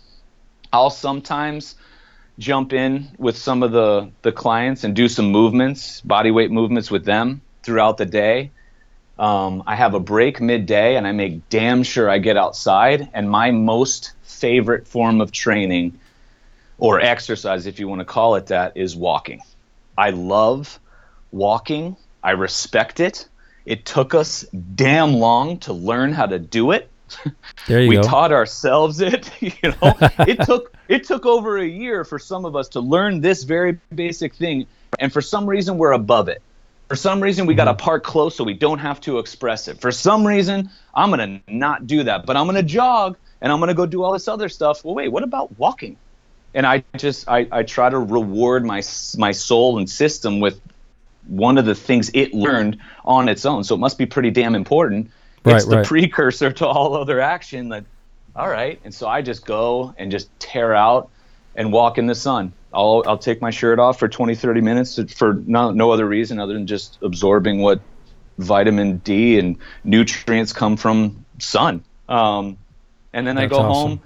I'll 0.72 0.90
sometimes 0.90 1.74
jump 2.38 2.72
in 2.72 3.08
with 3.18 3.36
some 3.36 3.64
of 3.64 3.72
the 3.72 4.12
the 4.22 4.30
clients 4.30 4.84
and 4.84 4.94
do 4.94 5.08
some 5.08 5.32
movements, 5.32 6.02
body 6.02 6.30
weight 6.30 6.52
movements 6.52 6.88
with 6.88 7.04
them 7.04 7.40
throughout 7.64 7.96
the 7.96 8.06
day 8.06 8.52
um, 9.18 9.62
I 9.66 9.76
have 9.76 9.94
a 9.94 10.00
break 10.00 10.40
midday 10.40 10.96
and 10.96 11.06
I 11.06 11.12
make 11.12 11.48
damn 11.48 11.82
sure 11.82 12.08
I 12.10 12.18
get 12.18 12.36
outside. 12.36 13.08
And 13.14 13.30
my 13.30 13.50
most 13.50 14.12
favorite 14.22 14.86
form 14.86 15.20
of 15.20 15.32
training 15.32 15.98
or 16.78 17.00
exercise, 17.00 17.66
if 17.66 17.80
you 17.80 17.88
want 17.88 18.00
to 18.00 18.04
call 18.04 18.34
it 18.34 18.46
that, 18.48 18.76
is 18.76 18.94
walking. 18.94 19.40
I 19.96 20.10
love 20.10 20.78
walking. 21.32 21.96
I 22.22 22.32
respect 22.32 23.00
it. 23.00 23.28
It 23.64 23.84
took 23.84 24.14
us 24.14 24.42
damn 24.74 25.14
long 25.14 25.58
to 25.60 25.72
learn 25.72 26.12
how 26.12 26.26
to 26.26 26.38
do 26.38 26.72
it. 26.72 26.90
There 27.66 27.80
you 27.80 27.88
we 27.88 27.96
go. 27.96 28.02
taught 28.02 28.32
ourselves 28.32 29.00
it. 29.00 29.30
You 29.40 29.52
know, 29.62 29.96
it 30.20 30.42
took 30.42 30.74
it 30.88 31.04
took 31.04 31.24
over 31.24 31.56
a 31.58 31.66
year 31.66 32.04
for 32.04 32.18
some 32.18 32.44
of 32.44 32.56
us 32.56 32.68
to 32.70 32.80
learn 32.80 33.20
this 33.20 33.44
very 33.44 33.78
basic 33.94 34.34
thing, 34.34 34.66
and 34.98 35.12
for 35.12 35.20
some 35.20 35.46
reason 35.46 35.78
we're 35.78 35.92
above 35.92 36.28
it. 36.28 36.42
For 36.89 36.97
some 36.97 37.20
reason, 37.20 37.47
we 37.47 37.55
got 37.55 37.64
to 37.64 37.72
mm-hmm. 37.72 37.80
park 37.84 38.05
close 38.05 38.37
so 38.37 38.45
we 38.45 38.55
don't 38.55 38.78
have 38.78 39.01
to 39.03 39.18
express 39.18 39.68
it. 39.68 39.80
For 39.80 39.91
some 39.91 40.26
reason, 40.26 40.70
I'm 40.95 41.11
going 41.11 41.43
to 41.47 41.53
not 41.53 41.87
do 41.87 42.05
that, 42.05 42.26
but 42.26 42.37
I'm 42.37 42.47
going 42.47 42.57
to 42.57 42.62
jog 42.62 43.16
and 43.41 43.53
I'm 43.53 43.59
going 43.59 43.68
to 43.68 43.74
go 43.74 43.87
do 43.87 44.03
all 44.03 44.12
this 44.12 44.28
other 44.28 44.49
stuff. 44.49 44.84
Well, 44.84 44.95
wait, 44.95 45.09
what 45.09 45.22
about 45.22 45.59
walking? 45.59 45.97
And 46.55 46.66
I 46.66 46.84
just, 46.97 47.28
I, 47.28 47.47
I 47.51 47.62
try 47.64 47.91
to 47.91 47.99
reward 47.99 48.64
my, 48.64 48.82
my 49.18 49.32
soul 49.32 49.78
and 49.78 49.91
system 49.91 50.41
with 50.41 50.61
one 51.26 51.59
of 51.59 51.66
the 51.66 51.74
things 51.74 52.11
it 52.14 52.32
learned 52.32 52.78
on 53.05 53.28
its 53.28 53.45
own. 53.45 53.64
So 53.64 53.74
it 53.74 53.78
must 53.78 53.99
be 53.99 54.07
pretty 54.07 54.30
damn 54.30 54.55
important. 54.55 55.11
Right, 55.45 55.57
it's 55.57 55.66
the 55.66 55.78
right. 55.78 55.87
precursor 55.87 56.53
to 56.53 56.66
all 56.66 56.97
other 56.97 57.20
action 57.20 57.68
that, 57.70 57.84
all 58.34 58.49
right. 58.49 58.80
And 58.84 58.95
so 58.95 59.07
I 59.07 59.22
just 59.22 59.45
go 59.45 59.95
and 59.99 60.11
just 60.11 60.28
tear 60.41 60.74
out 60.74 61.11
and 61.55 61.72
walk 61.72 61.99
in 61.99 62.07
the 62.07 62.14
sun. 62.14 62.53
I'll 62.76 63.02
I'll 63.06 63.18
take 63.18 63.40
my 63.40 63.50
shirt 63.50 63.78
off 63.78 63.98
for 63.98 64.06
20 64.06 64.34
30 64.34 64.60
minutes 64.60 65.12
for 65.14 65.32
no 65.34 65.70
no 65.70 65.90
other 65.90 66.06
reason 66.06 66.38
other 66.38 66.52
than 66.52 66.66
just 66.66 66.98
absorbing 67.00 67.62
what 67.62 67.80
vitamin 68.38 68.98
D 68.98 69.38
and 69.38 69.56
nutrients 69.82 70.52
come 70.52 70.76
from 70.76 71.24
sun. 71.38 71.82
Um, 72.08 72.58
and 73.14 73.26
then 73.26 73.36
That's 73.36 73.52
I 73.52 73.56
go 73.56 73.62
awesome. 73.62 73.90
home 73.90 74.00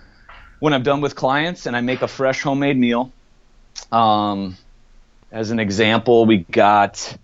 when 0.60 0.72
I'm 0.72 0.84
done 0.84 1.00
with 1.00 1.16
clients 1.16 1.66
and 1.66 1.76
I 1.76 1.80
make 1.80 2.02
a 2.02 2.08
fresh 2.08 2.42
homemade 2.42 2.78
meal. 2.78 3.12
Um, 3.90 4.56
as 5.32 5.50
an 5.50 5.58
example, 5.58 6.26
we 6.26 6.38
got 6.38 7.16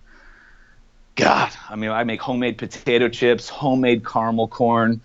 God, 1.14 1.50
I 1.70 1.76
mean, 1.76 1.90
I 1.90 2.04
make 2.04 2.20
homemade 2.20 2.58
potato 2.58 3.08
chips, 3.08 3.48
homemade 3.48 4.04
caramel 4.04 4.48
corn, 4.48 5.00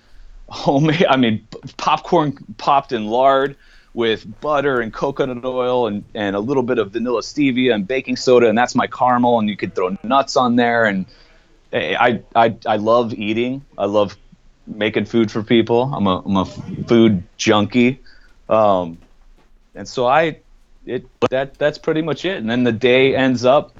homemade, 0.50 1.06
I 1.08 1.18
mean, 1.18 1.48
popcorn 1.78 2.38
popped 2.58 2.92
in 2.92 3.06
lard, 3.06 3.56
with 3.94 4.26
butter 4.40 4.80
and 4.80 4.94
coconut 4.94 5.44
oil 5.44 5.88
and, 5.88 6.04
and 6.14 6.36
a 6.36 6.40
little 6.40 6.64
bit 6.64 6.78
of 6.80 6.92
vanilla 6.92 7.22
stevia 7.22 7.74
and 7.74 7.88
baking 7.88 8.16
soda 8.16 8.48
and 8.48 8.58
that's 8.58 8.74
my 8.74 8.88
caramel 8.88 9.40
and 9.40 9.50
you 9.50 9.58
could 9.58 9.76
throw 9.76 9.98
nuts 10.04 10.38
on 10.38 10.56
there 10.56 10.86
and 10.86 11.06
I, 11.74 12.22
I, 12.36 12.56
I 12.66 12.76
love 12.78 13.14
eating. 13.14 13.64
I 13.78 13.86
love 13.86 14.18
making 14.68 15.06
food 15.06 15.32
for 15.32 15.42
people. 15.42 15.84
I'm 15.94 16.06
a, 16.06 16.20
I'm 16.20 16.38
a 16.38 16.46
food 16.46 17.24
junkie. 17.38 18.02
Um, 18.50 18.98
and 19.74 19.88
so 19.88 20.06
I 20.06 20.40
it 20.86 21.06
that 21.30 21.54
that's 21.56 21.78
pretty 21.78 22.02
much 22.02 22.26
it. 22.26 22.38
And 22.38 22.50
then 22.50 22.64
the 22.64 22.72
day 22.72 23.16
ends 23.16 23.46
up 23.46 23.76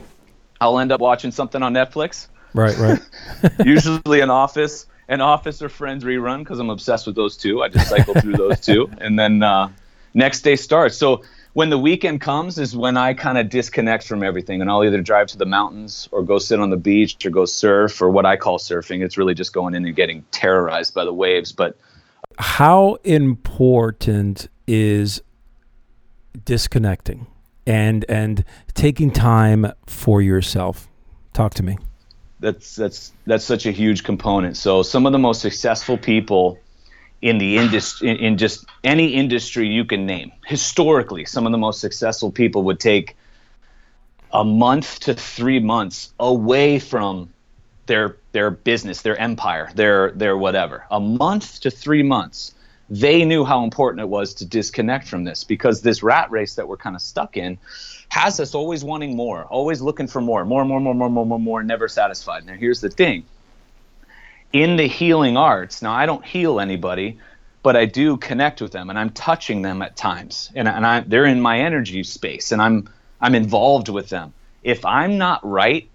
I'll 0.60 0.80
end 0.80 0.92
up 0.92 1.02
watching 1.02 1.32
something 1.32 1.62
on 1.62 1.74
Netflix. 1.74 2.28
Right 2.54 2.78
right. 2.78 3.00
Usually 3.66 4.22
an 4.22 4.30
office 4.30 4.86
an 5.10 5.20
office 5.20 5.62
or 5.62 5.68
friends 5.68 6.06
rerun 6.06 6.40
because 6.40 6.60
I'm 6.60 6.70
obsessed 6.70 7.06
with 7.06 7.16
those 7.16 7.36
two. 7.36 7.62
I 7.62 7.68
just 7.68 7.90
cycle 7.90 8.14
through 8.14 8.38
those 8.38 8.62
two. 8.62 8.90
And 9.00 9.20
then 9.20 9.44
uh, 9.44 9.70
next 10.14 10.42
day 10.42 10.56
starts. 10.56 10.98
So 10.98 11.24
when 11.54 11.70
the 11.70 11.78
weekend 11.78 12.22
comes 12.22 12.58
is 12.58 12.76
when 12.76 12.96
I 12.96 13.14
kind 13.14 13.38
of 13.38 13.50
disconnect 13.50 14.08
from 14.08 14.24
everything 14.24 14.62
and 14.62 14.70
I'll 14.70 14.84
either 14.84 15.02
drive 15.02 15.28
to 15.28 15.38
the 15.38 15.46
mountains 15.46 16.08
or 16.12 16.24
go 16.24 16.38
sit 16.38 16.60
on 16.60 16.70
the 16.70 16.78
beach 16.78 17.26
or 17.26 17.30
go 17.30 17.46
surf 17.46 18.02
or 18.02 18.10
what 18.10 18.26
I 18.26 18.38
call 18.38 18.58
surfing. 18.58 19.04
It's 19.04 19.18
really 19.18 19.34
just 19.34 19.54
going 19.54 19.76
in 19.76 19.86
and 19.86 19.96
getting 19.96 20.24
terrorized 20.32 20.94
by 20.94 21.04
the 21.04 21.14
waves. 21.14 21.52
But 21.52 21.78
how 22.38 22.98
important 23.04 24.48
is 24.66 25.22
disconnecting 26.46 27.28
and 27.68 28.06
and 28.08 28.46
taking 28.74 29.12
time 29.12 29.72
for 29.86 30.22
yourself? 30.22 30.88
Talk 31.34 31.54
to 31.56 31.64
me. 31.64 31.78
That's 32.40 32.76
that's 32.76 33.12
that's 33.26 33.44
such 33.44 33.66
a 33.66 33.72
huge 33.72 34.04
component. 34.04 34.56
So 34.58 34.84
some 34.84 35.06
of 35.06 35.12
the 35.12 35.20
most 35.20 35.42
successful 35.42 35.98
people 35.98 36.58
in 37.22 37.38
the 37.38 37.58
industry 37.58 38.10
in, 38.10 38.38
just 38.38 38.66
any 38.84 39.14
industry 39.14 39.68
you 39.68 39.86
can 39.86 40.06
name. 40.06 40.32
Historically 40.46 41.26
some 41.26 41.46
of 41.46 41.52
the 41.52 41.58
most 41.58 41.80
successful 41.80 42.32
people 42.32 42.64
would 42.64 42.80
take 42.80 43.16
a 44.34 44.44
month 44.44 45.00
to 45.02 45.14
three 45.14 45.60
months 45.60 46.14
away 46.20 46.80
from 46.80 47.30
their 47.86 48.18
their 48.32 48.50
business 48.50 49.02
their 49.02 49.18
empire 49.18 49.70
their 49.76 50.12
their 50.12 50.38
whatever. 50.38 50.86
A 50.90 51.00
month 51.00 51.62
to 51.62 51.72
three 51.72 52.04
months. 52.04 52.54
They 52.90 53.24
knew 53.24 53.46
how 53.46 53.64
important 53.64 54.02
it 54.02 54.10
was 54.10 54.34
to 54.36 54.46
disconnect 54.46 55.08
from 55.08 55.24
this 55.24 55.46
because 55.46 55.82
this 55.82 56.04
rat 56.04 56.30
race 56.30 56.56
that 56.56 56.68
we're 56.68 56.76
kind 56.76 56.96
of 56.96 57.02
stuck 57.02 57.38
in 57.38 57.58
has 58.10 58.42
us 58.42 58.54
always 58.54 58.84
wanting 58.84 59.16
more 59.16 59.46
always 59.46 59.82
looking 59.82 60.08
for 60.08 60.22
more 60.22 60.44
more 60.44 60.66
more 60.66 60.82
more 60.82 60.94
more 60.94 61.10
more 61.10 61.26
more 61.26 61.40
more 61.40 61.64
never 61.64 61.88
satisfied. 61.88 62.46
Now 62.46 62.56
here's 62.56 62.82
the 62.82 62.90
thing 62.90 63.26
in 64.54 64.76
the 64.76 64.88
healing 64.88 65.38
arts, 65.38 65.82
now 65.82 65.94
I 65.94 66.06
don't 66.06 66.26
heal 66.26 66.60
anybody, 66.60 67.20
but 67.64 67.76
I 67.76 67.86
do 67.86 68.18
connect 68.18 68.62
with 68.62 68.72
them 68.72 68.90
and 68.90 68.98
I'm 68.98 69.12
touching 69.12 69.62
them 69.62 69.82
at 69.82 69.96
times. 69.96 70.52
And, 70.56 70.68
and 70.68 70.86
I, 70.86 71.02
they're 71.02 71.26
in 71.26 71.42
my 71.42 71.60
energy 71.60 72.04
space 72.04 72.52
and 72.52 72.62
I'm, 72.62 72.90
I'm 73.20 73.36
involved 73.36 73.90
with 73.90 74.10
them. 74.10 74.34
If 74.64 74.86
I'm 74.86 75.18
not 75.18 75.40
right, 75.48 75.90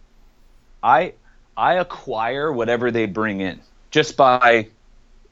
I, 0.82 1.14
I 1.56 1.74
acquire 1.74 2.52
whatever 2.52 2.90
they 2.90 3.06
bring 3.06 3.40
in 3.40 3.60
just 3.90 4.16
by 4.16 4.68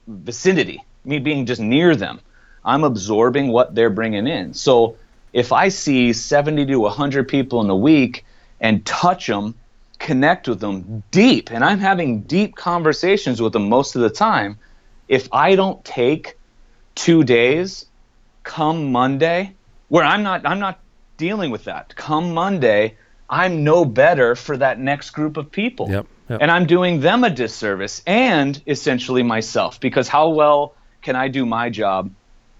vicinity, 0.06 0.84
me 1.04 1.18
being 1.18 1.46
just 1.46 1.60
near 1.60 1.96
them. 1.96 2.20
I'm 2.64 2.84
absorbing 2.84 3.48
what 3.48 3.74
they're 3.74 3.90
bringing 3.90 4.26
in. 4.26 4.54
So 4.54 4.96
if 5.32 5.52
I 5.52 5.68
see 5.68 6.12
70 6.12 6.66
to 6.66 6.76
100 6.76 7.28
people 7.28 7.60
in 7.60 7.68
a 7.68 7.76
week 7.76 8.24
and 8.60 8.84
touch 8.86 9.26
them 9.26 9.54
connect 9.98 10.48
with 10.48 10.60
them 10.60 11.02
deep 11.10 11.50
and 11.50 11.64
i'm 11.64 11.78
having 11.78 12.22
deep 12.22 12.56
conversations 12.56 13.40
with 13.40 13.52
them 13.52 13.68
most 13.68 13.96
of 13.96 14.02
the 14.02 14.10
time. 14.10 14.58
If 15.08 15.28
i 15.32 15.54
don't 15.54 15.84
take 15.84 16.36
two 16.94 17.24
days 17.24 17.86
come 18.42 18.92
monday 18.92 19.54
where 19.88 20.04
i'm 20.04 20.22
not 20.22 20.46
i'm 20.46 20.60
not 20.60 20.80
dealing 21.16 21.50
with 21.50 21.64
that. 21.64 21.94
Come 21.96 22.34
monday 22.34 22.96
i'm 23.30 23.64
no 23.64 23.84
better 23.84 24.34
for 24.34 24.56
that 24.56 24.78
next 24.78 25.10
group 25.10 25.36
of 25.36 25.50
people. 25.50 25.90
Yep, 25.90 26.06
yep. 26.28 26.38
and 26.42 26.50
i'm 26.50 26.66
doing 26.66 27.00
them 27.00 27.24
a 27.24 27.30
disservice 27.30 28.02
and 28.06 28.60
essentially 28.66 29.22
myself 29.22 29.80
because 29.80 30.08
how 30.08 30.30
well 30.30 30.74
can 31.02 31.16
i 31.16 31.28
do 31.28 31.46
my 31.46 31.70
job 31.70 32.10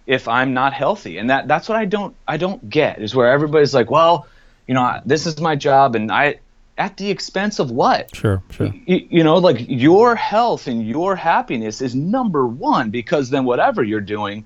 if 0.07 0.29
i'm 0.29 0.55
not 0.55 0.73
healthy? 0.73 1.19
And 1.19 1.31
that 1.31 1.49
that's 1.49 1.69
what 1.69 1.77
i 1.77 1.85
don't 1.85 2.15
i 2.29 2.37
don't 2.37 2.69
get 2.69 3.03
is 3.03 3.15
where 3.15 3.31
everybody's 3.31 3.75
like 3.75 3.91
well 3.91 4.27
you 4.67 4.75
know 4.75 5.01
this 5.05 5.27
is 5.27 5.41
my 5.41 5.57
job 5.57 5.95
and 5.97 6.11
i 6.13 6.39
at 6.77 6.97
the 6.97 7.11
expense 7.11 7.59
of 7.59 7.71
what? 7.71 8.15
Sure, 8.15 8.43
sure. 8.51 8.67
You, 8.87 9.07
you, 9.09 9.25
know, 9.25 9.37
like 9.37 9.65
your 9.69 10.17
health 10.17 10.67
and 10.67 10.87
your 10.87 11.15
happiness 11.15 11.81
is 11.81 11.95
number 11.95 12.47
one 12.47 12.91
because 12.91 13.31
then 13.31 13.45
whatever 13.45 13.83
you're 13.83 14.01
doing, 14.01 14.45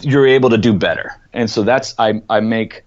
you're 0.00 0.26
able 0.26 0.50
to 0.50 0.58
do 0.58 0.72
better. 0.72 1.20
And 1.32 1.50
so 1.50 1.62
that's 1.62 1.94
I 1.98 2.22
I 2.30 2.40
make 2.40 2.84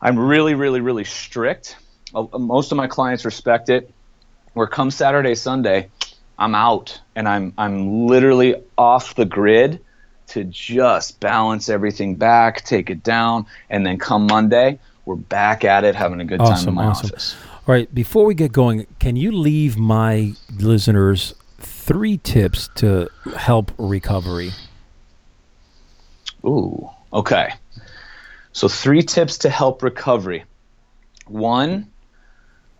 I'm 0.00 0.18
really 0.18 0.54
really 0.54 0.80
really 0.80 1.04
strict. 1.04 1.76
Uh, 2.14 2.26
most 2.38 2.72
of 2.72 2.76
my 2.76 2.86
clients 2.86 3.24
respect 3.24 3.68
it. 3.68 3.90
where 4.52 4.66
come 4.66 4.90
Saturday, 4.90 5.34
Sunday, 5.34 5.88
I'm 6.38 6.54
out 6.54 7.00
and 7.14 7.28
I'm 7.28 7.54
I'm 7.56 8.06
literally 8.06 8.56
off 8.76 9.14
the 9.14 9.24
grid 9.24 9.80
to 10.28 10.44
just 10.44 11.20
balance 11.20 11.68
everything 11.68 12.16
back, 12.16 12.64
take 12.64 12.90
it 12.90 13.02
down, 13.02 13.46
and 13.68 13.86
then 13.86 13.98
come 13.98 14.26
Monday, 14.26 14.78
we're 15.04 15.16
back 15.16 15.64
at 15.64 15.84
it, 15.84 15.94
having 15.94 16.20
a 16.20 16.24
good 16.24 16.40
awesome, 16.40 16.56
time 16.56 16.68
in 16.68 16.74
my 16.74 16.84
awesome. 16.86 17.10
office. 17.10 17.36
All 17.66 17.74
right, 17.74 17.92
before 17.94 18.24
we 18.24 18.34
get 18.34 18.52
going, 18.52 18.86
can 18.98 19.16
you 19.16 19.32
leave 19.32 19.78
my 19.78 20.34
listeners 20.58 21.34
three 21.58 22.18
tips 22.18 22.68
to 22.76 23.08
help 23.36 23.72
recovery? 23.78 24.50
Ooh, 26.44 26.90
okay. 27.12 27.54
So 28.52 28.68
three 28.68 29.02
tips 29.02 29.38
to 29.38 29.50
help 29.50 29.82
recovery. 29.82 30.44
One, 31.26 31.90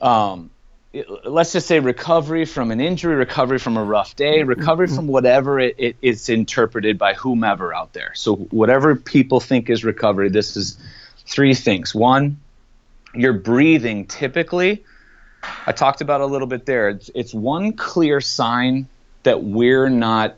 um, 0.01 0.51
it, 0.93 1.07
let's 1.25 1.53
just 1.53 1.66
say 1.66 1.81
recovery 1.81 2.45
from 2.45 2.70
an 2.70 2.81
injury, 2.81 3.16
recovery 3.16 3.59
from 3.59 3.77
a 3.77 3.83
rough 3.83 4.14
day, 4.16 4.43
recovery 4.43 4.87
from 4.87 5.09
whatever 5.09 5.59
it, 5.59 5.75
it, 5.79 5.97
it's 6.03 6.29
interpreted 6.29 6.99
by 6.99 7.14
whomever 7.14 7.75
out 7.75 7.95
there. 7.95 8.12
So 8.14 8.37
whatever 8.37 8.95
people 8.95 9.41
think 9.41 9.70
is 9.70 9.83
recovery, 9.85 10.29
this 10.29 10.57
is 10.57 10.79
three 11.27 11.55
things. 11.55 11.95
One, 11.95 12.41
your 13.14 13.33
breathing 13.33 14.07
typically. 14.07 14.85
I 15.66 15.72
talked 15.72 16.01
about 16.01 16.20
a 16.20 16.27
little 16.27 16.47
bit 16.47 16.66
there. 16.66 16.89
It's, 16.89 17.11
it's 17.14 17.35
one 17.35 17.72
clear 17.72 18.20
sign 18.20 18.89
that 19.25 19.43
we're 19.43 19.89
not 19.89 20.37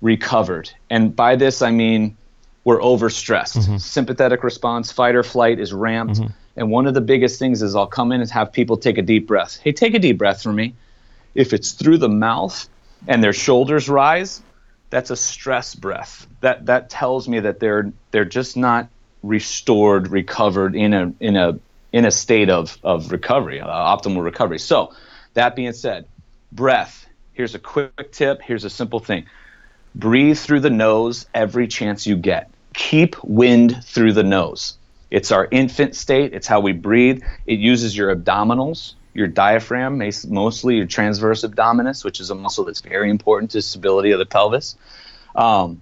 recovered, 0.00 0.70
and 0.90 1.14
by 1.14 1.36
this 1.36 1.60
I 1.60 1.70
mean 1.70 2.16
we're 2.64 2.80
overstressed. 2.80 3.56
Mm-hmm. 3.56 3.76
Sympathetic 3.78 4.44
response, 4.44 4.92
fight 4.92 5.14
or 5.14 5.22
flight 5.22 5.58
is 5.58 5.72
ramped. 5.72 6.16
Mm-hmm. 6.16 6.32
And 6.56 6.70
one 6.70 6.86
of 6.86 6.92
the 6.92 7.00
biggest 7.00 7.38
things 7.38 7.62
is 7.62 7.74
I'll 7.74 7.86
come 7.86 8.12
in 8.12 8.20
and 8.20 8.30
have 8.30 8.52
people 8.52 8.76
take 8.76 8.98
a 8.98 9.02
deep 9.02 9.26
breath. 9.26 9.58
Hey, 9.62 9.72
take 9.72 9.94
a 9.94 9.98
deep 9.98 10.18
breath 10.18 10.42
for 10.42 10.52
me. 10.52 10.74
If 11.34 11.52
it's 11.52 11.72
through 11.72 11.98
the 11.98 12.08
mouth 12.08 12.68
and 13.06 13.22
their 13.22 13.32
shoulders 13.32 13.88
rise, 13.88 14.42
that's 14.90 15.10
a 15.10 15.16
stress 15.16 15.74
breath. 15.74 16.26
That 16.40 16.66
that 16.66 16.90
tells 16.90 17.28
me 17.28 17.40
that 17.40 17.60
they're 17.60 17.92
they're 18.10 18.24
just 18.24 18.56
not 18.56 18.88
restored, 19.28 20.10
recovered 20.10 20.74
in 20.74 20.94
a 20.94 21.12
in 21.20 21.36
a 21.36 21.58
in 21.92 22.04
a 22.04 22.10
state 22.10 22.50
of 22.50 22.78
of 22.82 23.12
recovery, 23.12 23.60
uh, 23.60 23.66
optimal 23.66 24.24
recovery. 24.24 24.58
So, 24.58 24.94
that 25.34 25.54
being 25.54 25.72
said, 25.72 26.06
breath. 26.52 27.06
Here's 27.32 27.54
a 27.54 27.58
quick 27.58 28.10
tip. 28.10 28.42
Here's 28.42 28.64
a 28.64 28.70
simple 28.70 28.98
thing. 28.98 29.26
Breathe 29.94 30.38
through 30.38 30.60
the 30.60 30.70
nose 30.70 31.26
every 31.32 31.68
chance 31.68 32.06
you 32.06 32.16
get. 32.16 32.50
Keep 32.74 33.22
wind 33.22 33.84
through 33.84 34.12
the 34.12 34.24
nose. 34.24 34.76
It's 35.10 35.32
our 35.32 35.48
infant 35.50 35.94
state. 35.94 36.34
It's 36.34 36.46
how 36.46 36.60
we 36.60 36.72
breathe. 36.72 37.22
It 37.46 37.58
uses 37.58 37.96
your 37.96 38.14
abdominals, 38.14 38.94
your 39.14 39.26
diaphragm, 39.26 40.02
mostly 40.28 40.76
your 40.76 40.86
transverse 40.86 41.42
abdominis, 41.44 42.04
which 42.04 42.20
is 42.20 42.30
a 42.30 42.34
muscle 42.34 42.64
that's 42.64 42.80
very 42.80 43.10
important 43.10 43.52
to 43.52 43.62
stability 43.62 44.10
of 44.10 44.18
the 44.18 44.26
pelvis. 44.26 44.76
Um, 45.34 45.80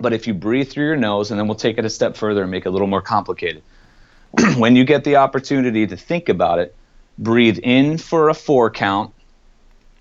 but 0.00 0.12
if 0.12 0.26
you 0.26 0.34
breathe 0.34 0.68
through 0.68 0.86
your 0.86 0.96
nose, 0.96 1.30
and 1.30 1.38
then 1.38 1.46
we'll 1.46 1.54
take 1.54 1.78
it 1.78 1.84
a 1.84 1.90
step 1.90 2.16
further 2.16 2.42
and 2.42 2.50
make 2.50 2.64
it 2.64 2.70
a 2.70 2.72
little 2.72 2.88
more 2.88 3.02
complicated. 3.02 3.62
when 4.56 4.76
you 4.76 4.84
get 4.84 5.04
the 5.04 5.16
opportunity 5.16 5.86
to 5.86 5.96
think 5.96 6.28
about 6.28 6.58
it, 6.58 6.74
breathe 7.18 7.58
in 7.62 7.98
for 7.98 8.28
a 8.28 8.34
four 8.34 8.70
count, 8.70 9.12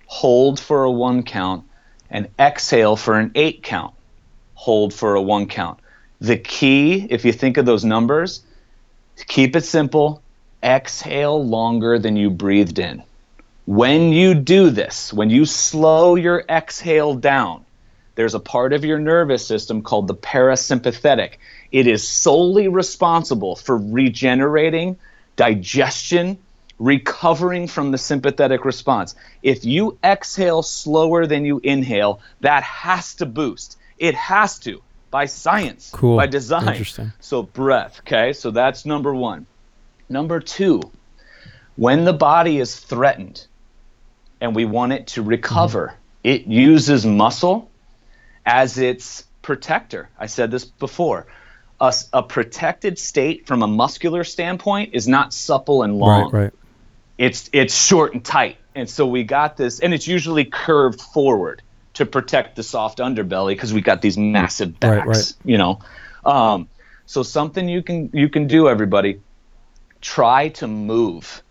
hold 0.06 0.60
for 0.60 0.84
a 0.84 0.91
one 0.91 1.24
count, 1.24 1.66
and 2.10 2.30
exhale 2.39 2.95
for 2.95 3.20
an 3.20 3.32
eight 3.36 3.62
count. 3.62 3.93
Hold 4.56 4.93
for 4.93 5.16
a 5.16 5.22
one 5.22 5.47
count. 5.47 5.80
The 6.22 6.38
key, 6.38 7.08
if 7.10 7.26
you 7.26 7.32
think 7.32 7.58
of 7.58 7.66
those 7.66 7.86
numbers, 7.86 8.41
keep 9.28 9.56
it 9.56 9.66
simple. 9.66 10.22
Exhale 10.64 11.45
longer 11.45 12.00
than 12.00 12.16
you 12.18 12.30
breathed 12.30 12.80
in. 12.80 13.04
When 13.66 14.12
you 14.12 14.34
do 14.34 14.70
this, 14.70 15.14
when 15.14 15.30
you 15.30 15.45
slow 15.45 16.16
your 16.16 16.43
exhale 16.50 17.14
down, 17.14 17.64
there's 18.20 18.36
a 18.36 18.39
part 18.41 18.74
of 18.74 18.84
your 18.84 18.99
nervous 18.99 19.47
system 19.47 19.82
called 19.82 20.05
the 20.05 20.13
parasympathetic. 20.13 21.36
It 21.72 21.88
is 21.88 22.05
solely 22.05 22.67
responsible 22.67 23.55
for 23.55 23.78
regenerating, 23.78 24.97
digestion, 25.38 26.38
recovering 26.80 27.67
from 27.67 27.91
the 27.91 27.97
sympathetic 27.97 28.65
response. 28.65 29.15
If 29.41 29.63
you 29.63 29.97
exhale 30.03 30.63
slower 30.63 31.28
than 31.28 31.45
you 31.45 31.61
inhale, 31.63 32.20
that 32.41 32.61
has 32.63 33.15
to 33.15 33.26
boost. 33.26 33.78
It 33.97 34.15
has 34.15 34.59
to 34.59 34.82
by 35.11 35.26
science, 35.26 35.89
cool. 35.93 36.17
by 36.17 36.28
design. 36.28 36.67
Interesting. 36.67 37.13
So 37.22 37.43
breath, 37.43 38.01
okay? 38.01 38.34
So 38.34 38.51
that's 38.51 38.86
number 38.86 39.15
1. 39.15 39.45
Number 40.09 40.41
2, 40.41 40.82
when 41.78 42.03
the 42.03 42.11
body 42.11 42.59
is 42.59 42.78
threatened 42.78 43.47
and 44.41 44.53
we 44.53 44.65
want 44.65 44.91
it 44.91 45.07
to 45.07 45.22
recover, 45.22 45.88
mm-hmm. 45.88 46.28
it 46.28 46.47
uses 46.47 47.05
muscle 47.05 47.68
as 48.45 48.77
its 48.77 49.25
protector. 49.41 50.09
I 50.17 50.27
said 50.27 50.51
this 50.51 50.65
before. 50.65 51.27
A, 51.81 51.93
a, 52.11 52.23
protected 52.23 52.99
state 52.99 53.47
from 53.47 53.63
a 53.63 53.67
muscular 53.67 54.25
standpoint 54.25 54.93
is 54.93 55.07
not 55.07 55.33
supple 55.33 55.83
and 55.83 55.97
long. 55.97 56.31
Right, 56.31 56.43
right. 56.43 56.53
It's 57.17 57.49
it's 57.53 57.73
short 57.73 58.13
and 58.13 58.23
tight. 58.23 58.57
And 58.75 58.89
so 58.89 59.07
we 59.07 59.23
got 59.23 59.55
this 59.55 59.79
and 59.79 59.93
it's 59.93 60.07
usually 60.07 60.45
curved 60.45 61.01
forward 61.01 61.61
to 61.93 62.05
protect 62.05 62.55
the 62.55 62.63
soft 62.63 62.99
underbelly 62.99 63.51
because 63.51 63.73
we 63.73 63.81
got 63.81 64.01
these 64.01 64.17
massive 64.17 64.79
backs, 64.79 65.05
right, 65.05 65.15
right. 65.15 65.33
you 65.45 65.57
know. 65.57 65.79
Um, 66.25 66.67
so 67.05 67.23
something 67.23 67.67
you 67.67 67.81
can 67.81 68.09
you 68.13 68.29
can 68.29 68.47
do, 68.47 68.69
everybody. 68.69 69.21
Try 70.01 70.49
to 70.49 70.67
move 70.67 71.41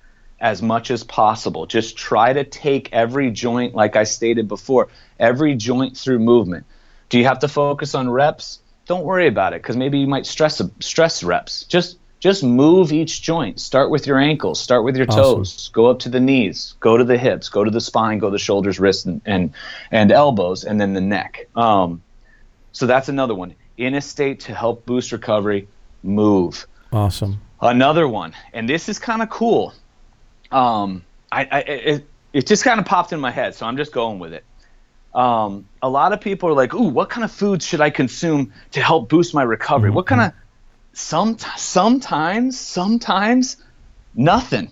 as 0.41 0.63
much 0.63 0.91
as 0.91 1.05
possible. 1.05 1.67
Just 1.67 1.97
try 1.97 2.33
to 2.33 2.45
take 2.45 2.93
every 2.93 3.31
joint, 3.31 3.75
like 3.75 3.97
I 3.97 4.05
stated 4.05 4.49
before, 4.49 4.89
every 5.19 5.55
joint 5.55 5.97
through 5.97 6.21
movement. 6.21 6.65
Do 7.09 7.19
you 7.19 7.25
have 7.25 7.39
to 7.41 7.49
focus 7.49 7.95
on 7.95 8.11
reps? 8.11 8.61
Don't 8.87 9.05
worry 9.05 9.27
about 9.27 9.53
it 9.53 9.63
because 9.63 9.77
maybe 9.77 9.99
you 9.99 10.07
might 10.07 10.27
stress 10.27 10.61
stress 10.81 11.23
reps. 11.23 11.65
Just 11.65 11.99
just 12.21 12.43
move 12.43 12.93
each 12.93 13.23
joint. 13.23 13.61
Start 13.61 13.91
with 13.91 14.07
your 14.07 14.19
ankles, 14.19 14.59
start 14.61 14.83
with 14.85 14.97
your 14.97 15.07
toes, 15.07 15.69
go 15.73 15.87
up 15.87 16.01
to 16.01 16.09
the 16.09 16.21
knees, 16.21 16.75
go 16.81 16.97
to 16.97 17.05
the 17.05 17.17
hips, 17.17 17.49
go 17.49 17.65
to 17.65 17.71
the 17.71 17.81
spine, 17.81 18.19
go 18.19 18.27
to 18.29 18.33
the 18.33 18.39
shoulders, 18.39 18.81
wrists, 18.81 19.05
and 19.05 19.21
and, 19.25 19.55
and 19.91 20.11
elbows, 20.11 20.65
and 20.65 20.81
then 20.81 20.95
the 20.95 21.01
neck. 21.01 21.49
Um, 21.55 22.03
so 22.73 22.87
that's 22.87 23.09
another 23.09 23.35
one. 23.35 23.55
In 23.77 23.95
a 23.95 24.01
state 24.01 24.41
to 24.41 24.55
help 24.55 24.85
boost 24.85 25.13
recovery, 25.13 25.69
move. 26.03 26.67
Awesome. 26.93 27.41
Another 27.61 28.09
one, 28.09 28.35
and 28.53 28.69
this 28.69 28.89
is 28.89 28.99
kind 28.99 29.23
of 29.23 29.31
cool. 29.31 29.73
Um, 30.51 31.05
I, 31.31 31.49
I 31.51 31.59
it, 31.61 32.07
it 32.33 32.47
just 32.47 32.65
kind 32.65 32.81
of 32.81 32.87
popped 32.87 33.13
in 33.13 33.21
my 33.21 33.31
head, 33.31 33.55
so 33.55 33.67
I'm 33.67 33.77
just 33.77 33.93
going 33.93 34.19
with 34.19 34.33
it. 34.33 34.45
Um, 35.19 35.67
a 35.83 35.89
lot 35.89 36.13
of 36.13 36.21
people 36.21 36.49
are 36.49 36.55
like, 36.55 36.73
"Ooh, 36.75 36.89
what 36.89 37.11
kind 37.11 37.25
of 37.25 37.33
foods 37.33 37.67
should 37.67 37.81
I 37.81 37.91
consume 37.91 38.53
to 38.71 38.81
help 38.81 39.09
boost 39.09 39.35
my 39.35 39.43
recovery? 39.43 39.89
Mm-hmm. 39.89 39.97
What 39.97 40.07
kind 40.07 40.21
of 40.21 40.33
some 40.93 41.37
sometimes 41.57 42.59
sometimes 42.59 43.57
nothing. 44.15 44.71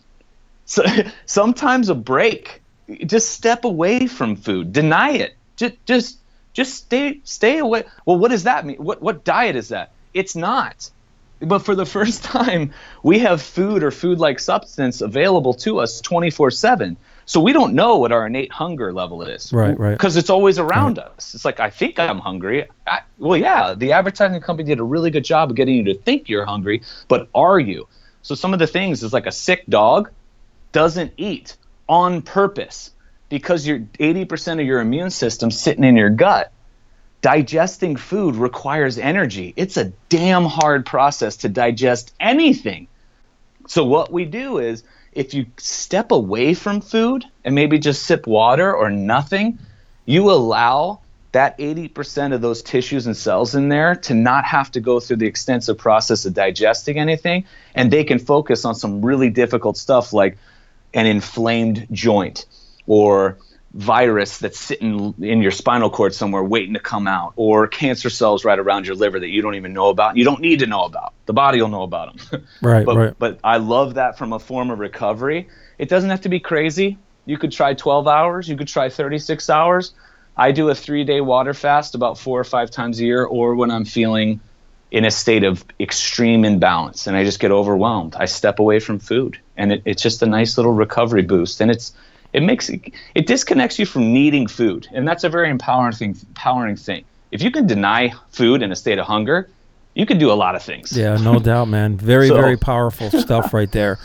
So 0.64 0.84
sometimes 1.26 1.88
a 1.88 1.97
break. 1.97 2.62
Just 3.05 3.30
step 3.30 3.64
away 3.64 4.07
from 4.07 4.36
food. 4.36 4.72
Deny 4.72 5.11
it. 5.14 5.34
Just 5.57 5.74
just 5.84 6.18
just 6.53 6.74
stay 6.74 7.20
stay 7.24 7.59
away. 7.59 7.82
Well 8.05 8.16
what 8.16 8.30
does 8.30 8.44
that 8.44 8.64
mean? 8.64 8.76
What 8.76 9.03
what 9.03 9.24
diet 9.24 9.57
is 9.57 9.70
that? 9.70 9.90
It's 10.14 10.36
not. 10.36 10.88
But 11.40 11.61
for 11.61 11.74
the 11.74 11.86
first 11.97 12.22
time 12.22 12.72
we 13.03 13.18
have 13.18 13.42
food 13.42 13.82
or 13.82 13.90
food 13.90 14.20
like 14.20 14.38
substance 14.38 15.01
available 15.01 15.55
to 15.55 15.80
us 15.80 16.01
24/7 16.03 16.97
so 17.27 17.41
we 17.41 17.53
don't 17.53 17.74
know 17.74 17.97
what 17.97 18.12
our 18.12 18.29
innate 18.29 18.53
hunger 18.53 18.93
level 18.93 19.22
is. 19.22 19.53
Right, 19.53 19.77
right. 19.79 19.91
Because 19.91 20.16
it's 20.16 20.31
always 20.31 20.61
around 20.61 20.99
right. 20.99 21.09
us. 21.09 21.35
It's 21.35 21.45
like, 21.45 21.59
I 21.59 21.70
think 21.70 21.99
I'm 21.99 22.20
hungry. 22.20 22.68
I, 22.87 23.01
well, 23.18 23.37
yeah, 23.37 23.74
the 23.74 23.93
advertising 23.93 24.41
company 24.41 24.68
did 24.68 24.79
a 24.79 24.85
really 24.85 25.11
good 25.11 25.24
job 25.24 25.51
of 25.51 25.57
getting 25.57 25.74
you 25.74 25.85
to 25.93 25.95
think 25.95 26.29
you're 26.29 26.47
hungry, 26.47 26.83
but 27.09 27.29
are 27.35 27.59
you? 27.59 27.89
So 28.22 28.37
some 28.37 28.53
of 28.53 28.61
the 28.61 28.68
things 28.68 29.03
is 29.03 29.12
like 29.12 29.27
a 29.27 29.33
sick 29.33 29.64
dog 29.68 30.11
doesn't 30.70 31.14
eat 31.16 31.57
on 31.89 32.22
purpose 32.22 32.93
because 33.29 33.66
you're 33.66 33.81
80% 33.81 34.61
of 34.61 34.66
your 34.66 34.81
immune 34.81 35.11
system 35.11 35.51
sitting 35.51 35.83
in 35.83 35.97
your 35.97 36.11
gut. 36.11 36.53
Digesting 37.22 37.97
food 37.97 38.37
requires 38.37 38.99
energy. 38.99 39.53
It's 39.57 39.77
a 39.77 39.87
damn 40.09 40.45
hard 40.45 40.87
process 40.87 41.39
to 41.39 41.49
digest 41.49 42.14
anything. 42.20 42.87
So 43.66 43.85
what 43.85 44.12
we 44.12 44.27
do 44.27 44.59
is 44.59 44.85
if 45.16 45.32
you 45.32 45.46
step 45.56 46.12
away 46.12 46.52
from 46.52 46.82
food 46.82 47.24
and 47.42 47.54
maybe 47.54 47.78
just 47.78 48.04
sip 48.04 48.26
water 48.26 48.72
or 48.72 48.90
nothing, 48.90 49.58
you 50.04 50.30
allow 50.30 51.00
that 51.32 51.58
80% 51.58 52.34
of 52.34 52.42
those 52.42 52.62
tissues 52.62 53.06
and 53.06 53.16
cells 53.16 53.54
in 53.54 53.70
there 53.70 53.96
to 53.96 54.14
not 54.14 54.44
have 54.44 54.70
to 54.72 54.80
go 54.80 55.00
through 55.00 55.16
the 55.16 55.26
extensive 55.26 55.78
process 55.78 56.26
of 56.26 56.34
digesting 56.34 56.98
anything. 56.98 57.46
And 57.74 57.90
they 57.90 58.04
can 58.04 58.18
focus 58.18 58.64
on 58.64 58.74
some 58.74 59.04
really 59.04 59.30
difficult 59.30 59.78
stuff 59.78 60.12
like 60.12 60.36
an 60.92 61.06
inflamed 61.06 61.88
joint 61.90 62.44
or 62.86 63.38
virus 63.77 64.39
that's 64.39 64.59
sitting 64.59 65.14
in 65.20 65.43
your 65.43 65.51
spinal 65.51 65.91
cord 65.91 66.14
somewhere 66.14 66.43
waiting 66.43 66.74
to 66.74 66.81
come 66.81 67.07
out, 67.07 67.35
or 67.37 67.68
cancer 67.68 68.09
cells 68.09 68.45
right 68.45 68.59
around 68.59 68.87
your 68.87 68.97
liver 68.97 69.20
that 69.20 69.29
you 69.29 69.43
don't 69.43 69.55
even 69.55 69.74
know 69.74 69.91
about. 69.91 70.16
You 70.16 70.24
don't 70.24 70.41
need 70.41 70.61
to 70.61 70.66
know 70.66 70.85
about. 70.85 71.12
The 71.27 71.35
body 71.35 71.61
will 71.61 71.68
know 71.68 71.83
about 71.83 72.16
them. 72.16 72.47
Right, 72.62 72.87
but, 72.87 72.97
right. 72.97 73.14
But 73.18 73.39
I 73.45 73.59
love 73.59 73.95
that 73.95 74.16
from 74.16 74.33
a 74.33 74.39
form 74.39 74.70
of 74.70 74.79
recovery. 74.79 75.49
It 75.79 75.89
doesn't 75.89 76.09
have 76.09 76.22
to 76.22 76.29
be 76.29 76.41
crazy. 76.41 76.97
You 77.27 77.37
could 77.37 77.53
try 77.53 77.74
12 77.74 78.09
hours. 78.09 78.49
You 78.49 78.57
could 78.57 78.68
try 78.68 78.89
36 78.89 79.51
hours. 79.51 79.93
I 80.37 80.53
do 80.53 80.68
a 80.70 80.74
three 80.74 81.05
day 81.05 81.20
water 81.20 81.53
fast 81.53 81.95
about 81.95 82.18
four 82.18 82.41
or 82.41 82.45
five 82.45 82.70
times 82.70 82.99
a 82.99 83.05
year, 83.05 83.24
or 83.24 83.55
when 83.57 83.70
I'm 83.70 83.85
feeling 83.85 84.41
in 84.91 85.05
a 85.05 85.11
state 85.11 85.45
of 85.45 85.64
extreme 85.79 86.45
imbalance 86.45 87.07
and 87.07 87.16
I 87.16 87.24
just 87.24 87.41
get 87.41 87.51
overwhelmed, 87.51 88.14
I 88.16 88.24
step 88.24 88.59
away 88.59 88.79
from 88.79 88.99
food. 89.01 89.39
And 89.57 89.72
it, 89.72 89.83
it's 89.85 90.03
just 90.03 90.22
a 90.22 90.27
nice 90.27 90.57
little 90.57 90.72
recovery 90.72 91.22
boost. 91.22 91.61
And 91.61 91.70
it's 91.70 91.93
it 92.33 92.43
makes 92.43 92.68
it, 92.68 93.27
disconnects 93.27 93.79
you 93.79 93.87
from 93.87 94.12
needing 94.12 94.47
food. 94.47 94.89
And 94.93 95.07
that's 95.07 95.24
a 95.24 95.29
very 95.29 95.51
empowering 95.51 95.93
thing 95.93 96.16
empowering 96.29 96.77
thing. 96.77 97.05
If 97.33 97.43
you 97.43 97.51
can 97.51 97.66
deny 97.66 98.12
food 98.31 98.62
in 98.62 98.72
a 98.72 98.77
state 98.77 98.99
of 98.99 99.07
hunger, 99.07 99.49
you 99.95 100.07
can 100.07 100.18
do 100.18 100.31
a 100.31 100.35
lot 100.35 100.55
of 100.55 100.62
things. 100.62 100.97
Yeah, 100.97 101.16
no 101.16 101.39
doubt, 101.51 101.68
man. 101.68 101.97
Very, 101.97 102.29
so. 102.29 102.35
very 102.35 102.57
powerful 102.57 103.11
stuff 103.11 103.53
right 103.53 103.70
there. 103.72 103.99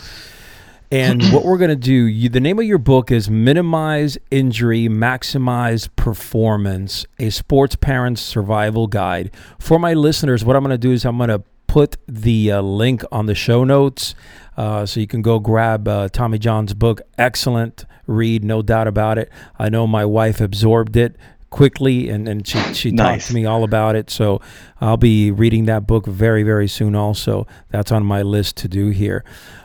And 0.92 1.24
what 1.32 1.46
we're 1.46 1.58
going 1.58 1.70
to 1.70 1.76
do, 1.76 1.94
you, 1.94 2.30
the 2.30 2.40
name 2.40 2.60
of 2.60 2.66
your 2.66 2.78
book 2.78 3.12
is 3.12 3.30
Minimize 3.30 4.18
Injury, 4.30 4.88
Maximize 4.88 5.90
Performance, 5.96 7.06
a 7.20 7.30
sports 7.30 7.76
parent's 7.76 8.22
survival 8.22 8.88
guide. 8.88 9.32
For 9.60 9.80
my 9.80 9.94
listeners, 9.94 10.44
what 10.44 10.56
I'm 10.56 10.64
going 10.64 10.72
to 10.72 10.78
do 10.78 10.92
is 10.92 11.06
I'm 11.06 11.18
going 11.18 11.30
to 11.30 11.44
put 11.72 11.96
the 12.06 12.52
uh, 12.52 12.62
link 12.62 13.02
on 13.14 13.28
the 13.28 13.34
show 13.34 13.64
notes 13.64 14.14
uh, 14.58 14.86
so 14.86 15.00
you 15.00 15.08
can 15.08 15.22
go 15.22 15.40
grab 15.40 15.88
uh, 15.88 16.10
Tommy 16.10 16.38
John's 16.38 16.74
book. 16.74 17.00
Excellent 17.18 17.86
read, 18.08 18.44
no 18.44 18.62
doubt 18.62 18.90
about 18.90 19.18
it. 19.18 19.32
I 19.58 19.70
know 19.70 19.88
my 19.88 20.04
wife 20.04 20.42
absorbed 20.42 20.98
it 20.98 21.16
quickly 21.50 22.10
and, 22.10 22.28
and 22.28 22.46
she, 22.46 22.60
she 22.74 22.92
nice. 22.92 23.22
talked 23.22 23.28
to 23.30 23.34
me 23.36 23.46
all 23.46 23.64
about 23.64 23.96
it. 23.96 24.10
So 24.10 24.42
I'll 24.82 24.98
be 24.98 25.32
reading 25.32 25.64
that 25.68 25.88
book 25.88 26.08
very, 26.08 26.44
very 26.44 26.68
soon 26.68 26.94
also. 26.94 27.48
That's 27.70 27.90
on 27.90 28.04
my 28.04 28.22
list 28.22 28.58
to 28.58 28.68
do 28.68 28.90
here. 28.90 29.24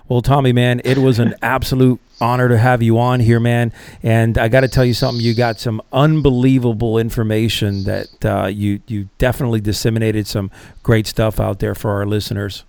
Well, 0.08 0.22
Tommy, 0.22 0.52
man, 0.52 0.80
it 0.84 0.98
was 0.98 1.18
an 1.18 1.34
absolute 1.42 2.00
honor 2.20 2.48
to 2.48 2.58
have 2.58 2.82
you 2.82 2.98
on 2.98 3.20
here, 3.20 3.40
man. 3.40 3.72
And 4.02 4.38
I 4.38 4.48
got 4.48 4.60
to 4.60 4.68
tell 4.68 4.84
you 4.84 4.94
something. 4.94 5.22
You 5.22 5.34
got 5.34 5.58
some 5.58 5.82
unbelievable 5.92 6.98
information 6.98 7.84
that 7.84 8.24
uh, 8.24 8.46
you 8.46 8.80
you 8.86 9.08
definitely 9.18 9.60
disseminated 9.60 10.26
some 10.26 10.50
great 10.82 11.06
stuff 11.06 11.40
out 11.40 11.58
there 11.58 11.74
for 11.74 11.90
our 11.90 12.06
listeners. 12.06 12.64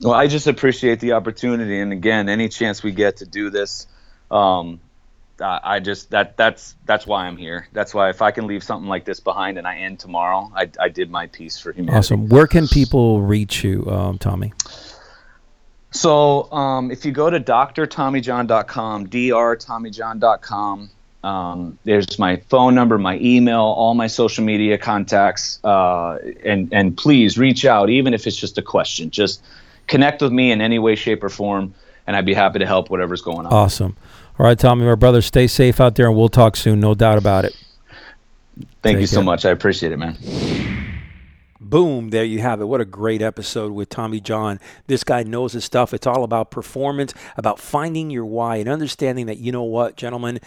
Well, 0.00 0.14
I 0.14 0.28
just 0.28 0.46
appreciate 0.46 1.00
the 1.00 1.12
opportunity, 1.12 1.80
and 1.80 1.92
again, 1.92 2.28
any 2.28 2.48
chance 2.48 2.84
we 2.84 2.92
get 2.92 3.16
to 3.16 3.26
do 3.26 3.50
this, 3.50 3.88
um, 4.30 4.78
I 5.40 5.80
just 5.80 6.10
that 6.10 6.36
that's 6.36 6.74
that's 6.84 7.06
why 7.06 7.26
I'm 7.26 7.36
here. 7.36 7.68
That's 7.72 7.94
why 7.94 8.10
if 8.10 8.22
I 8.22 8.30
can 8.30 8.46
leave 8.46 8.62
something 8.62 8.88
like 8.88 9.04
this 9.04 9.20
behind 9.20 9.58
and 9.58 9.66
I 9.66 9.78
end 9.78 10.00
tomorrow, 10.00 10.50
I, 10.54 10.68
I 10.80 10.88
did 10.88 11.10
my 11.10 11.26
piece 11.28 11.58
for 11.58 11.72
humanity. 11.72 11.96
Awesome. 11.96 12.28
Where 12.28 12.46
can 12.46 12.66
people 12.66 13.22
reach 13.22 13.62
you, 13.62 13.88
um, 13.88 14.18
Tommy? 14.18 14.52
So 15.90 16.50
um, 16.52 16.90
if 16.90 17.04
you 17.04 17.12
go 17.12 17.30
to 17.30 17.40
drtommyjohn.com, 17.40 19.06
drtommyjohn.com, 19.06 20.90
um, 21.24 21.78
there's 21.84 22.18
my 22.18 22.36
phone 22.48 22.74
number, 22.74 22.98
my 22.98 23.18
email, 23.18 23.60
all 23.60 23.94
my 23.94 24.06
social 24.06 24.44
media 24.44 24.78
contacts, 24.78 25.58
uh, 25.64 26.18
and 26.44 26.72
and 26.72 26.96
please 26.96 27.36
reach 27.36 27.64
out, 27.64 27.90
even 27.90 28.14
if 28.14 28.26
it's 28.26 28.36
just 28.36 28.56
a 28.56 28.62
question. 28.62 29.10
Just 29.10 29.42
connect 29.88 30.22
with 30.22 30.30
me 30.32 30.52
in 30.52 30.60
any 30.60 30.78
way, 30.78 30.94
shape, 30.94 31.24
or 31.24 31.28
form, 31.28 31.74
and 32.06 32.14
I'd 32.14 32.26
be 32.26 32.34
happy 32.34 32.60
to 32.60 32.66
help 32.66 32.88
whatever's 32.88 33.22
going 33.22 33.46
on. 33.46 33.52
Awesome. 33.52 33.96
All 34.38 34.46
right, 34.46 34.56
Tommy, 34.58 34.84
my 34.86 34.94
brother, 34.94 35.20
stay 35.20 35.48
safe 35.48 35.80
out 35.80 35.96
there, 35.96 36.06
and 36.06 36.16
we'll 36.16 36.28
talk 36.28 36.54
soon, 36.54 36.78
no 36.78 36.94
doubt 36.94 37.18
about 37.18 37.44
it. 37.44 37.56
Thank 38.82 38.96
Take 38.96 39.00
you 39.00 39.06
so 39.08 39.22
much. 39.22 39.44
I 39.44 39.50
appreciate 39.50 39.90
it, 39.90 39.96
man. 39.96 40.84
Boom, 41.60 42.10
there 42.10 42.24
you 42.24 42.38
have 42.38 42.60
it. 42.60 42.66
What 42.66 42.80
a 42.80 42.84
great 42.84 43.20
episode 43.20 43.72
with 43.72 43.88
Tommy 43.88 44.20
John. 44.20 44.60
This 44.86 45.02
guy 45.02 45.24
knows 45.24 45.54
his 45.54 45.64
stuff. 45.64 45.92
It's 45.92 46.06
all 46.06 46.22
about 46.22 46.52
performance, 46.52 47.12
about 47.36 47.58
finding 47.58 48.10
your 48.10 48.24
why, 48.24 48.56
and 48.56 48.68
understanding 48.68 49.26
that, 49.26 49.38
you 49.38 49.50
know 49.50 49.64
what, 49.64 49.96
gentlemen, 49.96 50.38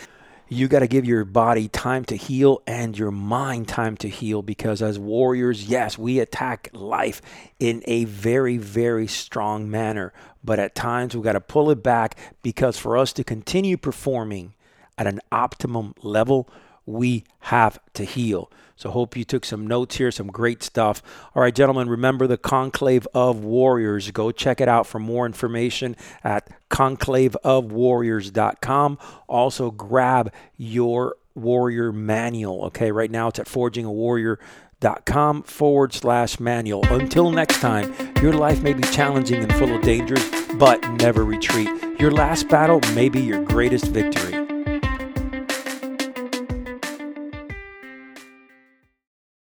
you 0.48 0.70
got 0.70 0.80
to 0.80 0.88
give 0.88 1.04
your 1.04 1.26
body 1.26 1.68
time 1.68 2.06
to 2.06 2.16
heal 2.16 2.62
and 2.66 2.98
your 2.98 3.12
mind 3.12 3.68
time 3.68 3.98
to 3.98 4.08
heal 4.08 4.42
because 4.42 4.82
as 4.82 4.98
warriors, 4.98 5.66
yes, 5.66 5.98
we 5.98 6.20
attack 6.20 6.70
life 6.72 7.22
in 7.60 7.84
a 7.88 8.06
very, 8.06 8.56
very 8.56 9.08
strong 9.08 9.70
manner. 9.70 10.14
But 10.44 10.60
at 10.60 10.76
times 10.76 11.16
we 11.16 11.24
got 11.24 11.34
to 11.34 11.42
pull 11.42 11.70
it 11.72 11.84
back 11.84 12.18
because 12.42 12.78
for 12.78 12.98
us 12.98 13.12
to 13.14 13.24
continue 13.26 13.76
performing 13.76 14.54
at 14.98 15.08
an 15.08 15.20
optimum 15.30 15.94
level, 16.02 16.50
we 16.86 17.26
have 17.40 17.80
to 17.96 18.06
heal. 18.06 18.50
So 18.82 18.90
hope 18.90 19.16
you 19.16 19.24
took 19.24 19.46
some 19.46 19.68
notes 19.68 19.98
here, 19.98 20.10
some 20.10 20.26
great 20.26 20.64
stuff. 20.64 21.04
All 21.36 21.44
right, 21.44 21.54
gentlemen, 21.54 21.88
remember 21.88 22.26
the 22.26 22.36
Conclave 22.36 23.08
of 23.14 23.44
Warriors. 23.44 24.10
Go 24.10 24.32
check 24.32 24.60
it 24.60 24.68
out 24.68 24.88
for 24.88 24.98
more 24.98 25.28
information 25.28 25.96
at 26.24 26.50
conclaveofwarriors.com. 26.72 28.98
Also 29.30 29.70
grab 29.70 30.34
your 30.58 31.16
warrior 31.36 31.92
manual. 31.92 32.66
Okay, 32.66 32.92
right 32.92 33.12
now 33.12 33.28
it's 33.28 33.38
at 33.38 33.46
forgingawarrior.com 33.46 35.44
forward 35.44 35.94
slash 35.94 36.40
manual. 36.40 36.84
Until 36.86 37.30
next 37.30 37.62
time, 37.62 37.94
your 38.20 38.34
life 38.34 38.64
may 38.64 38.74
be 38.74 38.82
challenging 38.82 39.44
and 39.44 39.54
full 39.54 39.76
of 39.76 39.84
dangers, 39.84 40.28
but 40.56 40.84
never 40.94 41.24
retreat. 41.24 41.70
Your 42.00 42.10
last 42.10 42.50
battle 42.50 42.82
may 42.96 43.10
be 43.10 43.22
your 43.22 43.44
greatest 43.44 43.86
victory. 43.86 44.41